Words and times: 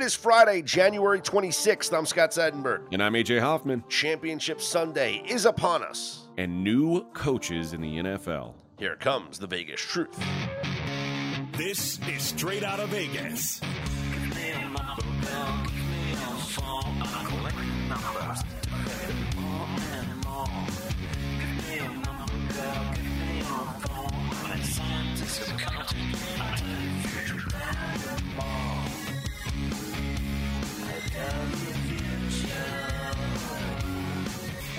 It 0.00 0.04
is 0.04 0.14
Friday, 0.14 0.62
January 0.62 1.20
26th. 1.20 1.94
I'm 1.94 2.06
Scott 2.06 2.30
Seidenberg. 2.30 2.86
And 2.90 3.02
I'm 3.02 3.12
AJ 3.12 3.40
Hoffman. 3.40 3.84
Championship 3.90 4.62
Sunday 4.62 5.22
is 5.28 5.44
upon 5.44 5.82
us. 5.82 6.26
And 6.38 6.64
new 6.64 7.04
coaches 7.12 7.74
in 7.74 7.82
the 7.82 7.98
NFL. 7.98 8.54
Here 8.78 8.96
comes 8.96 9.38
the 9.38 9.46
Vegas 9.46 9.82
truth. 9.82 10.18
This 11.52 11.98
is 12.08 12.22
straight 12.22 12.64
out 12.64 12.80
of 12.80 12.88
Vegas. 12.88 13.60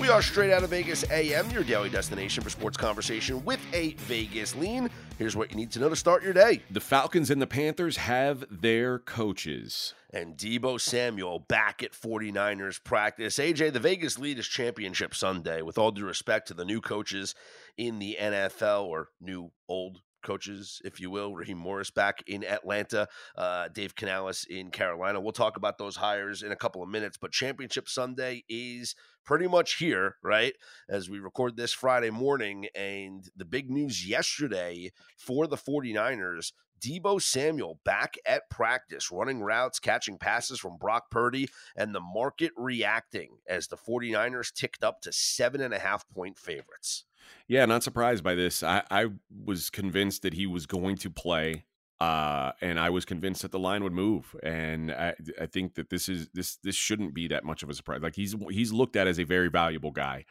We 0.02 0.08
are 0.08 0.20
straight 0.20 0.52
out 0.52 0.64
of 0.64 0.70
Vegas 0.70 1.08
AM, 1.12 1.48
your 1.50 1.62
daily 1.62 1.88
destination 1.88 2.42
for 2.42 2.50
sports 2.50 2.76
conversation 2.76 3.44
with 3.44 3.60
a 3.72 3.94
Vegas 3.98 4.56
lean. 4.56 4.90
Here's 5.16 5.36
what 5.36 5.52
you 5.52 5.56
need 5.56 5.70
to 5.70 5.78
know 5.78 5.88
to 5.88 5.94
start 5.94 6.24
your 6.24 6.32
day. 6.32 6.60
The 6.72 6.80
Falcons 6.80 7.30
and 7.30 7.40
the 7.40 7.46
Panthers 7.46 7.98
have 7.98 8.44
their 8.50 8.98
coaches. 8.98 9.94
And 10.12 10.36
Deebo 10.36 10.80
Samuel 10.80 11.38
back 11.38 11.84
at 11.84 11.92
49ers 11.92 12.82
practice. 12.82 13.38
AJ, 13.38 13.74
the 13.74 13.78
Vegas 13.78 14.18
lead 14.18 14.40
is 14.40 14.48
championship 14.48 15.14
Sunday. 15.14 15.62
With 15.62 15.78
all 15.78 15.92
due 15.92 16.04
respect 16.04 16.48
to 16.48 16.54
the 16.54 16.64
new 16.64 16.80
coaches 16.80 17.36
in 17.76 18.00
the 18.00 18.16
NFL 18.20 18.86
or 18.86 19.10
new 19.20 19.52
old 19.68 20.00
coaches, 20.22 20.80
if 20.84 21.00
you 21.00 21.10
will. 21.10 21.34
Raheem 21.34 21.58
Morris 21.58 21.90
back 21.90 22.22
in 22.26 22.44
Atlanta, 22.44 23.08
uh, 23.36 23.68
Dave 23.68 23.94
Canales 23.94 24.44
in 24.48 24.70
Carolina. 24.70 25.20
We'll 25.20 25.32
talk 25.32 25.56
about 25.56 25.78
those 25.78 25.96
hires 25.96 26.42
in 26.42 26.52
a 26.52 26.56
couple 26.56 26.82
of 26.82 26.88
minutes, 26.88 27.16
but 27.16 27.32
Championship 27.32 27.88
Sunday 27.88 28.44
is 28.48 28.94
pretty 29.24 29.46
much 29.46 29.76
here, 29.76 30.16
right? 30.22 30.54
As 30.88 31.08
we 31.08 31.18
record 31.18 31.56
this 31.56 31.72
Friday 31.72 32.10
morning. 32.10 32.66
And 32.74 33.28
the 33.36 33.44
big 33.44 33.70
news 33.70 34.06
yesterday 34.06 34.92
for 35.16 35.46
the 35.46 35.56
49ers 35.56 36.52
Deebo 36.82 37.22
Samuel 37.22 37.78
back 37.84 38.16
at 38.26 38.50
practice, 38.50 39.12
running 39.12 39.40
routes, 39.40 39.78
catching 39.78 40.18
passes 40.18 40.58
from 40.58 40.76
Brock 40.78 41.10
Purdy, 41.10 41.48
and 41.76 41.94
the 41.94 42.00
market 42.00 42.50
reacting 42.56 43.38
as 43.48 43.68
the 43.68 43.76
49ers 43.76 44.52
ticked 44.52 44.82
up 44.82 45.00
to 45.02 45.12
seven 45.12 45.60
and 45.60 45.72
a 45.72 45.78
half 45.78 46.08
point 46.08 46.38
favorites. 46.38 47.04
Yeah, 47.48 47.64
not 47.66 47.82
surprised 47.82 48.24
by 48.24 48.34
this. 48.34 48.62
I, 48.62 48.82
I 48.90 49.06
was 49.44 49.70
convinced 49.70 50.22
that 50.22 50.34
he 50.34 50.46
was 50.46 50.66
going 50.66 50.96
to 50.98 51.10
play. 51.10 51.64
Uh, 52.00 52.50
and 52.60 52.80
I 52.80 52.90
was 52.90 53.04
convinced 53.04 53.42
that 53.42 53.52
the 53.52 53.60
line 53.60 53.84
would 53.84 53.92
move, 53.92 54.34
and 54.42 54.90
I, 54.90 55.14
I 55.40 55.46
think 55.46 55.76
that 55.76 55.88
this 55.88 56.08
is 56.08 56.28
this 56.34 56.56
this 56.56 56.74
shouldn't 56.74 57.14
be 57.14 57.28
that 57.28 57.44
much 57.44 57.62
of 57.62 57.70
a 57.70 57.74
surprise. 57.74 58.00
Like 58.02 58.16
he's 58.16 58.34
he's 58.50 58.72
looked 58.72 58.96
at 58.96 59.06
as 59.06 59.20
a 59.20 59.22
very 59.22 59.48
valuable 59.48 59.92
guy, 59.92 60.24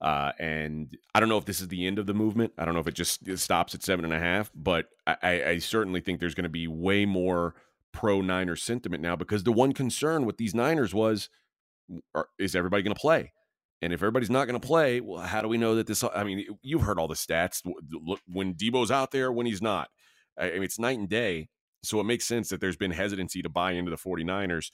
uh, 0.00 0.32
and 0.40 0.96
I 1.14 1.20
don't 1.20 1.28
know 1.28 1.38
if 1.38 1.44
this 1.44 1.60
is 1.60 1.68
the 1.68 1.86
end 1.86 2.00
of 2.00 2.06
the 2.06 2.14
movement. 2.14 2.54
I 2.58 2.64
don't 2.64 2.74
know 2.74 2.80
if 2.80 2.88
it 2.88 2.94
just 2.94 3.28
it 3.28 3.38
stops 3.38 3.72
at 3.72 3.84
seven 3.84 4.04
and 4.04 4.12
a 4.12 4.18
half, 4.18 4.50
but 4.52 4.88
I, 5.06 5.44
I 5.44 5.58
certainly 5.58 6.00
think 6.00 6.18
there's 6.18 6.34
going 6.34 6.42
to 6.42 6.50
be 6.50 6.66
way 6.66 7.06
more 7.06 7.54
pro 7.92 8.20
Niner 8.20 8.56
sentiment 8.56 9.00
now 9.00 9.14
because 9.14 9.44
the 9.44 9.52
one 9.52 9.72
concern 9.72 10.26
with 10.26 10.38
these 10.38 10.56
Niners 10.56 10.92
was 10.92 11.28
are, 12.16 12.28
is 12.36 12.56
everybody 12.56 12.82
going 12.82 12.96
to 12.96 13.00
play? 13.00 13.32
And 13.82 13.92
if 13.92 14.00
everybody's 14.00 14.30
not 14.30 14.46
going 14.46 14.58
to 14.58 14.66
play, 14.66 15.00
well, 15.00 15.20
how 15.20 15.42
do 15.42 15.48
we 15.48 15.58
know 15.58 15.74
that 15.74 15.88
this? 15.88 16.04
I 16.14 16.22
mean, 16.22 16.46
you've 16.62 16.82
heard 16.82 17.00
all 17.00 17.08
the 17.08 17.14
stats. 17.14 17.62
When 18.28 18.54
Deebo's 18.54 18.92
out 18.92 19.10
there, 19.10 19.32
when 19.32 19.44
he's 19.44 19.60
not, 19.60 19.88
I 20.38 20.50
mean, 20.50 20.62
it's 20.62 20.78
night 20.78 20.98
and 20.98 21.08
day. 21.08 21.48
So 21.82 21.98
it 21.98 22.04
makes 22.04 22.24
sense 22.24 22.48
that 22.50 22.60
there's 22.60 22.76
been 22.76 22.92
hesitancy 22.92 23.42
to 23.42 23.48
buy 23.48 23.72
into 23.72 23.90
the 23.90 23.96
49ers. 23.96 24.70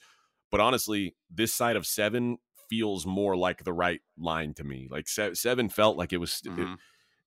But 0.51 0.59
honestly, 0.59 1.15
this 1.29 1.53
side 1.53 1.75
of 1.75 1.87
seven 1.87 2.37
feels 2.69 3.05
more 3.05 3.35
like 3.35 3.63
the 3.63 3.73
right 3.73 4.01
line 4.17 4.53
to 4.55 4.63
me. 4.63 4.87
Like 4.89 5.07
seven 5.07 5.69
felt 5.69 5.97
like 5.97 6.13
it 6.13 6.17
was 6.17 6.41
mm-hmm. 6.45 6.61
it, 6.61 6.79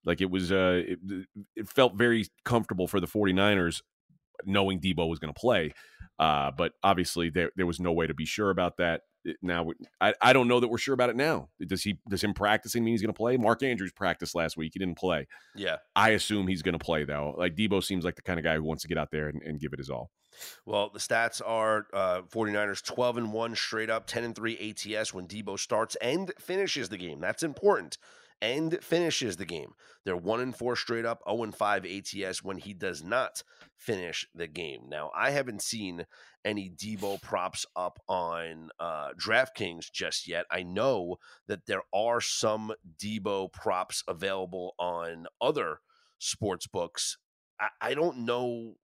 like 0.05 0.21
it 0.21 0.31
was 0.31 0.53
uh 0.53 0.83
it, 0.87 0.99
it, 1.57 1.69
felt 1.69 1.97
very 1.97 2.27
comfortable 2.45 2.87
for 2.87 3.01
the 3.01 3.07
49ers 3.07 3.83
knowing 4.45 4.81
Deebo 4.81 5.09
was 5.09 5.19
going 5.19 5.33
to 5.33 5.41
play. 5.41 5.73
Uh 6.19 6.53
but 6.53 6.73
obviously 6.83 7.29
there 7.29 7.51
there 7.57 7.67
was 7.67 7.81
no 7.81 7.93
way 7.93 8.07
to 8.07 8.15
be 8.15 8.25
sure 8.25 8.51
about 8.51 8.77
that. 8.77 9.03
Now 9.41 9.71
I, 10.01 10.15
I 10.21 10.33
don't 10.33 10.49
know 10.49 10.61
that 10.61 10.69
we're 10.69 10.79
sure 10.79 10.95
about 10.95 11.11
it 11.11 11.17
now. 11.17 11.49
Does 11.67 11.83
he 11.83 11.99
does 12.09 12.23
him 12.23 12.35
practicing 12.35 12.85
mean 12.85 12.95
he's 12.95 13.03
going 13.03 13.13
to 13.13 13.17
play? 13.17 13.37
Mark 13.37 13.63
Andrews 13.63 13.93
practiced 13.93 14.35
last 14.35 14.57
week. 14.57 14.73
He 14.75 14.79
didn't 14.79 14.99
play. 14.99 15.27
Yeah. 15.55 15.77
I 15.95 16.11
assume 16.11 16.47
he's 16.47 16.63
going 16.63 16.79
to 16.79 16.85
play 16.85 17.05
though. 17.05 17.35
Like 17.37 17.55
Deebo 17.55 17.83
seems 17.83 18.05
like 18.05 18.17
the 18.17 18.23
kind 18.23 18.39
of 18.39 18.45
guy 18.45 18.57
who 18.57 18.65
wants 18.65 18.83
to 18.83 18.89
get 18.89 18.99
out 18.99 19.11
there 19.11 19.29
and, 19.29 19.43
and 19.43 19.61
give 19.61 19.73
it 19.73 19.79
his 19.79 19.91
all. 19.91 20.11
Well, 20.65 20.91
the 20.91 20.99
stats 20.99 21.41
are 21.45 21.87
uh, 21.93 22.23
49ers 22.23 22.83
12 22.83 23.19
and 23.19 23.33
1 23.33 23.55
straight 23.55 23.91
up, 23.91 24.07
10 24.07 24.25
and 24.25 24.35
3 24.35 24.75
ATS 24.97 25.13
when 25.13 25.27
Deebo 25.27 25.59
starts 25.59 25.95
and 25.97 26.33
finishes 26.39 26.89
the 26.89 26.97
game. 26.97 27.21
That's 27.21 27.43
important. 27.43 27.99
And 28.43 28.83
finishes 28.83 29.37
the 29.37 29.47
game. 29.47 29.73
They're 30.05 30.17
1 30.17 30.41
and 30.41 30.55
4 30.55 30.75
straight 30.75 31.05
up, 31.07 31.23
0 31.29 31.45
and 31.45 31.55
5 31.55 31.87
ATS 31.87 32.43
when 32.43 32.59
he 32.59 32.75
does 32.75 33.03
not 33.03 33.45
finish 33.77 34.27
the 34.35 34.49
game. 34.49 34.83
Now, 34.89 35.13
I 35.17 35.31
haven't 35.31 35.63
seen 35.63 36.07
any 36.45 36.69
Deebo 36.69 37.23
props 37.23 37.65
up 37.77 38.01
on 38.09 38.71
uh, 38.81 39.11
DraftKings 39.13 39.93
just 39.93 40.27
yet. 40.27 40.47
I 40.51 40.65
know 40.65 41.19
that 41.47 41.67
there 41.67 41.83
are 41.95 42.21
some 42.21 42.73
Deebo 42.99 43.53
props 43.53 44.03
available 44.09 44.75
on 44.77 45.27
other 45.41 45.79
sports 46.19 46.67
books. 46.67 47.19
I, 47.61 47.69
I 47.81 47.95
don't 47.95 48.25
know 48.25 48.75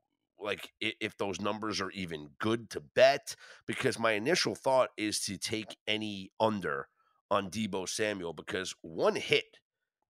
like 0.40 0.70
if 0.80 1.16
those 1.16 1.40
numbers 1.40 1.80
are 1.80 1.90
even 1.90 2.30
good 2.38 2.70
to 2.70 2.80
bet 2.80 3.34
because 3.66 3.98
my 3.98 4.12
initial 4.12 4.54
thought 4.54 4.90
is 4.96 5.20
to 5.20 5.36
take 5.36 5.76
any 5.86 6.30
under 6.38 6.88
on 7.30 7.50
Deebo 7.50 7.88
Samuel 7.88 8.32
because 8.32 8.74
one 8.82 9.16
hit 9.16 9.58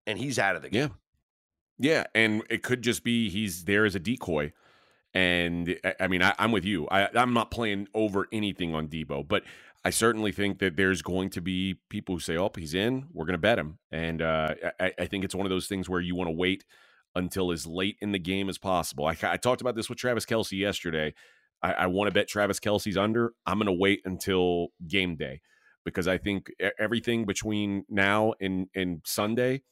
and 0.06 0.18
he's 0.18 0.38
out 0.38 0.56
of 0.56 0.62
the 0.62 0.70
game. 0.70 0.82
Yeah. 0.82 0.88
Yeah, 1.80 2.04
and 2.14 2.42
it 2.50 2.62
could 2.62 2.82
just 2.82 3.04
be 3.04 3.30
he's 3.30 3.64
there 3.64 3.84
as 3.84 3.94
a 3.94 4.00
decoy. 4.00 4.52
And 5.14 5.78
I 6.00 6.08
mean, 6.08 6.22
I, 6.22 6.34
am 6.38 6.52
with 6.52 6.64
you. 6.64 6.88
I, 6.90 7.08
I'm 7.14 7.32
not 7.32 7.50
playing 7.50 7.88
over 7.94 8.26
anything 8.32 8.74
on 8.74 8.88
Deebo, 8.88 9.26
but 9.26 9.44
I 9.84 9.90
certainly 9.90 10.32
think 10.32 10.58
that 10.58 10.76
there's 10.76 11.02
going 11.02 11.30
to 11.30 11.40
be 11.40 11.76
people 11.88 12.16
who 12.16 12.20
say, 12.20 12.36
"Oh, 12.36 12.50
he's 12.56 12.74
in. 12.74 13.06
We're 13.12 13.24
going 13.24 13.34
to 13.34 13.38
bet 13.38 13.58
him." 13.58 13.78
And 13.90 14.20
uh, 14.20 14.54
I, 14.80 14.92
I 14.98 15.06
think 15.06 15.24
it's 15.24 15.34
one 15.34 15.46
of 15.46 15.50
those 15.50 15.66
things 15.66 15.88
where 15.88 16.00
you 16.00 16.14
want 16.14 16.28
to 16.28 16.36
wait 16.36 16.64
until 17.14 17.52
as 17.52 17.66
late 17.66 17.96
in 18.00 18.12
the 18.12 18.18
game 18.18 18.48
as 18.48 18.58
possible. 18.58 19.06
I, 19.06 19.16
I 19.22 19.36
talked 19.36 19.60
about 19.60 19.76
this 19.76 19.88
with 19.88 19.98
Travis 19.98 20.26
Kelce 20.26 20.58
yesterday. 20.58 21.14
I, 21.62 21.72
I 21.72 21.86
want 21.86 22.08
to 22.08 22.14
bet 22.14 22.28
Travis 22.28 22.60
Kelce's 22.60 22.96
under. 22.96 23.32
I'm 23.46 23.58
going 23.58 23.66
to 23.66 23.72
wait 23.72 24.02
until 24.04 24.68
game 24.86 25.16
day 25.16 25.40
because 25.84 26.08
I 26.08 26.18
think 26.18 26.50
everything 26.78 27.24
between 27.24 27.84
now 27.88 28.34
and, 28.40 28.68
and 28.74 29.00
Sunday 29.04 29.62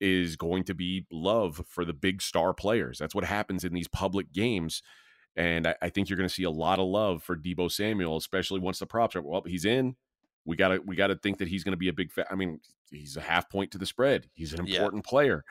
is 0.00 0.36
going 0.36 0.64
to 0.64 0.74
be 0.74 1.06
love 1.10 1.62
for 1.68 1.84
the 1.84 1.92
big 1.92 2.22
star 2.22 2.52
players. 2.52 2.98
That's 2.98 3.14
what 3.14 3.24
happens 3.24 3.64
in 3.64 3.72
these 3.72 3.88
public 3.88 4.32
games. 4.32 4.82
And 5.36 5.66
I, 5.66 5.74
I 5.82 5.88
think 5.88 6.08
you're 6.08 6.16
going 6.16 6.28
to 6.28 6.34
see 6.34 6.44
a 6.44 6.50
lot 6.50 6.78
of 6.78 6.86
love 6.86 7.22
for 7.22 7.36
Deebo 7.36 7.70
Samuel, 7.70 8.16
especially 8.16 8.60
once 8.60 8.78
the 8.78 8.86
props 8.86 9.16
are 9.16 9.22
well, 9.22 9.42
he's 9.46 9.64
in. 9.64 9.96
We 10.46 10.56
gotta 10.56 10.80
we 10.84 10.94
gotta 10.94 11.16
think 11.16 11.38
that 11.38 11.48
he's 11.48 11.64
going 11.64 11.72
to 11.72 11.78
be 11.78 11.88
a 11.88 11.92
big. 11.92 12.12
Fa- 12.12 12.30
I 12.30 12.34
mean, 12.34 12.60
he's 12.90 13.16
a 13.16 13.22
half 13.22 13.48
point 13.48 13.70
to 13.70 13.78
the 13.78 13.86
spread. 13.86 14.28
He's 14.34 14.52
an 14.52 14.60
important 14.60 15.04
yeah. 15.06 15.10
player 15.10 15.44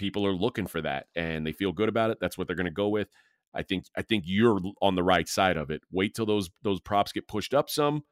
people 0.00 0.26
are 0.26 0.32
looking 0.32 0.66
for 0.66 0.80
that 0.80 1.06
and 1.14 1.46
they 1.46 1.52
feel 1.52 1.72
good 1.72 1.88
about 1.90 2.10
it. 2.10 2.18
That's 2.20 2.38
what 2.38 2.46
they're 2.46 2.56
going 2.56 2.64
to 2.64 2.72
go 2.72 2.88
with. 2.88 3.08
I 3.52 3.62
think 3.62 3.84
I 3.96 4.02
think 4.02 4.24
you're 4.26 4.60
on 4.80 4.94
the 4.94 5.02
right 5.02 5.28
side 5.28 5.56
of 5.56 5.70
it. 5.70 5.82
Wait 5.90 6.14
till 6.14 6.26
those 6.26 6.50
those 6.62 6.80
props 6.80 7.12
get 7.12 7.28
pushed 7.28 7.52
up 7.52 7.68
some 7.68 8.04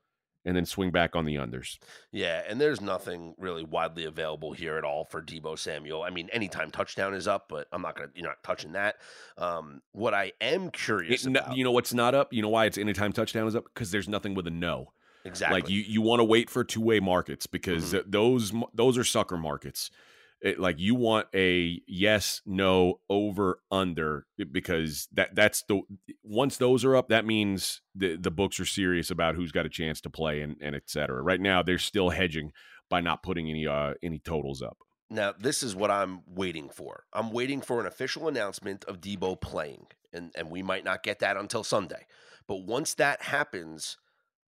and 0.44 0.56
then 0.56 0.64
swing 0.64 0.90
back 0.90 1.14
on 1.14 1.24
the 1.24 1.36
unders. 1.36 1.78
Yeah, 2.10 2.42
and 2.48 2.60
there's 2.60 2.80
nothing 2.80 3.34
really 3.38 3.64
widely 3.64 4.04
available 4.04 4.52
here 4.52 4.76
at 4.76 4.84
all 4.84 5.04
for 5.04 5.20
Deebo 5.22 5.58
Samuel. 5.58 6.02
I 6.02 6.10
mean, 6.10 6.28
anytime 6.32 6.70
touchdown 6.70 7.14
is 7.14 7.28
up, 7.28 7.46
but 7.48 7.66
I'm 7.72 7.82
not 7.82 7.96
gonna 7.96 8.10
you're 8.14 8.26
not 8.26 8.42
touching 8.42 8.72
that. 8.72 8.96
Um, 9.36 9.82
what 9.92 10.14
I 10.14 10.32
am 10.40 10.70
curious 10.70 11.26
it, 11.26 11.36
about, 11.36 11.56
you 11.56 11.64
know, 11.64 11.72
what's 11.72 11.94
not 11.94 12.14
up. 12.14 12.32
You 12.32 12.42
know 12.42 12.48
why 12.48 12.66
it's 12.66 12.78
anytime 12.78 13.12
touchdown 13.12 13.46
is 13.46 13.56
up 13.56 13.64
because 13.64 13.90
there's 13.90 14.08
nothing 14.08 14.34
with 14.34 14.46
a 14.46 14.50
no. 14.50 14.92
Exactly. 15.24 15.60
Like 15.60 15.70
you 15.70 15.80
you 15.80 16.00
want 16.00 16.20
to 16.20 16.24
wait 16.24 16.48
for 16.48 16.64
two 16.64 16.80
way 16.80 17.00
markets 17.00 17.46
because 17.46 17.92
mm-hmm. 17.92 18.10
those 18.10 18.52
those 18.72 18.96
are 18.96 19.04
sucker 19.04 19.36
markets 19.36 19.90
it, 20.40 20.58
like 20.58 20.78
you 20.78 20.94
want 20.94 21.26
a 21.34 21.80
yes 21.86 22.40
no 22.46 23.00
over 23.10 23.60
under 23.70 24.26
because 24.52 25.08
that 25.12 25.34
that's 25.34 25.62
the 25.62 25.80
once 26.22 26.56
those 26.56 26.84
are 26.84 26.94
up 26.94 27.08
that 27.08 27.26
means 27.26 27.82
the 27.94 28.16
the 28.16 28.30
books 28.30 28.60
are 28.60 28.64
serious 28.64 29.10
about 29.10 29.34
who's 29.34 29.52
got 29.52 29.66
a 29.66 29.70
chance 29.70 30.00
to 30.00 30.10
play 30.10 30.40
and 30.40 30.56
and 30.60 30.76
etc 30.76 31.20
right 31.20 31.40
now 31.40 31.62
they're 31.62 31.78
still 31.78 32.10
hedging 32.10 32.52
by 32.88 33.00
not 33.00 33.22
putting 33.22 33.50
any 33.50 33.66
uh 33.66 33.94
any 34.02 34.18
totals 34.18 34.62
up. 34.62 34.78
Now 35.10 35.34
this 35.38 35.62
is 35.62 35.74
what 35.74 35.90
i'm 35.90 36.22
waiting 36.26 36.68
for. 36.68 37.04
I'm 37.12 37.32
waiting 37.32 37.60
for 37.60 37.80
an 37.80 37.86
official 37.86 38.28
announcement 38.28 38.84
of 38.84 39.00
deebo 39.00 39.40
playing 39.40 39.86
and 40.12 40.30
and 40.36 40.50
we 40.50 40.62
might 40.62 40.84
not 40.84 41.02
get 41.02 41.18
that 41.20 41.36
until 41.36 41.64
sunday. 41.64 42.06
But 42.46 42.64
once 42.64 42.94
that 42.94 43.22
happens 43.22 43.98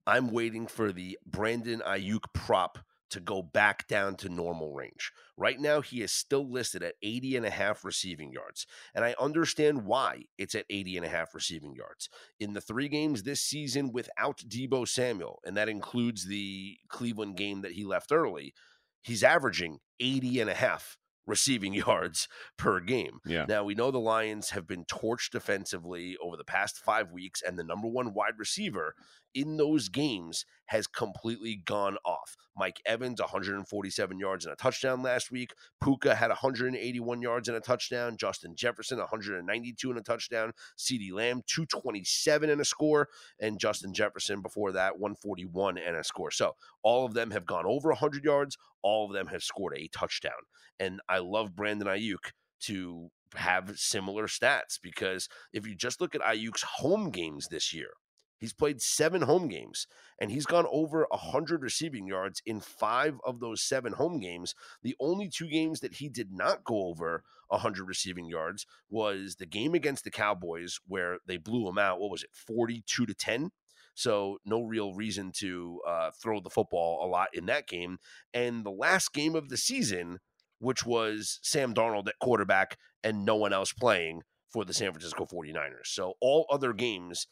i'm 0.07 0.31
waiting 0.31 0.67
for 0.67 0.93
the 0.93 1.19
brandon 1.27 1.83
aiyuk 1.87 2.25
prop 2.33 2.79
to 3.11 3.21
go 3.21 3.43
back 3.43 3.87
down 3.87 4.17
to 4.17 4.29
normal 4.29 4.73
range. 4.73 5.13
Right 5.37 5.61
now, 5.61 5.81
he 5.81 6.03
is 6.03 6.13
still 6.13 6.51
listed 6.51 6.83
at 6.83 6.95
80 7.03 7.37
and 7.37 7.47
a 7.47 7.51
half 7.51 7.85
receiving 7.85 8.33
yards. 8.33 8.67
And 8.95 9.05
I 9.05 9.15
understand 9.21 9.85
why 9.85 10.25
it's 10.39 10.55
at 10.55 10.67
80 10.71 10.99
and 10.99 11.07
a 11.07 11.11
half 11.11 11.35
receiving 11.35 11.75
yards. 11.75 12.09
In 12.39 12.53
the 12.53 12.61
three 12.61 12.89
games 12.89 13.23
this 13.23 13.41
season 13.41 13.93
without 13.93 14.39
Deebo 14.49 14.87
Samuel, 14.87 15.41
and 15.45 15.57
that 15.57 15.69
includes 15.69 16.27
the 16.27 16.77
Cleveland 16.89 17.37
game 17.37 17.63
that 17.63 17.73
he 17.73 17.85
left 17.85 18.13
early, 18.13 18.55
he's 19.03 19.25
averaging 19.25 19.79
80 19.99 20.41
and 20.41 20.51
a 20.51 20.55
half 20.55 20.97
receiving 21.27 21.73
yards 21.87 22.29
per 22.59 22.81
game. 22.81 23.21
Yeah. 23.25 23.47
Now, 23.49 23.65
we 23.65 23.75
know 23.75 23.91
the 23.91 23.99
Lions 23.99 24.51
have 24.51 24.67
been 24.67 24.85
torched 24.85 25.31
defensively 25.31 26.17
over 26.23 26.37
the 26.37 26.45
past 26.45 26.79
five 26.79 27.11
weeks, 27.13 27.43
and 27.43 27.59
the 27.59 27.65
number 27.65 27.89
one 27.89 28.13
wide 28.13 28.39
receiver 28.39 28.95
in 29.35 29.57
those 29.57 29.89
games 29.89 30.45
has 30.67 30.87
completely 30.87 31.57
gone 31.65 31.97
off. 32.05 32.37
Mike 32.57 32.81
Evans, 32.87 33.21
147 33.21 34.19
yards 34.19 34.45
and 34.45 34.53
a 34.53 34.57
touchdown 34.57 35.03
last 35.03 35.31
week. 35.31 35.53
Puka 35.83 36.15
had 36.15 36.29
181 36.29 37.23
yards 37.23 37.49
and 37.49 37.57
a 37.57 37.61
touchdown. 37.61 38.17
Justin 38.17 38.55
Jefferson, 38.55 38.99
192 38.99 39.91
and 39.91 39.99
a 39.99 40.03
touchdown. 40.03 40.53
CeeDee 40.79 41.13
Lamb, 41.13 41.43
227 41.47 42.51
and 42.51 42.61
a 42.61 42.65
score. 42.65 43.09
And 43.41 43.59
Justin 43.59 43.93
Jefferson 43.93 44.43
before 44.43 44.73
that, 44.73 44.99
141 44.99 45.79
and 45.79 45.97
a 45.97 46.05
score. 46.05 46.31
So 46.31 46.55
all 46.83 47.05
of 47.05 47.15
them 47.15 47.31
have 47.31 47.47
gone 47.47 47.65
over 47.67 47.89
100 47.89 48.25
yards. 48.25 48.57
All 48.83 49.07
of 49.07 49.13
them 49.13 49.29
have 49.29 49.43
scored 49.43 49.77
a 49.77 49.89
touchdown. 49.89 50.33
And 50.79 51.01
I 51.09 51.19
love 51.19 51.55
Brandon 51.57 51.89
Aiyuk 51.89 52.33
to 52.61 53.11
have 53.37 53.79
similar 53.79 54.27
stats 54.27 54.79
because 54.83 55.29
if 55.53 55.67
you 55.67 55.75
just 55.75 56.01
look 56.01 56.15
at 56.15 56.21
Aiyuk's 56.21 56.63
home 56.63 57.11
games 57.11 57.49
this 57.49 57.73
year, 57.73 57.91
He's 58.41 58.55
played 58.55 58.81
seven 58.81 59.23
home 59.23 59.49
games 59.49 59.87
and 60.19 60.31
he's 60.31 60.47
gone 60.47 60.67
over 60.71 61.07
100 61.11 61.63
receiving 61.63 62.07
yards 62.07 62.41
in 62.47 62.61
five 62.61 63.21
of 63.25 63.39
those 63.39 63.63
seven 63.63 63.93
home 63.93 64.19
games. 64.19 64.55
The 64.83 64.97
only 64.99 65.29
two 65.29 65.47
games 65.47 65.81
that 65.81 65.95
he 65.95 66.09
did 66.09 66.33
not 66.33 66.65
go 66.65 66.87
over 66.87 67.23
100 67.49 67.87
receiving 67.87 68.25
yards 68.25 68.67
was 68.89 69.37
the 69.37 69.47
game 69.47 69.75
against 69.75 70.05
the 70.05 70.11
Cowboys 70.11 70.81
where 70.87 71.19
they 71.27 71.37
blew 71.37 71.69
him 71.69 71.77
out. 71.77 72.01
What 72.01 72.11
was 72.11 72.23
it, 72.23 72.31
42 72.33 73.05
to 73.05 73.15
10? 73.15 73.51
So 73.95 74.39
no 74.47 74.63
real 74.63 74.95
reason 74.95 75.33
to 75.41 75.81
uh, 75.87 76.11
throw 76.11 76.41
the 76.41 76.49
football 76.49 77.05
a 77.05 77.09
lot 77.09 77.29
in 77.35 77.45
that 77.47 77.67
game. 77.67 77.99
And 78.33 78.65
the 78.65 78.71
last 78.71 79.13
game 79.13 79.35
of 79.35 79.51
the 79.51 79.59
season, 79.59 80.21
which 80.59 80.87
was 80.87 81.39
Sam 81.43 81.75
Darnold 81.75 82.09
at 82.09 82.19
quarterback 82.21 82.79
and 83.05 83.27
no 83.27 83.37
one 83.37 83.53
else 83.53 83.73
playing 83.73 84.23
for 84.49 84.65
the 84.65 84.73
San 84.73 84.93
Francisco 84.93 85.27
49ers. 85.27 85.87
So 85.87 86.15
all 86.21 86.47
other 86.51 86.73
games 86.73 87.27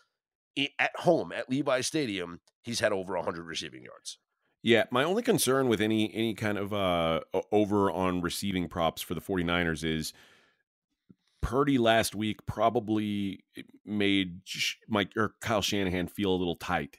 at 0.78 0.96
home 0.96 1.32
at 1.32 1.48
Levi 1.48 1.80
Stadium, 1.80 2.40
he's 2.62 2.80
had 2.80 2.92
over 2.92 3.14
100 3.14 3.44
receiving 3.44 3.82
yards. 3.82 4.18
Yeah, 4.62 4.84
my 4.90 5.04
only 5.04 5.22
concern 5.22 5.68
with 5.68 5.80
any 5.80 6.12
any 6.12 6.34
kind 6.34 6.58
of 6.58 6.72
uh 6.72 7.20
over 7.52 7.90
on 7.90 8.20
receiving 8.20 8.68
props 8.68 9.02
for 9.02 9.14
the 9.14 9.20
49ers 9.20 9.84
is 9.84 10.12
Purdy 11.40 11.78
last 11.78 12.14
week 12.14 12.44
probably 12.46 13.44
made 13.84 14.40
Mike 14.88 15.12
or 15.16 15.34
Kyle 15.40 15.62
Shanahan 15.62 16.08
feel 16.08 16.32
a 16.32 16.36
little 16.36 16.56
tight. 16.56 16.98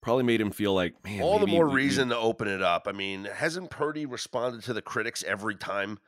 Probably 0.00 0.24
made 0.24 0.40
him 0.40 0.50
feel 0.50 0.74
like, 0.74 0.94
man, 1.04 1.22
all 1.22 1.38
the 1.38 1.46
more 1.46 1.68
reason 1.68 2.08
to 2.08 2.16
open 2.16 2.48
it 2.48 2.62
up. 2.62 2.86
I 2.88 2.92
mean, 2.92 3.24
hasn't 3.24 3.70
Purdy 3.70 4.06
responded 4.06 4.62
to 4.64 4.72
the 4.72 4.82
critics 4.82 5.22
every 5.24 5.54
time? 5.54 5.98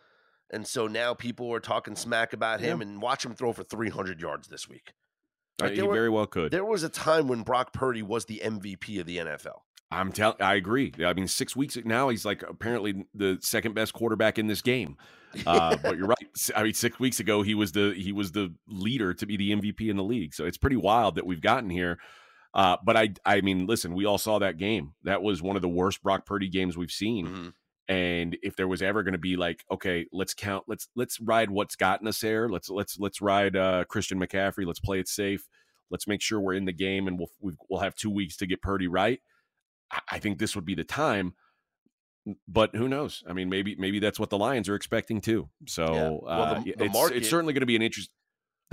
And 0.50 0.66
so 0.66 0.86
now 0.86 1.14
people 1.14 1.52
are 1.52 1.60
talking 1.60 1.96
smack 1.96 2.32
about 2.32 2.60
him 2.60 2.80
yeah. 2.80 2.86
and 2.86 3.02
watch 3.02 3.24
him 3.24 3.34
throw 3.34 3.52
for 3.52 3.64
300 3.64 4.20
yards 4.20 4.48
this 4.48 4.68
week. 4.68 4.92
Like 5.60 5.72
uh, 5.72 5.74
he 5.74 5.82
were, 5.82 5.94
very 5.94 6.10
well 6.10 6.26
could. 6.26 6.50
There 6.50 6.64
was 6.64 6.82
a 6.82 6.88
time 6.88 7.28
when 7.28 7.42
Brock 7.42 7.72
Purdy 7.72 8.02
was 8.02 8.24
the 8.24 8.42
MVP 8.44 9.00
of 9.00 9.06
the 9.06 9.18
NFL. 9.18 9.60
I'm 9.90 10.12
telling. 10.12 10.40
I 10.40 10.54
agree. 10.54 10.92
I 11.04 11.12
mean, 11.12 11.28
six 11.28 11.54
weeks 11.54 11.78
now, 11.84 12.08
he's 12.08 12.24
like 12.24 12.42
apparently 12.42 13.06
the 13.14 13.38
second 13.40 13.74
best 13.74 13.92
quarterback 13.92 14.38
in 14.38 14.46
this 14.46 14.62
game. 14.62 14.96
Uh, 15.46 15.76
but 15.82 15.96
you're 15.96 16.06
right. 16.08 16.28
I 16.56 16.64
mean, 16.64 16.74
six 16.74 16.98
weeks 16.98 17.20
ago, 17.20 17.42
he 17.42 17.54
was 17.54 17.72
the 17.72 17.94
he 17.96 18.12
was 18.12 18.32
the 18.32 18.52
leader 18.66 19.14
to 19.14 19.26
be 19.26 19.36
the 19.36 19.52
MVP 19.52 19.88
in 19.88 19.96
the 19.96 20.02
league. 20.02 20.34
So 20.34 20.44
it's 20.46 20.58
pretty 20.58 20.76
wild 20.76 21.14
that 21.14 21.26
we've 21.26 21.40
gotten 21.40 21.70
here. 21.70 21.98
Uh, 22.52 22.76
but 22.84 22.96
I, 22.96 23.14
I 23.26 23.40
mean, 23.40 23.66
listen, 23.66 23.94
we 23.94 24.04
all 24.04 24.18
saw 24.18 24.38
that 24.38 24.58
game. 24.58 24.92
That 25.02 25.22
was 25.22 25.42
one 25.42 25.56
of 25.56 25.62
the 25.62 25.68
worst 25.68 26.02
Brock 26.02 26.24
Purdy 26.24 26.48
games 26.48 26.76
we've 26.76 26.90
seen. 26.90 27.26
Mm-hmm. 27.26 27.48
And 27.86 28.36
if 28.42 28.56
there 28.56 28.68
was 28.68 28.80
ever 28.80 29.02
going 29.02 29.12
to 29.12 29.18
be 29.18 29.36
like, 29.36 29.64
okay, 29.70 30.06
let's 30.10 30.32
count, 30.32 30.64
let's 30.66 30.88
let's 30.96 31.20
ride 31.20 31.50
what's 31.50 31.76
gotten 31.76 32.08
us 32.08 32.20
there. 32.20 32.48
Let's 32.48 32.70
let's 32.70 32.98
let's 32.98 33.20
ride 33.20 33.56
uh, 33.56 33.84
Christian 33.84 34.18
McCaffrey. 34.18 34.66
Let's 34.66 34.80
play 34.80 35.00
it 35.00 35.08
safe. 35.08 35.46
Let's 35.90 36.06
make 36.06 36.22
sure 36.22 36.40
we're 36.40 36.54
in 36.54 36.64
the 36.64 36.72
game, 36.72 37.08
and 37.08 37.18
we'll 37.18 37.52
we'll 37.68 37.80
have 37.80 37.94
two 37.94 38.10
weeks 38.10 38.38
to 38.38 38.46
get 38.46 38.62
Purdy 38.62 38.88
right. 38.88 39.20
I 40.10 40.18
think 40.18 40.38
this 40.38 40.56
would 40.56 40.64
be 40.64 40.74
the 40.74 40.84
time, 40.84 41.34
but 42.48 42.74
who 42.74 42.88
knows? 42.88 43.22
I 43.28 43.32
mean, 43.32 43.48
maybe 43.48 43.76
maybe 43.78 43.98
that's 43.98 44.18
what 44.18 44.30
the 44.30 44.38
Lions 44.38 44.68
are 44.68 44.74
expecting 44.74 45.20
too. 45.20 45.50
So 45.66 45.94
yeah. 45.94 46.08
well, 46.10 46.22
uh, 46.26 46.54
the, 46.60 46.74
the 46.76 46.84
it's, 46.84 46.94
market, 46.94 47.16
it's 47.18 47.30
certainly 47.30 47.52
going 47.52 47.60
to 47.60 47.66
be 47.66 47.76
an 47.76 47.82
interest. 47.82 48.10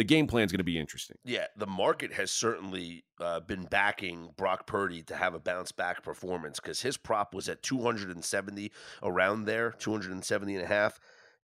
The 0.01 0.05
game 0.05 0.25
plan 0.25 0.45
is 0.45 0.51
going 0.51 0.57
to 0.57 0.63
be 0.63 0.79
interesting. 0.79 1.15
Yeah, 1.23 1.45
the 1.55 1.67
market 1.67 2.11
has 2.13 2.31
certainly 2.31 3.03
uh, 3.19 3.41
been 3.41 3.65
backing 3.65 4.31
Brock 4.35 4.65
Purdy 4.65 5.03
to 5.03 5.15
have 5.15 5.35
a 5.35 5.39
bounce 5.39 5.71
back 5.71 6.01
performance 6.01 6.59
because 6.59 6.81
his 6.81 6.97
prop 6.97 7.35
was 7.35 7.47
at 7.47 7.61
270 7.61 8.71
around 9.03 9.45
there, 9.45 9.75
270 9.77 10.55
and 10.55 10.63
a 10.63 10.67
half 10.67 10.99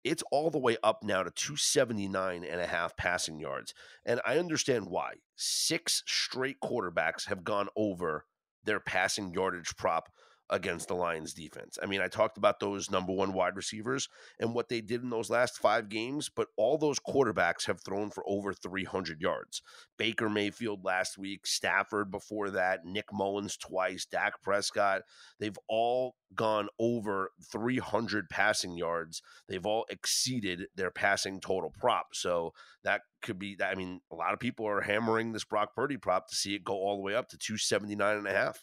it's 0.04 0.24
all 0.32 0.52
the 0.52 0.60
way 0.60 0.78
up 0.84 1.02
now 1.02 1.24
to 1.24 1.32
279 1.32 2.44
and 2.44 2.62
a 2.62 2.68
half 2.68 2.96
passing 2.96 3.40
yards. 3.40 3.74
And 4.06 4.22
I 4.24 4.38
understand 4.38 4.86
why. 4.86 5.14
Six 5.36 6.04
straight 6.06 6.58
quarterbacks 6.62 7.26
have 7.28 7.44
gone 7.44 7.70
over 7.76 8.26
their 8.66 8.80
passing 8.80 9.34
yardage 9.34 9.76
prop 9.78 10.10
against 10.50 10.88
the 10.88 10.96
Lions 10.96 11.34
defense. 11.34 11.78
I 11.82 11.86
mean, 11.86 12.02
I 12.02 12.08
talked 12.08 12.38
about 12.38 12.60
those 12.60 12.92
number 12.92 13.14
one 13.14 13.34
wide 13.34 13.56
receivers 13.56 14.08
and 14.40 14.54
what 14.54 14.70
they 14.70 14.82
did 14.82 15.02
in 15.02 15.10
those 15.10 15.30
last 15.30 15.58
five 15.58 15.90
games, 15.90 16.30
but 16.34 16.48
all 16.58 16.78
those 16.78 17.00
quarterbacks 17.00 17.66
have 17.66 17.82
thrown 17.82 18.12
for 18.12 18.24
over 18.28 18.54
300 18.54 19.22
yards. 19.22 19.62
Baker 19.98 20.30
Mayfield 20.30 20.84
last 20.84 21.18
week, 21.18 21.48
Stafford 21.48 22.12
before 22.12 22.50
that, 22.52 22.86
Nick 22.86 23.06
Mullens 23.12 23.58
twice, 23.58 24.06
Dak 24.06 24.42
Prescott. 24.42 25.02
They've 25.40 25.58
all 25.68 26.16
gone 26.36 26.68
over 26.80 27.32
300 27.52 28.30
passing 28.30 28.78
yards. 28.78 29.22
They've 29.48 29.66
all 29.66 29.86
exceeded 29.90 30.68
their 30.76 30.92
passing 30.92 31.40
total 31.40 31.72
prop. 31.80 32.08
So 32.14 32.54
that 32.84 33.02
could 33.22 33.40
be, 33.40 33.58
I 33.64 33.76
mean, 33.76 34.02
a 34.12 34.16
lot 34.16 34.34
of 34.34 34.40
people 34.40 34.68
are 34.68 34.82
hammering 34.82 35.32
this 35.32 35.46
Brock 35.46 35.76
Purdy 35.76 35.98
prop 35.98 36.28
to 36.28 36.36
see 36.36 36.56
it 36.56 36.64
go 36.64 36.74
all 36.74 36.98
the 36.98 37.04
way 37.04 37.16
up 37.16 37.30
to 37.30 37.38
279 37.38 38.18
and 38.18 38.28
a 38.28 38.34
half. 38.34 38.60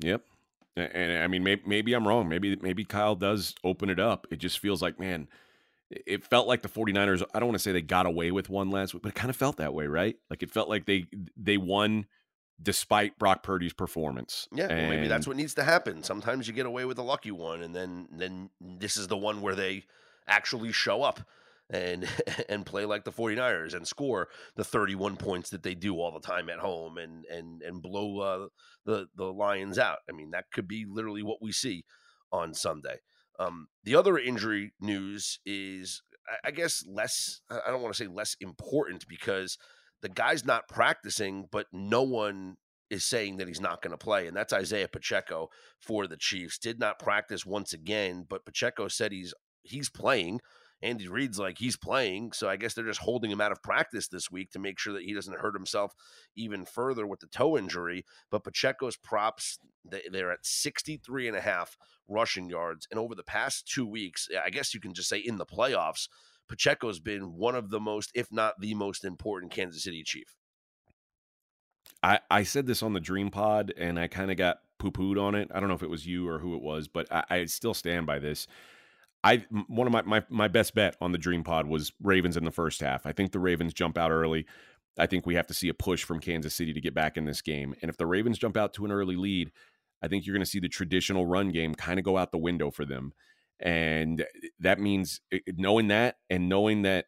Yep. 0.00 0.22
And 0.76 1.22
I 1.22 1.26
mean, 1.26 1.42
maybe, 1.42 1.62
maybe 1.66 1.94
I'm 1.94 2.06
wrong. 2.06 2.28
Maybe 2.28 2.56
maybe 2.56 2.84
Kyle 2.84 3.14
does 3.14 3.54
open 3.64 3.88
it 3.88 3.98
up. 3.98 4.26
It 4.30 4.36
just 4.36 4.58
feels 4.58 4.82
like, 4.82 5.00
man, 5.00 5.28
it 5.90 6.24
felt 6.24 6.46
like 6.46 6.62
the 6.62 6.68
49ers, 6.68 7.22
I 7.34 7.38
don't 7.38 7.48
want 7.48 7.56
to 7.56 7.62
say 7.62 7.72
they 7.72 7.80
got 7.80 8.06
away 8.06 8.30
with 8.30 8.48
one 8.50 8.70
last 8.70 8.92
week, 8.92 9.02
but 9.02 9.10
it 9.10 9.14
kind 9.14 9.30
of 9.30 9.36
felt 9.36 9.56
that 9.56 9.72
way, 9.72 9.86
right? 9.86 10.16
Like 10.28 10.42
it 10.42 10.50
felt 10.50 10.68
like 10.68 10.86
they 10.86 11.06
they 11.36 11.56
won 11.56 12.06
despite 12.60 13.18
Brock 13.18 13.42
Purdy's 13.42 13.72
performance. 13.72 14.48
Yeah, 14.52 14.68
well, 14.68 14.88
maybe 14.88 15.08
that's 15.08 15.26
what 15.26 15.36
needs 15.36 15.54
to 15.54 15.64
happen. 15.64 16.02
Sometimes 16.02 16.48
you 16.48 16.54
get 16.54 16.66
away 16.66 16.84
with 16.84 16.98
a 16.98 17.02
lucky 17.02 17.30
one, 17.30 17.62
and 17.62 17.74
then 17.74 18.08
then 18.10 18.50
this 18.60 18.96
is 18.96 19.08
the 19.08 19.16
one 19.16 19.40
where 19.40 19.54
they 19.54 19.84
actually 20.26 20.72
show 20.72 21.02
up 21.02 21.20
and 21.70 22.08
and 22.48 22.66
play 22.66 22.84
like 22.84 23.04
the 23.04 23.12
49ers 23.12 23.74
and 23.74 23.86
score 23.86 24.28
the 24.56 24.64
31 24.64 25.16
points 25.16 25.50
that 25.50 25.62
they 25.62 25.74
do 25.74 26.00
all 26.00 26.12
the 26.12 26.26
time 26.26 26.48
at 26.48 26.58
home 26.58 26.98
and 26.98 27.24
and 27.26 27.62
and 27.62 27.82
blow 27.82 28.20
uh, 28.20 28.46
the 28.84 29.06
the 29.16 29.32
Lions 29.32 29.78
out. 29.78 29.98
I 30.08 30.12
mean, 30.12 30.30
that 30.30 30.46
could 30.52 30.68
be 30.68 30.84
literally 30.88 31.22
what 31.22 31.42
we 31.42 31.52
see 31.52 31.84
on 32.32 32.54
Sunday. 32.54 32.98
Um, 33.38 33.68
the 33.84 33.94
other 33.94 34.18
injury 34.18 34.72
news 34.80 35.40
is, 35.44 36.02
I, 36.44 36.50
guess, 36.50 36.84
less. 36.88 37.40
I 37.50 37.70
don't 37.70 37.82
want 37.82 37.94
to 37.94 38.04
say 38.04 38.08
less 38.08 38.36
important 38.40 39.06
because 39.08 39.58
the 40.02 40.08
guy's 40.08 40.44
not 40.44 40.68
practicing, 40.68 41.46
but 41.50 41.66
no 41.72 42.02
one 42.02 42.56
is 42.88 43.04
saying 43.04 43.36
that 43.36 43.48
he's 43.48 43.60
not 43.60 43.82
going 43.82 43.90
to 43.90 43.98
play, 43.98 44.26
and 44.26 44.36
that's 44.36 44.52
Isaiah 44.52 44.88
Pacheco 44.88 45.48
for 45.80 46.06
the 46.06 46.16
Chiefs. 46.16 46.58
Did 46.58 46.78
not 46.78 46.98
practice 46.98 47.44
once 47.44 47.72
again, 47.72 48.24
but 48.28 48.44
Pacheco 48.44 48.88
said 48.88 49.12
he's 49.12 49.34
he's 49.62 49.90
playing. 49.90 50.40
Andy 50.82 51.08
Reid's 51.08 51.38
like 51.38 51.58
he's 51.58 51.76
playing, 51.76 52.32
so 52.32 52.48
I 52.48 52.56
guess 52.56 52.74
they're 52.74 52.84
just 52.84 53.00
holding 53.00 53.30
him 53.30 53.40
out 53.40 53.52
of 53.52 53.62
practice 53.62 54.08
this 54.08 54.30
week 54.30 54.50
to 54.50 54.58
make 54.58 54.78
sure 54.78 54.92
that 54.92 55.04
he 55.04 55.14
doesn't 55.14 55.38
hurt 55.38 55.54
himself 55.54 55.94
even 56.36 56.64
further 56.64 57.06
with 57.06 57.20
the 57.20 57.26
toe 57.28 57.56
injury. 57.56 58.04
But 58.30 58.44
Pacheco's 58.44 58.96
props 58.96 59.58
they're 60.10 60.32
at 60.32 60.44
63 60.44 61.28
and 61.28 61.36
a 61.36 61.40
half 61.40 61.76
rushing 62.08 62.50
yards 62.50 62.86
and 62.90 62.98
over 62.98 63.14
the 63.14 63.22
past 63.22 63.70
2 63.72 63.86
weeks, 63.86 64.28
I 64.44 64.50
guess 64.50 64.74
you 64.74 64.80
can 64.80 64.94
just 64.94 65.08
say 65.08 65.18
in 65.18 65.38
the 65.38 65.46
playoffs, 65.46 66.08
Pacheco's 66.48 67.00
been 67.00 67.34
one 67.34 67.54
of 67.54 67.70
the 67.70 67.80
most 67.80 68.10
if 68.14 68.30
not 68.30 68.54
the 68.60 68.74
most 68.74 69.04
important 69.04 69.52
Kansas 69.52 69.82
City 69.82 70.02
Chief. 70.04 70.36
I, 72.02 72.20
I 72.30 72.42
said 72.42 72.66
this 72.66 72.82
on 72.82 72.92
the 72.92 73.00
Dream 73.00 73.30
Pod 73.30 73.72
and 73.76 73.98
I 73.98 74.08
kind 74.08 74.30
of 74.30 74.36
got 74.36 74.58
poo 74.78 74.90
pooed 74.90 75.20
on 75.20 75.34
it. 75.34 75.50
I 75.54 75.60
don't 75.60 75.68
know 75.68 75.74
if 75.74 75.82
it 75.82 75.90
was 75.90 76.06
you 76.06 76.28
or 76.28 76.38
who 76.38 76.54
it 76.54 76.62
was, 76.62 76.88
but 76.88 77.10
I, 77.10 77.24
I 77.30 77.44
still 77.46 77.74
stand 77.74 78.06
by 78.06 78.18
this. 78.18 78.46
I 79.26 79.44
one 79.66 79.88
of 79.88 79.92
my, 79.92 80.02
my 80.02 80.22
my 80.30 80.46
best 80.46 80.74
bet 80.74 80.96
on 81.00 81.10
the 81.10 81.18
Dream 81.18 81.42
Pod 81.42 81.66
was 81.66 81.92
Ravens 82.00 82.36
in 82.36 82.44
the 82.44 82.52
first 82.52 82.80
half. 82.80 83.04
I 83.06 83.12
think 83.12 83.32
the 83.32 83.40
Ravens 83.40 83.74
jump 83.74 83.98
out 83.98 84.12
early. 84.12 84.46
I 84.98 85.06
think 85.06 85.26
we 85.26 85.34
have 85.34 85.48
to 85.48 85.54
see 85.54 85.68
a 85.68 85.74
push 85.74 86.04
from 86.04 86.20
Kansas 86.20 86.54
City 86.54 86.72
to 86.72 86.80
get 86.80 86.94
back 86.94 87.16
in 87.16 87.24
this 87.24 87.42
game. 87.42 87.74
And 87.82 87.88
if 87.88 87.96
the 87.96 88.06
Ravens 88.06 88.38
jump 88.38 88.56
out 88.56 88.72
to 88.74 88.84
an 88.84 88.92
early 88.92 89.16
lead, 89.16 89.50
I 90.00 90.06
think 90.06 90.24
you're 90.24 90.34
going 90.34 90.44
to 90.44 90.50
see 90.50 90.60
the 90.60 90.68
traditional 90.68 91.26
run 91.26 91.50
game 91.50 91.74
kind 91.74 91.98
of 91.98 92.04
go 92.04 92.16
out 92.16 92.30
the 92.30 92.38
window 92.38 92.70
for 92.70 92.84
them. 92.84 93.12
And 93.58 94.20
eh, 94.20 94.48
that 94.60 94.78
means 94.78 95.20
eh, 95.32 95.40
eh, 95.46 95.52
knowing 95.56 95.88
that 95.88 96.18
and 96.30 96.48
knowing 96.48 96.82
that 96.82 97.06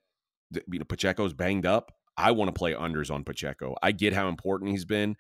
you 0.53 0.81
know 0.81 0.85
Pacheco's 0.85 1.35
banged 1.35 1.67
up, 1.67 1.93
I 2.17 2.33
want 2.33 2.49
to 2.49 2.59
play 2.59 2.73
unders 2.73 3.13
on 3.13 3.23
Pacheco. 3.23 3.77
I 3.81 3.93
get 3.93 4.13
how 4.13 4.29
important 4.29 4.73
he's 4.73 4.85
been. 4.85 5.17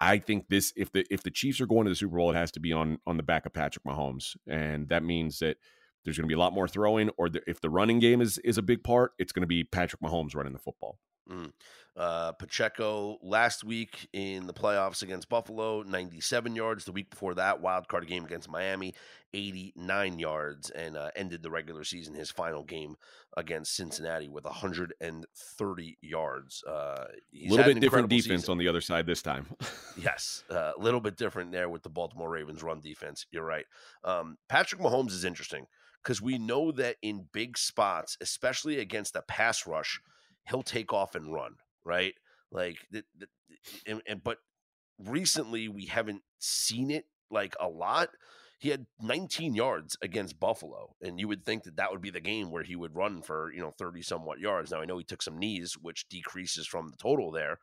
I 0.00 0.16
think 0.16 0.48
this 0.48 0.72
if 0.76 0.92
the 0.92 1.04
if 1.10 1.22
the 1.24 1.30
Chiefs 1.30 1.60
are 1.60 1.66
going 1.66 1.84
to 1.84 1.90
the 1.90 1.96
Super 1.96 2.16
Bowl, 2.16 2.30
it 2.30 2.36
has 2.36 2.52
to 2.52 2.60
be 2.60 2.72
on 2.72 3.00
on 3.06 3.18
the 3.18 3.22
back 3.22 3.44
of 3.44 3.52
Patrick 3.52 3.84
Mahomes, 3.84 4.34
and 4.46 4.88
that 4.88 5.02
means 5.02 5.40
that 5.40 5.58
there's 6.04 6.16
going 6.16 6.28
to 6.28 6.28
be 6.28 6.34
a 6.34 6.38
lot 6.38 6.52
more 6.52 6.68
throwing. 6.68 7.10
Or 7.16 7.28
the, 7.28 7.42
if 7.46 7.60
the 7.60 7.70
running 7.70 7.98
game 7.98 8.20
is 8.20 8.38
is 8.38 8.58
a 8.58 8.62
big 8.62 8.82
part, 8.82 9.12
it's 9.18 9.32
going 9.32 9.42
to 9.42 9.48
be 9.48 9.64
Patrick 9.64 10.00
Mahomes 10.00 10.34
running 10.34 10.52
the 10.52 10.58
football. 10.58 10.98
Mm. 11.30 11.52
Uh, 11.96 12.30
Pacheco 12.30 13.18
last 13.22 13.64
week 13.64 14.08
in 14.12 14.46
the 14.46 14.54
playoffs 14.54 15.02
against 15.02 15.28
Buffalo, 15.28 15.82
97 15.82 16.54
yards. 16.54 16.84
The 16.84 16.92
week 16.92 17.10
before 17.10 17.34
that, 17.34 17.60
wild 17.60 17.88
card 17.88 18.06
game 18.06 18.24
against 18.24 18.48
Miami, 18.48 18.94
89 19.34 20.20
yards, 20.20 20.70
and 20.70 20.96
uh, 20.96 21.10
ended 21.16 21.42
the 21.42 21.50
regular 21.50 21.82
season 21.82 22.14
his 22.14 22.30
final 22.30 22.62
game 22.62 22.94
against 23.36 23.74
Cincinnati 23.74 24.28
with 24.28 24.44
130 24.44 25.98
yards. 26.00 26.62
A 26.68 26.70
uh, 26.70 27.06
little 27.48 27.64
bit 27.64 27.80
different 27.80 28.08
defense 28.08 28.42
season. 28.42 28.52
on 28.52 28.58
the 28.58 28.68
other 28.68 28.80
side 28.80 29.04
this 29.04 29.20
time. 29.20 29.46
yes, 30.00 30.44
uh, 30.50 30.72
a 30.78 30.80
little 30.80 31.00
bit 31.00 31.16
different 31.16 31.50
there 31.50 31.68
with 31.68 31.82
the 31.82 31.90
Baltimore 31.90 32.30
Ravens 32.30 32.62
run 32.62 32.80
defense. 32.80 33.26
You're 33.32 33.44
right. 33.44 33.66
Um, 34.04 34.38
Patrick 34.48 34.80
Mahomes 34.80 35.10
is 35.10 35.24
interesting 35.24 35.66
because 36.08 36.22
we 36.22 36.38
know 36.38 36.72
that 36.72 36.96
in 37.02 37.28
big 37.32 37.58
spots, 37.58 38.16
especially 38.20 38.78
against 38.78 39.14
a 39.14 39.22
pass 39.22 39.66
rush– 39.66 40.00
he'll 40.48 40.62
take 40.62 40.92
off 40.92 41.14
and 41.14 41.32
run, 41.32 41.56
right? 41.84 42.14
Like, 42.50 42.78
the, 42.90 43.04
the, 43.16 43.26
and, 43.86 44.02
and, 44.06 44.24
but 44.24 44.38
recently 44.98 45.68
we 45.68 45.86
haven't 45.86 46.22
seen 46.38 46.90
it 46.90 47.06
like 47.30 47.54
a 47.60 47.68
lot. 47.68 48.10
He 48.58 48.70
had 48.70 48.86
19 49.00 49.54
yards 49.54 49.96
against 50.02 50.40
Buffalo, 50.40 50.96
and 51.00 51.20
you 51.20 51.28
would 51.28 51.44
think 51.44 51.64
that 51.64 51.76
that 51.76 51.92
would 51.92 52.00
be 52.00 52.10
the 52.10 52.20
game 52.20 52.50
where 52.50 52.64
he 52.64 52.74
would 52.74 52.96
run 52.96 53.22
for 53.22 53.52
you 53.52 53.60
know 53.60 53.70
30 53.70 54.02
somewhat 54.02 54.40
yards. 54.40 54.72
Now 54.72 54.80
I 54.80 54.84
know 54.84 54.98
he 54.98 55.04
took 55.04 55.22
some 55.22 55.38
knees, 55.38 55.74
which 55.74 56.08
decreases 56.08 56.66
from 56.66 56.88
the 56.88 56.96
total 56.96 57.30
there, 57.30 57.58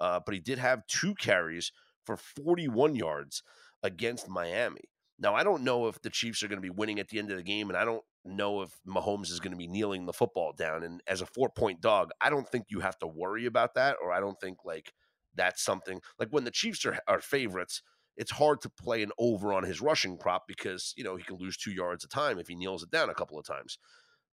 uh, 0.00 0.20
but 0.24 0.34
he 0.34 0.40
did 0.40 0.58
have 0.58 0.86
two 0.88 1.14
carries 1.14 1.70
for 2.04 2.16
41 2.16 2.96
yards 2.96 3.44
against 3.82 4.28
Miami. 4.28 4.88
Now 5.20 5.34
I 5.34 5.44
don't 5.44 5.62
know 5.62 5.86
if 5.86 6.00
the 6.00 6.10
Chiefs 6.10 6.42
are 6.42 6.48
going 6.48 6.60
to 6.60 6.62
be 6.62 6.70
winning 6.70 6.98
at 6.98 7.08
the 7.08 7.18
end 7.18 7.30
of 7.30 7.36
the 7.36 7.42
game, 7.42 7.68
and 7.68 7.76
I 7.76 7.84
don't 7.84 8.02
know 8.24 8.62
if 8.62 8.70
Mahomes 8.86 9.30
is 9.30 9.40
going 9.40 9.52
to 9.52 9.58
be 9.58 9.68
kneeling 9.68 10.06
the 10.06 10.12
football 10.12 10.52
down. 10.52 10.82
And 10.82 11.02
as 11.06 11.20
a 11.20 11.26
four 11.26 11.50
point 11.50 11.80
dog, 11.80 12.10
I 12.20 12.30
don't 12.30 12.48
think 12.48 12.66
you 12.68 12.80
have 12.80 12.98
to 13.00 13.06
worry 13.06 13.46
about 13.46 13.74
that, 13.74 13.96
or 14.02 14.12
I 14.12 14.20
don't 14.20 14.40
think 14.40 14.58
like 14.64 14.92
that's 15.34 15.62
something 15.62 16.00
like 16.18 16.28
when 16.30 16.44
the 16.44 16.50
Chiefs 16.50 16.84
are, 16.86 16.98
are 17.06 17.20
favorites. 17.20 17.82
It's 18.16 18.32
hard 18.32 18.60
to 18.62 18.68
play 18.68 19.02
an 19.02 19.12
over 19.18 19.52
on 19.52 19.64
his 19.64 19.80
rushing 19.80 20.18
prop 20.18 20.44
because 20.48 20.92
you 20.96 21.04
know 21.04 21.16
he 21.16 21.22
can 21.22 21.36
lose 21.36 21.56
two 21.56 21.72
yards 21.72 22.04
a 22.04 22.08
time 22.08 22.38
if 22.38 22.48
he 22.48 22.54
kneels 22.54 22.82
it 22.82 22.90
down 22.90 23.10
a 23.10 23.14
couple 23.14 23.38
of 23.38 23.46
times. 23.46 23.78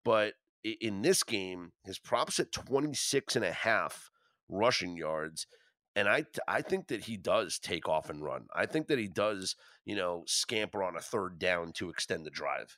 But 0.04 0.34
in 0.64 1.02
this 1.02 1.24
game, 1.24 1.72
his 1.84 2.00
props 2.00 2.40
at 2.40 2.52
26 2.52 3.36
and 3.36 3.46
a 3.46 3.52
half 3.52 4.10
rushing 4.50 4.98
yards. 4.98 5.48
And 5.96 6.10
I, 6.10 6.26
I 6.48 6.62
think 6.62 6.88
that 6.88 7.06
he 7.06 7.18
does 7.18 7.58
take 7.58 7.88
off 7.88 8.10
and 8.10 8.24
run. 8.24 8.48
I 8.54 8.66
think 8.66 8.88
that 8.88 9.00
he 9.00 9.08
does, 9.08 9.56
you 9.86 9.96
know, 9.96 10.24
scamper 10.28 10.84
on 10.84 10.96
a 10.96 11.02
third 11.02 11.40
down 11.40 11.72
to 11.74 11.90
extend 11.90 12.26
the 12.26 12.32
drive. 12.32 12.78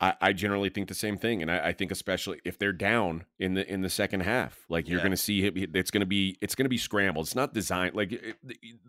I, 0.00 0.14
I 0.20 0.32
generally 0.32 0.68
think 0.68 0.88
the 0.88 0.94
same 0.94 1.18
thing, 1.18 1.42
and 1.42 1.50
I, 1.50 1.68
I, 1.68 1.72
think 1.72 1.90
especially 1.90 2.40
if 2.44 2.56
they're 2.58 2.72
down 2.72 3.24
in 3.40 3.54
the 3.54 3.68
in 3.68 3.80
the 3.80 3.90
second 3.90 4.20
half, 4.20 4.64
like 4.68 4.88
you're 4.88 5.00
going 5.00 5.10
to 5.10 5.16
see 5.16 5.42
him. 5.44 5.54
It's 5.56 5.90
going 5.90 6.02
to 6.02 6.06
be 6.06 6.38
it's 6.40 6.54
going 6.54 6.66
to 6.66 6.70
be 6.70 6.78
scrambled. 6.78 7.26
It's 7.26 7.34
not 7.34 7.52
designed 7.52 7.96
like 7.96 8.12
it, 8.12 8.36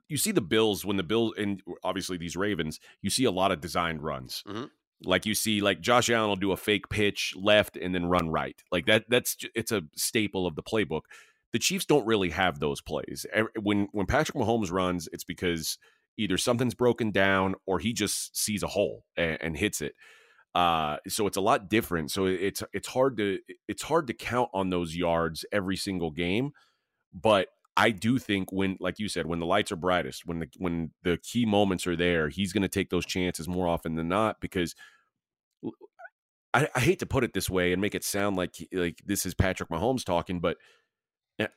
you 0.07 0.17
see 0.17 0.31
the 0.31 0.41
Bills 0.41 0.85
when 0.85 0.97
the 0.97 1.03
Bills 1.03 1.33
and 1.35 1.63
obviously 1.83 2.17
these 2.17 2.35
Ravens. 2.35 2.79
You 3.01 3.09
see 3.09 3.25
a 3.25 3.31
lot 3.31 3.51
of 3.51 3.59
designed 3.59 4.03
runs. 4.03 4.43
Mm-hmm. 4.47 4.65
Like 5.03 5.25
you 5.25 5.33
see, 5.33 5.61
like 5.61 5.81
Josh 5.81 6.09
Allen 6.09 6.29
will 6.29 6.35
do 6.35 6.51
a 6.51 6.57
fake 6.57 6.89
pitch 6.89 7.33
left 7.35 7.75
and 7.75 7.95
then 7.95 8.05
run 8.05 8.29
right. 8.29 8.61
Like 8.71 8.85
that. 8.85 9.05
That's 9.09 9.35
it's 9.55 9.71
a 9.71 9.83
staple 9.95 10.45
of 10.45 10.55
the 10.55 10.63
playbook. 10.63 11.03
The 11.53 11.59
Chiefs 11.59 11.85
don't 11.85 12.05
really 12.05 12.29
have 12.29 12.59
those 12.59 12.81
plays. 12.81 13.25
When 13.59 13.87
when 13.91 14.05
Patrick 14.05 14.37
Mahomes 14.37 14.71
runs, 14.71 15.09
it's 15.11 15.23
because 15.23 15.77
either 16.17 16.37
something's 16.37 16.75
broken 16.75 17.11
down 17.11 17.55
or 17.65 17.79
he 17.79 17.93
just 17.93 18.37
sees 18.37 18.61
a 18.61 18.67
hole 18.67 19.05
and, 19.15 19.37
and 19.41 19.57
hits 19.57 19.81
it. 19.81 19.93
Uh, 20.53 20.97
so 21.07 21.27
it's 21.27 21.37
a 21.37 21.41
lot 21.41 21.69
different. 21.69 22.11
So 22.11 22.25
it's 22.25 22.63
it's 22.73 22.87
hard 22.87 23.17
to 23.17 23.39
it's 23.67 23.83
hard 23.83 24.07
to 24.07 24.13
count 24.13 24.49
on 24.53 24.69
those 24.69 24.95
yards 24.95 25.45
every 25.51 25.75
single 25.75 26.11
game, 26.11 26.51
but 27.13 27.47
I 27.77 27.91
do 27.91 28.19
think 28.19 28.51
when, 28.51 28.75
like 28.81 28.99
you 28.99 29.07
said, 29.07 29.25
when 29.25 29.39
the 29.39 29.45
lights 29.45 29.71
are 29.71 29.77
brightest, 29.77 30.25
when 30.25 30.39
the 30.39 30.47
when 30.57 30.91
the 31.03 31.17
key 31.17 31.45
moments 31.45 31.87
are 31.87 31.95
there, 31.95 32.27
he's 32.29 32.51
going 32.51 32.63
to 32.63 32.67
take 32.67 32.89
those 32.89 33.05
chances 33.05 33.47
more 33.47 33.67
often 33.67 33.95
than 33.95 34.07
not 34.07 34.39
because. 34.41 34.75
I, 36.51 36.67
I 36.75 36.79
hate 36.79 36.97
to 36.97 37.05
put 37.05 37.23
it 37.23 37.33
this 37.33 37.47
way 37.47 37.73
and 37.73 37.79
make 37.79 37.93
it 37.93 38.03
sound 38.03 38.35
like 38.35 38.55
like 38.73 39.03
this 39.05 39.23
is 39.23 39.35
Patrick 39.35 39.69
Mahomes 39.69 40.03
talking, 40.03 40.39
but 40.39 40.57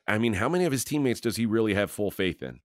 I 0.06 0.18
mean, 0.18 0.34
how 0.34 0.48
many 0.48 0.64
of 0.64 0.72
his 0.72 0.84
teammates 0.84 1.20
does 1.20 1.36
he 1.36 1.46
really 1.46 1.74
have 1.74 1.90
full 1.90 2.10
faith 2.10 2.42
in? 2.42 2.60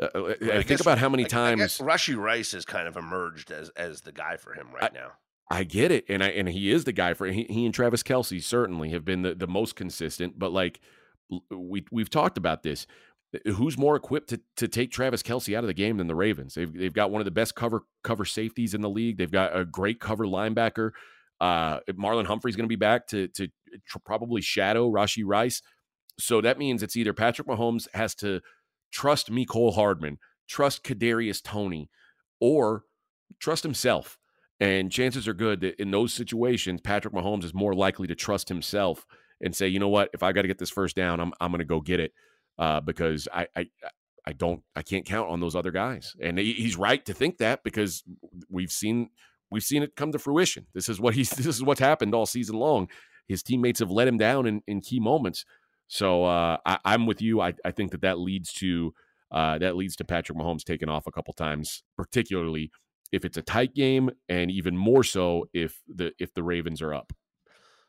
Uh, 0.00 0.06
uh 0.14 0.20
I, 0.20 0.30
I 0.30 0.36
think 0.36 0.66
guess, 0.68 0.80
about 0.80 0.98
how 0.98 1.08
many 1.08 1.24
times 1.24 1.78
Rashee 1.78 2.16
Rice 2.16 2.52
has 2.52 2.64
kind 2.64 2.88
of 2.88 2.96
emerged 2.96 3.50
as 3.50 3.70
as 3.70 4.02
the 4.02 4.12
guy 4.12 4.36
for 4.36 4.54
him 4.54 4.68
right 4.72 4.90
I, 4.92 4.94
now. 4.94 5.12
I 5.50 5.64
get 5.64 5.90
it, 5.90 6.04
and 6.08 6.22
I 6.22 6.28
and 6.28 6.48
he 6.48 6.70
is 6.70 6.84
the 6.84 6.92
guy 6.92 7.14
for 7.14 7.26
he, 7.26 7.44
he 7.44 7.66
and 7.66 7.74
Travis 7.74 8.02
Kelce 8.02 8.42
certainly 8.42 8.90
have 8.90 9.04
been 9.04 9.22
the, 9.22 9.34
the 9.34 9.46
most 9.46 9.76
consistent. 9.76 10.38
But 10.38 10.52
like 10.52 10.80
we 11.50 11.84
we've 11.90 12.08
talked 12.08 12.38
about 12.38 12.62
this, 12.62 12.86
uh, 13.34 13.50
who's 13.52 13.76
more 13.76 13.96
equipped 13.96 14.30
to 14.30 14.40
to 14.56 14.68
take 14.68 14.92
Travis 14.92 15.22
Kelce 15.22 15.54
out 15.56 15.64
of 15.64 15.68
the 15.68 15.74
game 15.74 15.98
than 15.98 16.06
the 16.06 16.14
Ravens? 16.14 16.54
They've 16.54 16.72
they've 16.72 16.94
got 16.94 17.10
one 17.10 17.20
of 17.20 17.26
the 17.26 17.32
best 17.32 17.54
cover 17.54 17.82
cover 18.02 18.24
safeties 18.24 18.72
in 18.72 18.80
the 18.80 18.88
league. 18.88 19.18
They've 19.18 19.30
got 19.30 19.56
a 19.56 19.64
great 19.64 20.00
cover 20.00 20.24
linebacker. 20.24 20.92
Uh, 21.40 21.80
Marlon 21.90 22.26
Humphrey's 22.26 22.56
going 22.56 22.64
to 22.64 22.68
be 22.68 22.76
back 22.76 23.08
to 23.08 23.28
to 23.28 23.48
probably 24.04 24.40
shadow 24.40 24.90
Rashee 24.90 25.24
Rice. 25.26 25.60
So 26.18 26.40
that 26.40 26.58
means 26.58 26.82
it's 26.82 26.96
either 26.96 27.12
Patrick 27.12 27.48
Mahomes 27.48 27.88
has 27.94 28.14
to 28.16 28.40
trust 28.90 29.30
Mecole 29.30 29.74
Hardman, 29.74 30.18
trust 30.48 30.84
Kadarius 30.84 31.42
Toney, 31.42 31.88
or 32.40 32.84
trust 33.40 33.62
himself 33.62 34.18
and 34.62 34.92
chances 34.92 35.26
are 35.26 35.34
good 35.34 35.60
that 35.62 35.80
in 35.82 35.90
those 35.90 36.12
situations, 36.12 36.80
Patrick 36.80 37.12
Mahomes 37.12 37.42
is 37.42 37.52
more 37.52 37.74
likely 37.74 38.06
to 38.06 38.14
trust 38.14 38.48
himself 38.48 39.04
and 39.40 39.56
say, 39.56 39.66
you 39.66 39.80
know 39.80 39.88
what, 39.88 40.08
if 40.14 40.22
I 40.22 40.30
got 40.30 40.42
to 40.42 40.48
get 40.48 40.58
this 40.58 40.70
first 40.70 40.94
down, 40.94 41.18
I'm 41.18 41.32
I'm 41.40 41.50
going 41.50 41.58
to 41.58 41.64
go 41.64 41.80
get 41.80 41.98
it 41.98 42.12
uh, 42.60 42.80
because 42.80 43.26
I, 43.34 43.48
I 43.56 43.66
I 44.24 44.32
don't 44.34 44.62
I 44.76 44.82
can't 44.82 45.04
count 45.04 45.28
on 45.30 45.40
those 45.40 45.56
other 45.56 45.72
guys. 45.72 46.14
And 46.22 46.38
he's 46.38 46.76
right 46.76 47.04
to 47.06 47.12
think 47.12 47.38
that 47.38 47.64
because 47.64 48.04
we've 48.48 48.70
seen 48.70 49.10
we've 49.50 49.64
seen 49.64 49.82
it 49.82 49.96
come 49.96 50.12
to 50.12 50.18
fruition. 50.20 50.66
This 50.74 50.88
is 50.88 51.00
what 51.00 51.14
he's 51.14 51.30
this 51.36 51.46
is 51.46 51.64
what's 51.64 51.80
happened 51.80 52.14
all 52.14 52.26
season 52.26 52.54
long. 52.54 52.88
His 53.26 53.42
teammates 53.42 53.80
have 53.80 53.90
let 53.90 54.06
him 54.06 54.16
down 54.16 54.46
in, 54.46 54.62
in 54.68 54.80
key 54.80 55.00
moments. 55.00 55.44
So 55.92 56.24
uh, 56.24 56.56
I, 56.64 56.78
am 56.86 57.04
with 57.04 57.20
you. 57.20 57.42
I, 57.42 57.52
I 57.66 57.70
think 57.70 57.90
that 57.90 58.00
that 58.00 58.18
leads 58.18 58.50
to 58.54 58.94
uh, 59.30 59.58
that 59.58 59.76
leads 59.76 59.94
to 59.96 60.04
Patrick 60.04 60.38
Mahomes 60.38 60.64
taking 60.64 60.88
off 60.88 61.06
a 61.06 61.12
couple 61.12 61.34
times, 61.34 61.82
particularly 61.98 62.70
if 63.12 63.26
it's 63.26 63.36
a 63.36 63.42
tight 63.42 63.74
game, 63.74 64.08
and 64.26 64.50
even 64.50 64.74
more 64.74 65.04
so 65.04 65.50
if 65.52 65.82
the 65.86 66.12
if 66.18 66.32
the 66.32 66.42
Ravens 66.42 66.80
are 66.80 66.94
up. 66.94 67.12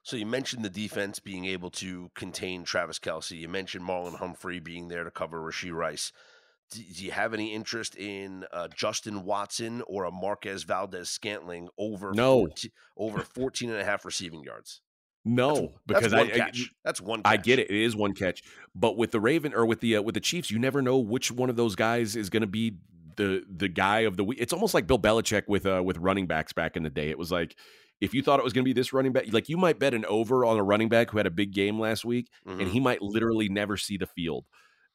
So 0.02 0.18
you 0.18 0.26
mentioned 0.26 0.66
the 0.66 0.70
defense 0.70 1.20
being 1.20 1.46
able 1.46 1.70
to 1.72 2.12
contain 2.14 2.66
Travis 2.66 3.00
Kelce. 3.00 3.40
You 3.40 3.48
mentioned 3.48 3.86
Marlon 3.86 4.18
Humphrey 4.18 4.60
being 4.60 4.90
there 4.90 5.06
to 5.06 5.12
cover 5.12 5.40
Rashee 5.40 5.72
Rice. 5.72 6.12
Do, 6.72 6.82
do 6.84 7.06
you 7.06 7.12
have 7.12 7.34
any 7.34 7.54
interest 7.54 7.96
in 7.96 8.44
uh, 8.52 8.68
Justin 8.76 9.24
Watson 9.24 9.82
or 9.88 10.04
a 10.04 10.12
Marquez 10.12 10.64
Valdes-Scantling 10.64 11.70
over 11.78 12.12
no 12.12 12.40
14, 12.40 12.72
over 12.98 13.22
14 13.22 13.70
and 13.70 13.80
a 13.80 13.86
half 13.86 14.04
receiving 14.04 14.44
yards? 14.44 14.82
No, 15.26 15.74
that's, 15.88 16.02
because 16.02 16.12
that's 16.12 16.40
I, 16.40 16.46
I, 16.46 16.52
that's 16.84 17.02
one. 17.02 17.24
Catch. 17.24 17.34
I 17.34 17.38
get 17.38 17.60
it. 17.60 17.70
It 17.70 17.84
is 17.84 17.96
one 17.96 18.14
catch, 18.14 18.44
but 18.76 18.98
with 18.98 19.12
the 19.12 19.22
Raven 19.22 19.54
or 19.54 19.66
with 19.66 19.80
the 19.80 19.98
uh, 19.98 20.02
with 20.02 20.16
the 20.16 20.22
Chiefs, 20.22 20.52
you 20.52 20.60
never 20.60 20.82
know 20.82 20.98
which 20.98 21.32
one 21.32 21.50
of 21.50 21.56
those 21.56 21.76
guys 21.76 22.16
is 22.16 22.30
going 22.30 22.42
to 22.42 22.48
be 22.48 22.76
the 23.16 23.44
the 23.50 23.70
guy 23.70 24.02
of 24.02 24.18
the 24.18 24.24
week. 24.24 24.40
It's 24.42 24.54
almost 24.54 24.74
like 24.74 24.86
Bill 24.86 25.00
Belichick 25.00 25.44
with 25.48 25.66
uh 25.66 25.82
with 25.84 25.98
running 25.98 26.28
backs 26.28 26.52
back 26.52 26.76
in 26.76 26.84
the 26.84 26.90
day. 26.90 27.10
It 27.10 27.18
was 27.18 27.32
like 27.32 27.56
if 28.02 28.14
you 28.14 28.22
thought 28.22 28.40
it 28.40 28.44
was 28.44 28.52
going 28.52 28.64
to 28.64 28.68
be 28.68 28.74
this 28.74 28.92
running 28.92 29.14
back, 29.14 29.32
like 29.32 29.48
you 29.48 29.56
might 29.56 29.80
bet 29.80 29.94
an 29.94 30.06
over 30.06 30.44
on 30.44 30.58
a 30.58 30.64
running 30.64 30.90
back 30.90 31.12
who 31.12 31.18
had 31.18 31.28
a 31.28 31.32
big 31.32 31.54
game 31.54 31.80
last 31.80 32.04
week, 32.04 32.30
mm-hmm. 32.46 32.60
and 32.60 32.70
he 32.70 32.82
might 32.82 33.02
literally 33.02 33.48
never 33.48 33.78
see 33.78 33.98
the 33.98 34.08
field. 34.08 34.46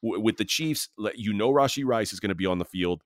W- 0.03 0.23
with 0.23 0.37
the 0.37 0.45
Chiefs, 0.45 0.91
you 1.15 1.33
know 1.33 1.51
Rashee 1.51 1.87
Rice 1.87 2.13
is 2.13 2.21
going 2.21 2.29
to 2.29 2.35
be 2.35 2.47
on 2.47 2.59
the 2.59 2.67
field. 2.67 3.03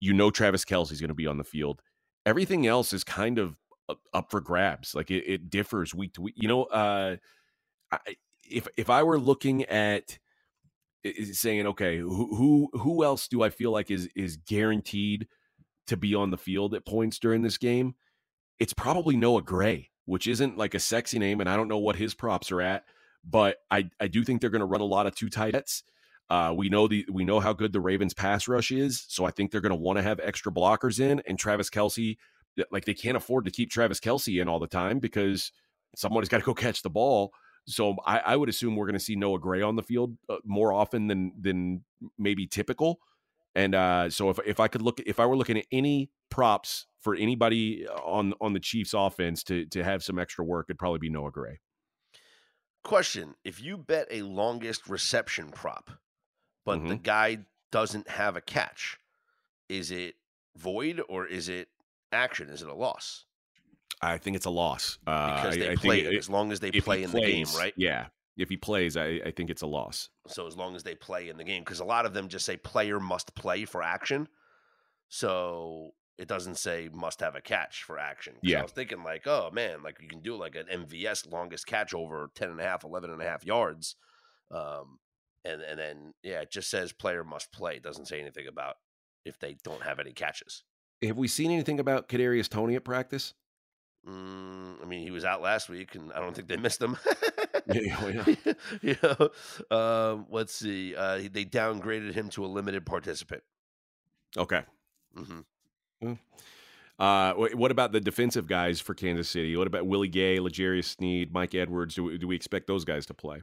You 0.00 0.14
know 0.14 0.30
Travis 0.30 0.64
Kelce 0.64 0.92
is 0.92 1.00
going 1.00 1.08
to 1.08 1.14
be 1.14 1.26
on 1.26 1.36
the 1.36 1.44
field. 1.44 1.82
Everything 2.24 2.66
else 2.66 2.92
is 2.92 3.04
kind 3.04 3.38
of 3.38 3.58
up 4.12 4.30
for 4.30 4.40
grabs. 4.40 4.94
Like 4.94 5.10
it, 5.10 5.24
it 5.26 5.50
differs 5.50 5.94
week 5.94 6.14
to 6.14 6.22
week. 6.22 6.34
You 6.36 6.48
know, 6.48 6.64
uh, 6.64 7.16
I, 7.90 7.98
if 8.50 8.68
if 8.76 8.90
I 8.90 9.02
were 9.02 9.18
looking 9.18 9.64
at 9.64 10.18
saying, 11.32 11.66
okay, 11.66 11.98
who, 11.98 12.68
who 12.72 13.04
else 13.04 13.28
do 13.28 13.42
I 13.42 13.50
feel 13.50 13.70
like 13.70 13.90
is 13.90 14.08
is 14.14 14.36
guaranteed 14.36 15.28
to 15.86 15.96
be 15.96 16.14
on 16.14 16.30
the 16.30 16.36
field 16.36 16.74
at 16.74 16.86
points 16.86 17.18
during 17.18 17.42
this 17.42 17.58
game? 17.58 17.94
It's 18.58 18.72
probably 18.72 19.16
Noah 19.16 19.42
Gray, 19.42 19.90
which 20.04 20.26
isn't 20.26 20.58
like 20.58 20.74
a 20.74 20.80
sexy 20.80 21.18
name, 21.18 21.40
and 21.40 21.48
I 21.48 21.56
don't 21.56 21.68
know 21.68 21.78
what 21.78 21.96
his 21.96 22.14
props 22.14 22.50
are 22.50 22.60
at, 22.60 22.84
but 23.24 23.58
I 23.70 23.90
I 24.00 24.08
do 24.08 24.24
think 24.24 24.40
they're 24.40 24.50
going 24.50 24.60
to 24.60 24.66
run 24.66 24.80
a 24.80 24.84
lot 24.84 25.06
of 25.06 25.14
two 25.14 25.28
tight 25.28 25.54
ends. 25.54 25.84
Uh, 26.30 26.52
we 26.54 26.68
know 26.68 26.88
the 26.88 27.06
we 27.10 27.24
know 27.24 27.40
how 27.40 27.52
good 27.52 27.72
the 27.72 27.80
Ravens 27.80 28.12
pass 28.12 28.48
rush 28.48 28.70
is, 28.70 29.04
so 29.08 29.24
I 29.24 29.30
think 29.30 29.50
they're 29.50 29.62
going 29.62 29.70
to 29.70 29.76
want 29.76 29.96
to 29.98 30.02
have 30.02 30.20
extra 30.22 30.52
blockers 30.52 31.00
in. 31.00 31.22
And 31.26 31.38
Travis 31.38 31.70
Kelce, 31.70 32.18
like 32.70 32.84
they 32.84 32.94
can't 32.94 33.16
afford 33.16 33.44
to 33.44 33.50
keep 33.50 33.70
Travis 33.70 34.00
Kelce 34.00 34.40
in 34.40 34.48
all 34.48 34.58
the 34.58 34.66
time 34.66 34.98
because 34.98 35.52
somebody's 35.96 36.28
got 36.28 36.38
to 36.38 36.44
go 36.44 36.54
catch 36.66 36.82
the 36.82 36.90
ball. 36.90 37.32
So 37.66 37.96
I, 38.06 38.18
I 38.18 38.36
would 38.36 38.48
assume 38.48 38.76
we're 38.76 38.86
going 38.86 38.94
to 38.94 39.04
see 39.04 39.16
Noah 39.16 39.38
Gray 39.38 39.60
on 39.60 39.76
the 39.76 39.82
field 39.82 40.16
uh, 40.28 40.36
more 40.44 40.72
often 40.72 41.06
than 41.06 41.32
than 41.38 41.84
maybe 42.18 42.46
typical. 42.46 42.98
And 43.54 43.74
uh, 43.74 44.10
so 44.10 44.30
if 44.30 44.38
if 44.46 44.60
I 44.60 44.68
could 44.68 44.82
look 44.82 45.00
if 45.00 45.20
I 45.20 45.26
were 45.26 45.36
looking 45.36 45.58
at 45.58 45.66
any 45.72 46.10
props 46.30 46.86
for 47.00 47.14
anybody 47.14 47.86
on 47.88 48.34
on 48.40 48.52
the 48.52 48.60
Chiefs 48.60 48.94
offense 48.94 49.42
to 49.44 49.66
to 49.66 49.84
have 49.84 50.02
some 50.02 50.18
extra 50.18 50.44
work, 50.44 50.66
it'd 50.68 50.78
probably 50.78 50.98
be 50.98 51.10
Noah 51.10 51.30
Gray. 51.30 51.60
Question: 52.84 53.34
If 53.44 53.60
you 53.62 53.76
bet 53.76 54.06
a 54.10 54.22
longest 54.22 54.88
reception 54.88 55.50
prop, 55.50 55.90
but 56.64 56.78
mm-hmm. 56.78 56.88
the 56.88 56.96
guy 56.96 57.38
doesn't 57.70 58.08
have 58.08 58.36
a 58.36 58.40
catch, 58.40 58.96
is 59.68 59.90
it 59.90 60.14
void 60.56 61.02
or 61.08 61.26
is 61.26 61.48
it 61.48 61.68
action? 62.12 62.48
Is 62.48 62.62
it 62.62 62.68
a 62.68 62.74
loss? 62.74 63.24
I 64.00 64.18
think 64.18 64.36
it's 64.36 64.46
a 64.46 64.50
loss 64.50 64.98
uh, 65.06 65.36
because 65.36 65.56
they 65.56 65.72
I, 65.72 65.76
play 65.76 66.00
it, 66.00 66.16
as 66.16 66.30
long 66.30 66.52
as 66.52 66.60
they 66.60 66.70
play 66.70 67.02
in 67.02 67.10
plays, 67.10 67.12
the 67.12 67.32
game, 67.32 67.46
right? 67.56 67.74
Yeah, 67.76 68.06
if 68.36 68.48
he 68.48 68.56
plays, 68.56 68.96
I, 68.96 69.20
I, 69.26 69.32
think 69.32 69.50
it's 69.50 69.62
a 69.62 69.66
loss. 69.66 70.08
So 70.28 70.46
as 70.46 70.56
long 70.56 70.76
as 70.76 70.84
they 70.84 70.94
play 70.94 71.28
in 71.28 71.36
the 71.36 71.44
game, 71.44 71.62
because 71.64 71.80
a 71.80 71.84
lot 71.84 72.06
of 72.06 72.14
them 72.14 72.28
just 72.28 72.46
say 72.46 72.56
player 72.56 73.00
must 73.00 73.34
play 73.34 73.64
for 73.64 73.82
action, 73.82 74.28
so 75.08 75.94
it 76.16 76.28
doesn't 76.28 76.56
say 76.56 76.88
must 76.92 77.20
have 77.20 77.34
a 77.34 77.40
catch 77.40 77.82
for 77.82 77.98
action. 77.98 78.34
Yeah, 78.40 78.60
I 78.60 78.62
was 78.62 78.72
thinking 78.72 79.02
like, 79.02 79.26
oh 79.26 79.50
man, 79.52 79.82
like 79.82 79.98
you 80.00 80.08
can 80.08 80.20
do 80.20 80.36
like 80.36 80.54
an 80.54 80.66
MVS 80.72 81.30
longest 81.32 81.66
catch 81.66 81.92
over 81.92 82.30
10 82.36 82.50
and 82.50 82.60
a 82.60 82.64
half, 82.64 82.84
11 82.84 83.10
and 83.10 83.20
a 83.20 83.24
half 83.24 83.44
yards. 83.44 83.96
Um, 84.52 84.98
and, 85.44 85.62
and 85.62 85.78
then, 85.78 86.14
yeah, 86.22 86.40
it 86.40 86.50
just 86.50 86.70
says 86.70 86.92
player 86.92 87.24
must 87.24 87.52
play. 87.52 87.76
It 87.76 87.82
doesn't 87.82 88.06
say 88.06 88.20
anything 88.20 88.46
about 88.46 88.76
if 89.24 89.38
they 89.38 89.56
don't 89.64 89.82
have 89.82 89.98
any 89.98 90.12
catches. 90.12 90.62
Have 91.02 91.16
we 91.16 91.28
seen 91.28 91.50
anything 91.50 91.78
about 91.78 92.08
Kadarius 92.08 92.48
Toney 92.48 92.74
at 92.74 92.84
practice? 92.84 93.34
Mm, 94.06 94.82
I 94.82 94.86
mean, 94.86 95.02
he 95.02 95.10
was 95.10 95.24
out 95.24 95.42
last 95.42 95.68
week, 95.68 95.94
and 95.94 96.12
I 96.12 96.20
don't 96.20 96.34
think 96.34 96.48
they 96.48 96.56
missed 96.56 96.80
him. 96.80 96.96
yeah, 97.66 98.08
yeah. 98.08 98.52
you 98.82 98.96
know, 99.02 99.76
um, 99.76 100.26
let's 100.30 100.54
see. 100.54 100.94
Uh, 100.96 101.18
they 101.30 101.44
downgraded 101.44 102.14
him 102.14 102.28
to 102.30 102.44
a 102.44 102.48
limited 102.48 102.86
participant. 102.86 103.42
Okay. 104.36 104.62
Mm-hmm. 105.16 106.08
Mm. 106.08 106.18
Uh, 106.98 107.32
what 107.34 107.70
about 107.70 107.92
the 107.92 108.00
defensive 108.00 108.48
guys 108.48 108.80
for 108.80 108.92
Kansas 108.92 109.28
City? 109.28 109.56
What 109.56 109.68
about 109.68 109.86
Willie 109.86 110.08
Gay, 110.08 110.40
L'Jarius 110.40 110.96
Sneed, 110.96 111.32
Mike 111.32 111.54
Edwards? 111.54 111.94
Do 111.94 112.04
we, 112.04 112.18
do 112.18 112.26
we 112.26 112.34
expect 112.34 112.66
those 112.66 112.84
guys 112.84 113.06
to 113.06 113.14
play? 113.14 113.40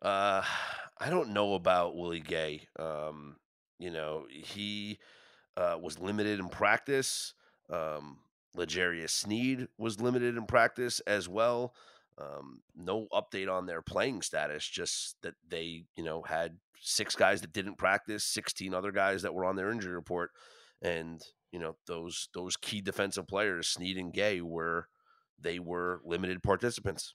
Uh, 0.00 0.42
I 0.98 1.10
don't 1.10 1.30
know 1.30 1.54
about 1.54 1.96
Willie 1.96 2.20
Gay. 2.20 2.68
Um, 2.78 3.36
you 3.78 3.90
know, 3.90 4.26
he 4.30 4.98
uh, 5.56 5.76
was 5.80 5.98
limited 5.98 6.40
in 6.40 6.48
practice. 6.48 7.34
Um, 7.70 8.18
L'Jarius 8.54 9.10
Sneed 9.10 9.68
was 9.78 10.00
limited 10.00 10.36
in 10.36 10.46
practice 10.46 11.00
as 11.00 11.28
well. 11.28 11.74
Um, 12.18 12.60
no 12.76 13.06
update 13.12 13.50
on 13.50 13.66
their 13.66 13.80
playing 13.80 14.22
status, 14.22 14.66
just 14.66 15.16
that 15.22 15.34
they, 15.48 15.84
you 15.96 16.04
know, 16.04 16.22
had 16.22 16.58
six 16.80 17.16
guys 17.16 17.40
that 17.40 17.52
didn't 17.52 17.78
practice, 17.78 18.24
16 18.24 18.74
other 18.74 18.92
guys 18.92 19.22
that 19.22 19.34
were 19.34 19.44
on 19.44 19.56
their 19.56 19.70
injury 19.70 19.94
report. 19.94 20.30
And, 20.82 21.22
you 21.52 21.58
know, 21.58 21.76
those 21.86 22.28
those 22.34 22.56
key 22.56 22.80
defensive 22.80 23.26
players, 23.26 23.68
Sneed 23.68 23.96
and 23.96 24.12
Gay, 24.12 24.40
were 24.42 24.88
they 25.40 25.58
were 25.58 26.00
limited 26.04 26.42
participants. 26.42 27.14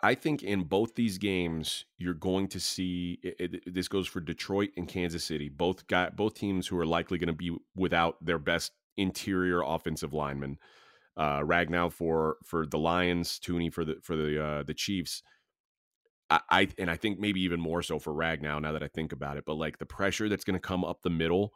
I 0.00 0.14
think 0.14 0.42
in 0.42 0.64
both 0.64 0.94
these 0.94 1.18
games, 1.18 1.84
you're 1.98 2.14
going 2.14 2.48
to 2.48 2.60
see 2.60 3.18
it, 3.22 3.36
it, 3.38 3.74
this 3.74 3.88
goes 3.88 4.06
for 4.06 4.20
Detroit 4.20 4.70
and 4.76 4.88
Kansas 4.88 5.24
City. 5.24 5.48
Both 5.48 5.86
got 5.86 6.16
both 6.16 6.34
teams 6.34 6.66
who 6.66 6.78
are 6.78 6.86
likely 6.86 7.18
going 7.18 7.28
to 7.28 7.34
be 7.34 7.54
without 7.74 8.24
their 8.24 8.38
best 8.38 8.72
interior 8.96 9.62
offensive 9.62 10.12
lineman. 10.12 10.58
Uh, 11.16 11.40
Ragnow 11.40 11.92
for 11.92 12.36
for 12.42 12.66
the 12.66 12.78
Lions, 12.78 13.38
Thuney 13.38 13.72
for 13.72 13.84
the 13.84 13.96
for 14.02 14.16
the 14.16 14.42
uh, 14.42 14.62
the 14.62 14.74
Chiefs. 14.74 15.22
I, 16.30 16.40
I 16.50 16.68
and 16.78 16.90
I 16.90 16.96
think 16.96 17.18
maybe 17.18 17.42
even 17.42 17.60
more 17.60 17.82
so 17.82 17.98
for 17.98 18.12
Ragnow 18.12 18.60
now 18.60 18.72
that 18.72 18.82
I 18.82 18.88
think 18.88 19.12
about 19.12 19.36
it. 19.36 19.44
But 19.46 19.54
like 19.54 19.78
the 19.78 19.86
pressure 19.86 20.28
that's 20.28 20.44
going 20.44 20.58
to 20.58 20.60
come 20.60 20.84
up 20.84 21.02
the 21.02 21.10
middle 21.10 21.52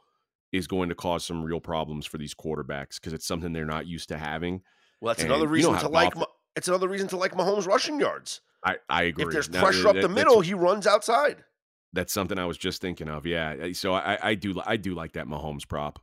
is 0.52 0.66
going 0.66 0.88
to 0.88 0.94
cause 0.94 1.24
some 1.24 1.42
real 1.42 1.60
problems 1.60 2.06
for 2.06 2.18
these 2.18 2.34
quarterbacks 2.34 2.96
because 2.96 3.12
it's 3.12 3.26
something 3.26 3.52
they're 3.52 3.64
not 3.64 3.86
used 3.86 4.08
to 4.10 4.18
having. 4.18 4.62
Well, 5.00 5.14
that's 5.14 5.22
and 5.22 5.32
another 5.32 5.48
reason 5.48 5.70
you 5.70 5.76
know 5.76 5.82
to 5.82 5.88
like. 5.88 6.14
It's 6.56 6.68
another 6.68 6.88
reason 6.88 7.08
to 7.08 7.16
like 7.16 7.32
Mahomes 7.32 7.66
rushing 7.66 8.00
yards. 8.00 8.40
I, 8.64 8.76
I 8.88 9.04
agree. 9.04 9.24
If 9.24 9.30
there's 9.30 9.48
pressure 9.48 9.84
that, 9.84 9.96
up 9.96 10.02
the 10.02 10.08
middle, 10.08 10.40
he 10.40 10.54
runs 10.54 10.86
outside. 10.86 11.44
That's 11.92 12.12
something 12.12 12.38
I 12.38 12.46
was 12.46 12.58
just 12.58 12.80
thinking 12.80 13.08
of. 13.08 13.26
Yeah. 13.26 13.72
So 13.72 13.94
I, 13.94 14.18
I 14.22 14.34
do 14.34 14.60
I 14.64 14.76
do 14.76 14.94
like 14.94 15.12
that 15.12 15.26
Mahomes 15.26 15.66
prop. 15.66 15.98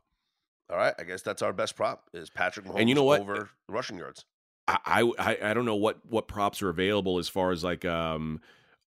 All 0.70 0.76
right, 0.76 0.94
I 0.98 1.04
guess 1.04 1.22
that's 1.22 1.40
our 1.40 1.52
best 1.52 1.76
prop 1.76 2.10
is 2.12 2.28
Patrick 2.28 2.66
Mahomes 2.66 2.80
and 2.80 2.88
you 2.88 2.94
know 2.94 3.04
what? 3.04 3.20
over 3.20 3.50
rushing 3.68 3.96
yards. 3.96 4.24
I, 4.66 5.10
I 5.18 5.38
I 5.42 5.54
don't 5.54 5.64
know 5.64 5.76
what 5.76 6.04
what 6.04 6.28
props 6.28 6.60
are 6.60 6.68
available 6.68 7.18
as 7.18 7.28
far 7.28 7.52
as 7.52 7.64
like 7.64 7.86
um 7.86 8.40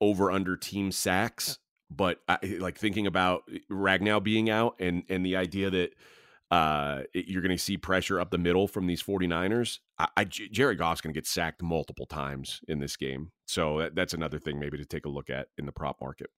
over 0.02 0.32
under 0.32 0.58
team 0.58 0.92
sacks, 0.92 1.60
but 1.92 2.20
I, 2.28 2.40
like 2.60 2.80
thinking 2.80 3.06
about 3.06 3.44
Ragnow 3.70 4.24
being 4.24 4.50
out 4.50 4.76
and 4.80 5.04
and 5.08 5.24
the 5.24 5.36
idea 5.36 5.70
that 5.70 5.94
uh 6.50 7.02
you're 7.14 7.42
going 7.42 7.56
to 7.56 7.62
see 7.62 7.78
pressure 7.78 8.20
up 8.20 8.32
the 8.32 8.38
middle 8.38 8.68
from 8.68 8.88
these 8.88 9.04
49ers. 9.04 9.80
I, 10.00 10.08
I 10.18 10.24
Jared 10.26 10.78
Goff's 10.78 11.02
going 11.02 11.14
to 11.14 11.18
get 11.18 11.28
sacked 11.28 11.62
multiple 11.62 12.06
times 12.06 12.62
in 12.68 12.80
this 12.80 12.96
game. 12.96 13.32
So 13.46 13.80
that, 13.80 13.96
that's 13.96 14.14
another 14.14 14.40
thing 14.40 14.60
maybe 14.60 14.78
to 14.78 14.86
take 14.86 15.06
a 15.06 15.10
look 15.10 15.30
at 15.30 15.48
in 15.58 15.66
the 15.66 15.72
prop 15.72 16.00
market. 16.02 16.30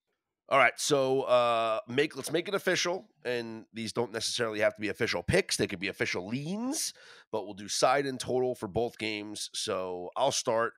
All 0.51 0.57
right, 0.57 0.73
so 0.77 1.21
uh, 1.23 1.79
make 1.87 2.15
let's 2.15 2.31
make 2.31 2.47
it 2.47 2.55
official, 2.55 3.05
and 3.23 3.65
these 3.71 3.93
don't 3.93 4.11
necessarily 4.11 4.61
have 4.61 4.73
to 4.73 4.81
be 4.81 4.89
official 4.89 5.21
picks; 5.21 5.57
they 5.57 5.67
could 5.67 5.79
be 5.79 5.89
official 5.89 6.27
leans. 6.27 6.91
But 7.31 7.45
we'll 7.45 7.53
do 7.53 7.67
side 7.67 8.07
and 8.07 8.19
total 8.19 8.55
for 8.55 8.67
both 8.67 8.97
games. 8.97 9.51
So 9.53 10.09
I'll 10.17 10.31
start 10.31 10.73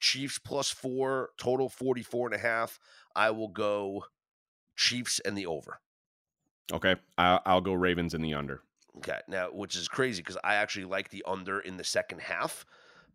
Chiefs 0.00 0.40
plus 0.40 0.70
four, 0.70 1.30
total 1.38 1.68
44 1.68 2.28
and 2.28 2.34
a 2.34 2.38
half. 2.38 2.80
I 3.14 3.30
will 3.30 3.46
go 3.46 4.06
Chiefs 4.76 5.20
and 5.20 5.38
the 5.38 5.46
over. 5.46 5.80
Okay, 6.72 6.96
I'll, 7.16 7.40
I'll 7.46 7.60
go 7.60 7.74
Ravens 7.74 8.14
in 8.14 8.22
the 8.22 8.34
under. 8.34 8.62
Okay, 8.98 9.20
now 9.28 9.48
which 9.52 9.76
is 9.76 9.88
crazy 9.88 10.22
because 10.22 10.38
I 10.44 10.56
actually 10.56 10.84
like 10.84 11.08
the 11.08 11.24
under 11.26 11.60
in 11.60 11.76
the 11.76 11.84
second 11.84 12.20
half 12.20 12.66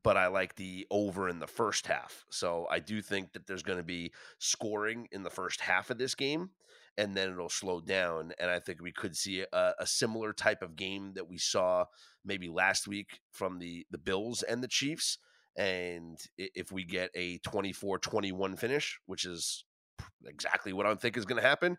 but 0.08 0.16
I 0.16 0.28
like 0.28 0.56
the 0.56 0.88
over 0.90 1.28
in 1.28 1.40
the 1.40 1.48
first 1.48 1.88
half. 1.88 2.26
So 2.30 2.66
I 2.72 2.80
do 2.80 3.02
think 3.02 3.34
that 3.34 3.46
there's 3.46 3.62
going 3.62 3.80
to 3.80 3.84
be 3.84 4.14
scoring 4.40 5.10
in 5.12 5.24
the 5.24 5.30
first 5.30 5.60
half 5.60 5.90
of 5.90 5.98
this 5.98 6.16
game, 6.16 6.52
and 6.98 7.14
then 7.14 7.30
it'll 7.30 7.50
slow 7.50 7.82
down. 7.82 8.32
And 8.40 8.50
I 8.50 8.60
think 8.60 8.82
we 8.82 8.94
could 8.94 9.18
see 9.18 9.44
a, 9.52 9.74
a 9.80 9.86
similar 9.86 10.32
type 10.32 10.62
of 10.62 10.78
game 10.78 11.12
that 11.16 11.28
we 11.28 11.38
saw 11.38 11.86
maybe 12.24 12.48
last 12.48 12.88
week 12.88 13.20
from 13.32 13.60
the 13.60 13.86
the 13.92 13.98
Bills 13.98 14.44
and 14.44 14.64
the 14.64 14.70
Chiefs. 14.70 15.18
And 15.58 16.18
if 16.38 16.72
we 16.72 16.86
get 16.86 17.10
a 17.14 17.40
24 17.40 18.00
21 18.00 18.56
finish, 18.56 19.00
which 19.08 19.26
is 19.26 19.66
exactly 20.26 20.72
what 20.72 20.86
I 20.86 20.96
think 20.96 21.18
is 21.18 21.26
going 21.26 21.42
to 21.42 21.48
happen, 21.48 21.78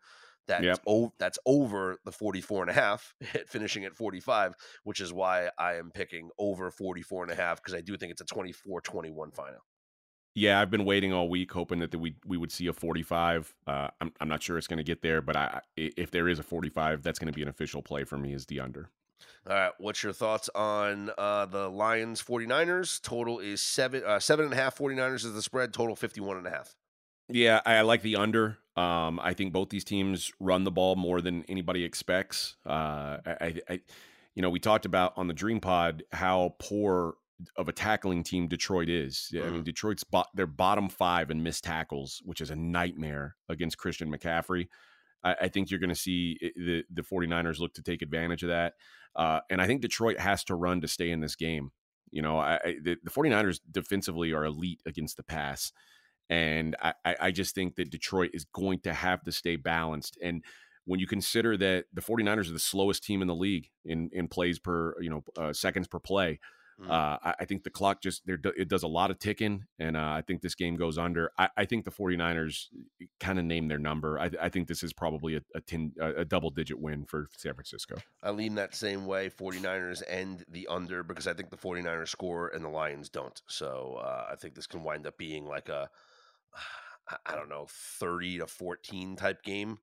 that's 0.48 0.64
yep. 0.64 0.80
o- 0.86 1.12
that's 1.18 1.38
over 1.46 1.98
the 2.04 2.10
44 2.10 2.62
and 2.62 2.70
a 2.70 2.74
half 2.74 3.14
finishing 3.46 3.84
at 3.84 3.94
45 3.94 4.54
which 4.82 5.00
is 5.00 5.12
why 5.12 5.50
i 5.58 5.74
am 5.74 5.90
picking 5.92 6.30
over 6.38 6.70
44 6.70 7.24
and 7.24 7.32
a 7.32 7.36
half 7.36 7.62
because 7.62 7.74
i 7.74 7.80
do 7.80 7.96
think 7.96 8.10
it's 8.10 8.22
a 8.22 8.24
24-21 8.24 9.34
final 9.34 9.60
yeah 10.34 10.60
i've 10.60 10.70
been 10.70 10.84
waiting 10.84 11.12
all 11.12 11.28
week 11.28 11.52
hoping 11.52 11.78
that 11.78 11.92
the, 11.92 11.98
we 11.98 12.16
we 12.26 12.36
would 12.36 12.50
see 12.50 12.66
a 12.66 12.72
45 12.72 13.54
uh, 13.66 13.88
I'm, 14.00 14.12
I'm 14.20 14.28
not 14.28 14.42
sure 14.42 14.58
it's 14.58 14.66
going 14.66 14.78
to 14.78 14.84
get 14.84 15.02
there 15.02 15.20
but 15.20 15.36
I, 15.36 15.60
if 15.76 16.10
there 16.10 16.28
is 16.28 16.38
a 16.38 16.42
45 16.42 17.02
that's 17.02 17.18
going 17.18 17.32
to 17.32 17.36
be 17.36 17.42
an 17.42 17.48
official 17.48 17.82
play 17.82 18.04
for 18.04 18.18
me 18.18 18.32
is 18.32 18.46
the 18.46 18.60
under 18.60 18.90
all 19.48 19.54
right 19.54 19.72
what's 19.78 20.02
your 20.02 20.12
thoughts 20.12 20.48
on 20.54 21.10
uh, 21.18 21.46
the 21.46 21.68
lions 21.68 22.22
49ers 22.22 23.00
total 23.02 23.38
is 23.38 23.60
seven 23.60 24.02
uh, 24.04 24.18
seven 24.18 24.46
and 24.46 24.54
a 24.54 24.56
half 24.56 24.78
49ers 24.78 25.24
is 25.24 25.34
the 25.34 25.42
spread 25.42 25.72
total 25.72 25.94
51 25.94 26.38
and 26.38 26.46
a 26.46 26.50
half 26.50 26.74
yeah, 27.30 27.60
I 27.66 27.82
like 27.82 28.02
the 28.02 28.16
under. 28.16 28.58
Um, 28.78 29.18
I 29.20 29.34
think 29.34 29.52
both 29.52 29.70
these 29.70 29.82
teams 29.82 30.30
run 30.38 30.62
the 30.62 30.70
ball 30.70 30.94
more 30.94 31.20
than 31.20 31.44
anybody 31.48 31.82
expects. 31.82 32.56
Uh, 32.64 33.18
I, 33.26 33.54
I, 33.68 33.80
you 34.36 34.42
know, 34.42 34.50
we 34.50 34.60
talked 34.60 34.86
about 34.86 35.14
on 35.16 35.26
the 35.26 35.34
Dream 35.34 35.58
Pod 35.58 36.04
how 36.12 36.54
poor 36.60 37.14
of 37.56 37.68
a 37.68 37.72
tackling 37.72 38.22
team 38.22 38.46
Detroit 38.46 38.88
is. 38.88 39.30
Mm-hmm. 39.32 39.38
I 39.38 39.46
mean, 39.46 39.54
mm-hmm. 39.54 39.64
Detroit's 39.64 40.04
bo- 40.04 40.26
they're 40.32 40.46
bottom 40.46 40.88
five 40.88 41.32
in 41.32 41.42
missed 41.42 41.64
tackles, 41.64 42.22
which 42.24 42.40
is 42.40 42.50
a 42.50 42.56
nightmare 42.56 43.34
against 43.48 43.78
Christian 43.78 44.12
McCaffrey. 44.12 44.68
I, 45.24 45.34
I 45.42 45.48
think 45.48 45.72
you're 45.72 45.80
going 45.80 45.90
to 45.90 45.96
see 45.96 46.38
the 46.40 46.84
the 46.88 47.02
49ers 47.02 47.58
look 47.58 47.74
to 47.74 47.82
take 47.82 48.00
advantage 48.00 48.44
of 48.44 48.50
that, 48.50 48.74
uh, 49.16 49.40
and 49.50 49.60
I 49.60 49.66
think 49.66 49.80
Detroit 49.80 50.20
has 50.20 50.44
to 50.44 50.54
run 50.54 50.82
to 50.82 50.88
stay 50.88 51.10
in 51.10 51.18
this 51.18 51.34
game. 51.34 51.72
You 52.12 52.22
know, 52.22 52.38
I, 52.38 52.76
the, 52.80 52.96
the 53.02 53.10
49ers 53.10 53.58
defensively 53.68 54.32
are 54.32 54.44
elite 54.44 54.80
against 54.86 55.16
the 55.16 55.24
pass. 55.24 55.72
And 56.30 56.76
I, 56.82 56.94
I 57.20 57.30
just 57.30 57.54
think 57.54 57.76
that 57.76 57.90
Detroit 57.90 58.30
is 58.34 58.44
going 58.44 58.80
to 58.80 58.92
have 58.92 59.22
to 59.24 59.32
stay 59.32 59.56
balanced. 59.56 60.18
And 60.22 60.44
when 60.84 61.00
you 61.00 61.06
consider 61.06 61.56
that 61.56 61.86
the 61.92 62.02
49ers 62.02 62.48
are 62.48 62.52
the 62.52 62.58
slowest 62.58 63.04
team 63.04 63.22
in 63.22 63.28
the 63.28 63.34
league 63.34 63.70
in, 63.84 64.10
in 64.12 64.28
plays 64.28 64.58
per, 64.58 64.94
you 65.00 65.10
know, 65.10 65.24
uh, 65.38 65.52
seconds 65.52 65.88
per 65.88 65.98
play, 65.98 66.38
Mm. 66.80 66.90
Uh, 66.90 67.18
I, 67.24 67.34
I, 67.40 67.44
think 67.44 67.64
the 67.64 67.70
clock 67.70 68.00
just 68.00 68.24
there 68.24 68.38
it 68.56 68.68
does 68.68 68.84
a 68.84 68.88
lot 68.88 69.10
of 69.10 69.18
ticking, 69.18 69.64
and 69.80 69.96
uh, 69.96 70.10
I 70.10 70.22
think 70.24 70.42
this 70.42 70.54
game 70.54 70.76
goes 70.76 70.96
under. 70.96 71.32
I, 71.36 71.48
I 71.56 71.64
think 71.64 71.84
the 71.84 71.90
49ers 71.90 72.66
eh, 73.02 73.06
kind 73.18 73.38
of 73.40 73.44
name 73.44 73.66
their 73.66 73.80
number. 73.80 74.18
I, 74.18 74.30
I, 74.40 74.48
think 74.48 74.68
this 74.68 74.84
is 74.84 74.92
probably 74.92 75.34
a, 75.36 75.40
a, 75.56 75.60
ten, 75.60 75.92
a 76.00 76.24
double 76.24 76.50
digit 76.50 76.78
win 76.78 77.04
for 77.04 77.28
San 77.36 77.54
Francisco. 77.54 77.96
I 78.22 78.30
lean 78.30 78.54
that 78.56 78.76
same 78.76 79.06
way. 79.06 79.28
49ers 79.28 80.02
end 80.06 80.44
the 80.48 80.68
under 80.68 81.02
because 81.02 81.26
I 81.26 81.34
think 81.34 81.50
the 81.50 81.56
49ers 81.56 82.08
score 82.08 82.48
and 82.48 82.64
the 82.64 82.68
Lions 82.68 83.08
don't. 83.08 83.42
So 83.48 83.98
uh, 84.00 84.28
I 84.30 84.36
think 84.36 84.54
this 84.54 84.68
can 84.68 84.84
wind 84.84 85.04
up 85.04 85.18
being 85.18 85.46
like 85.46 85.68
a 85.68 85.90
I 87.26 87.34
don't 87.34 87.48
know 87.48 87.66
30 87.68 88.38
to 88.38 88.46
14 88.46 89.16
type 89.16 89.42
game. 89.42 89.78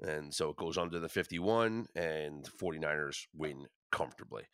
And 0.00 0.32
so 0.32 0.50
it 0.50 0.56
goes 0.56 0.78
under 0.78 0.98
the 0.98 1.08
51 1.08 1.86
and 1.94 2.48
49ers 2.58 3.26
win 3.34 3.66
comfortably. 3.90 4.44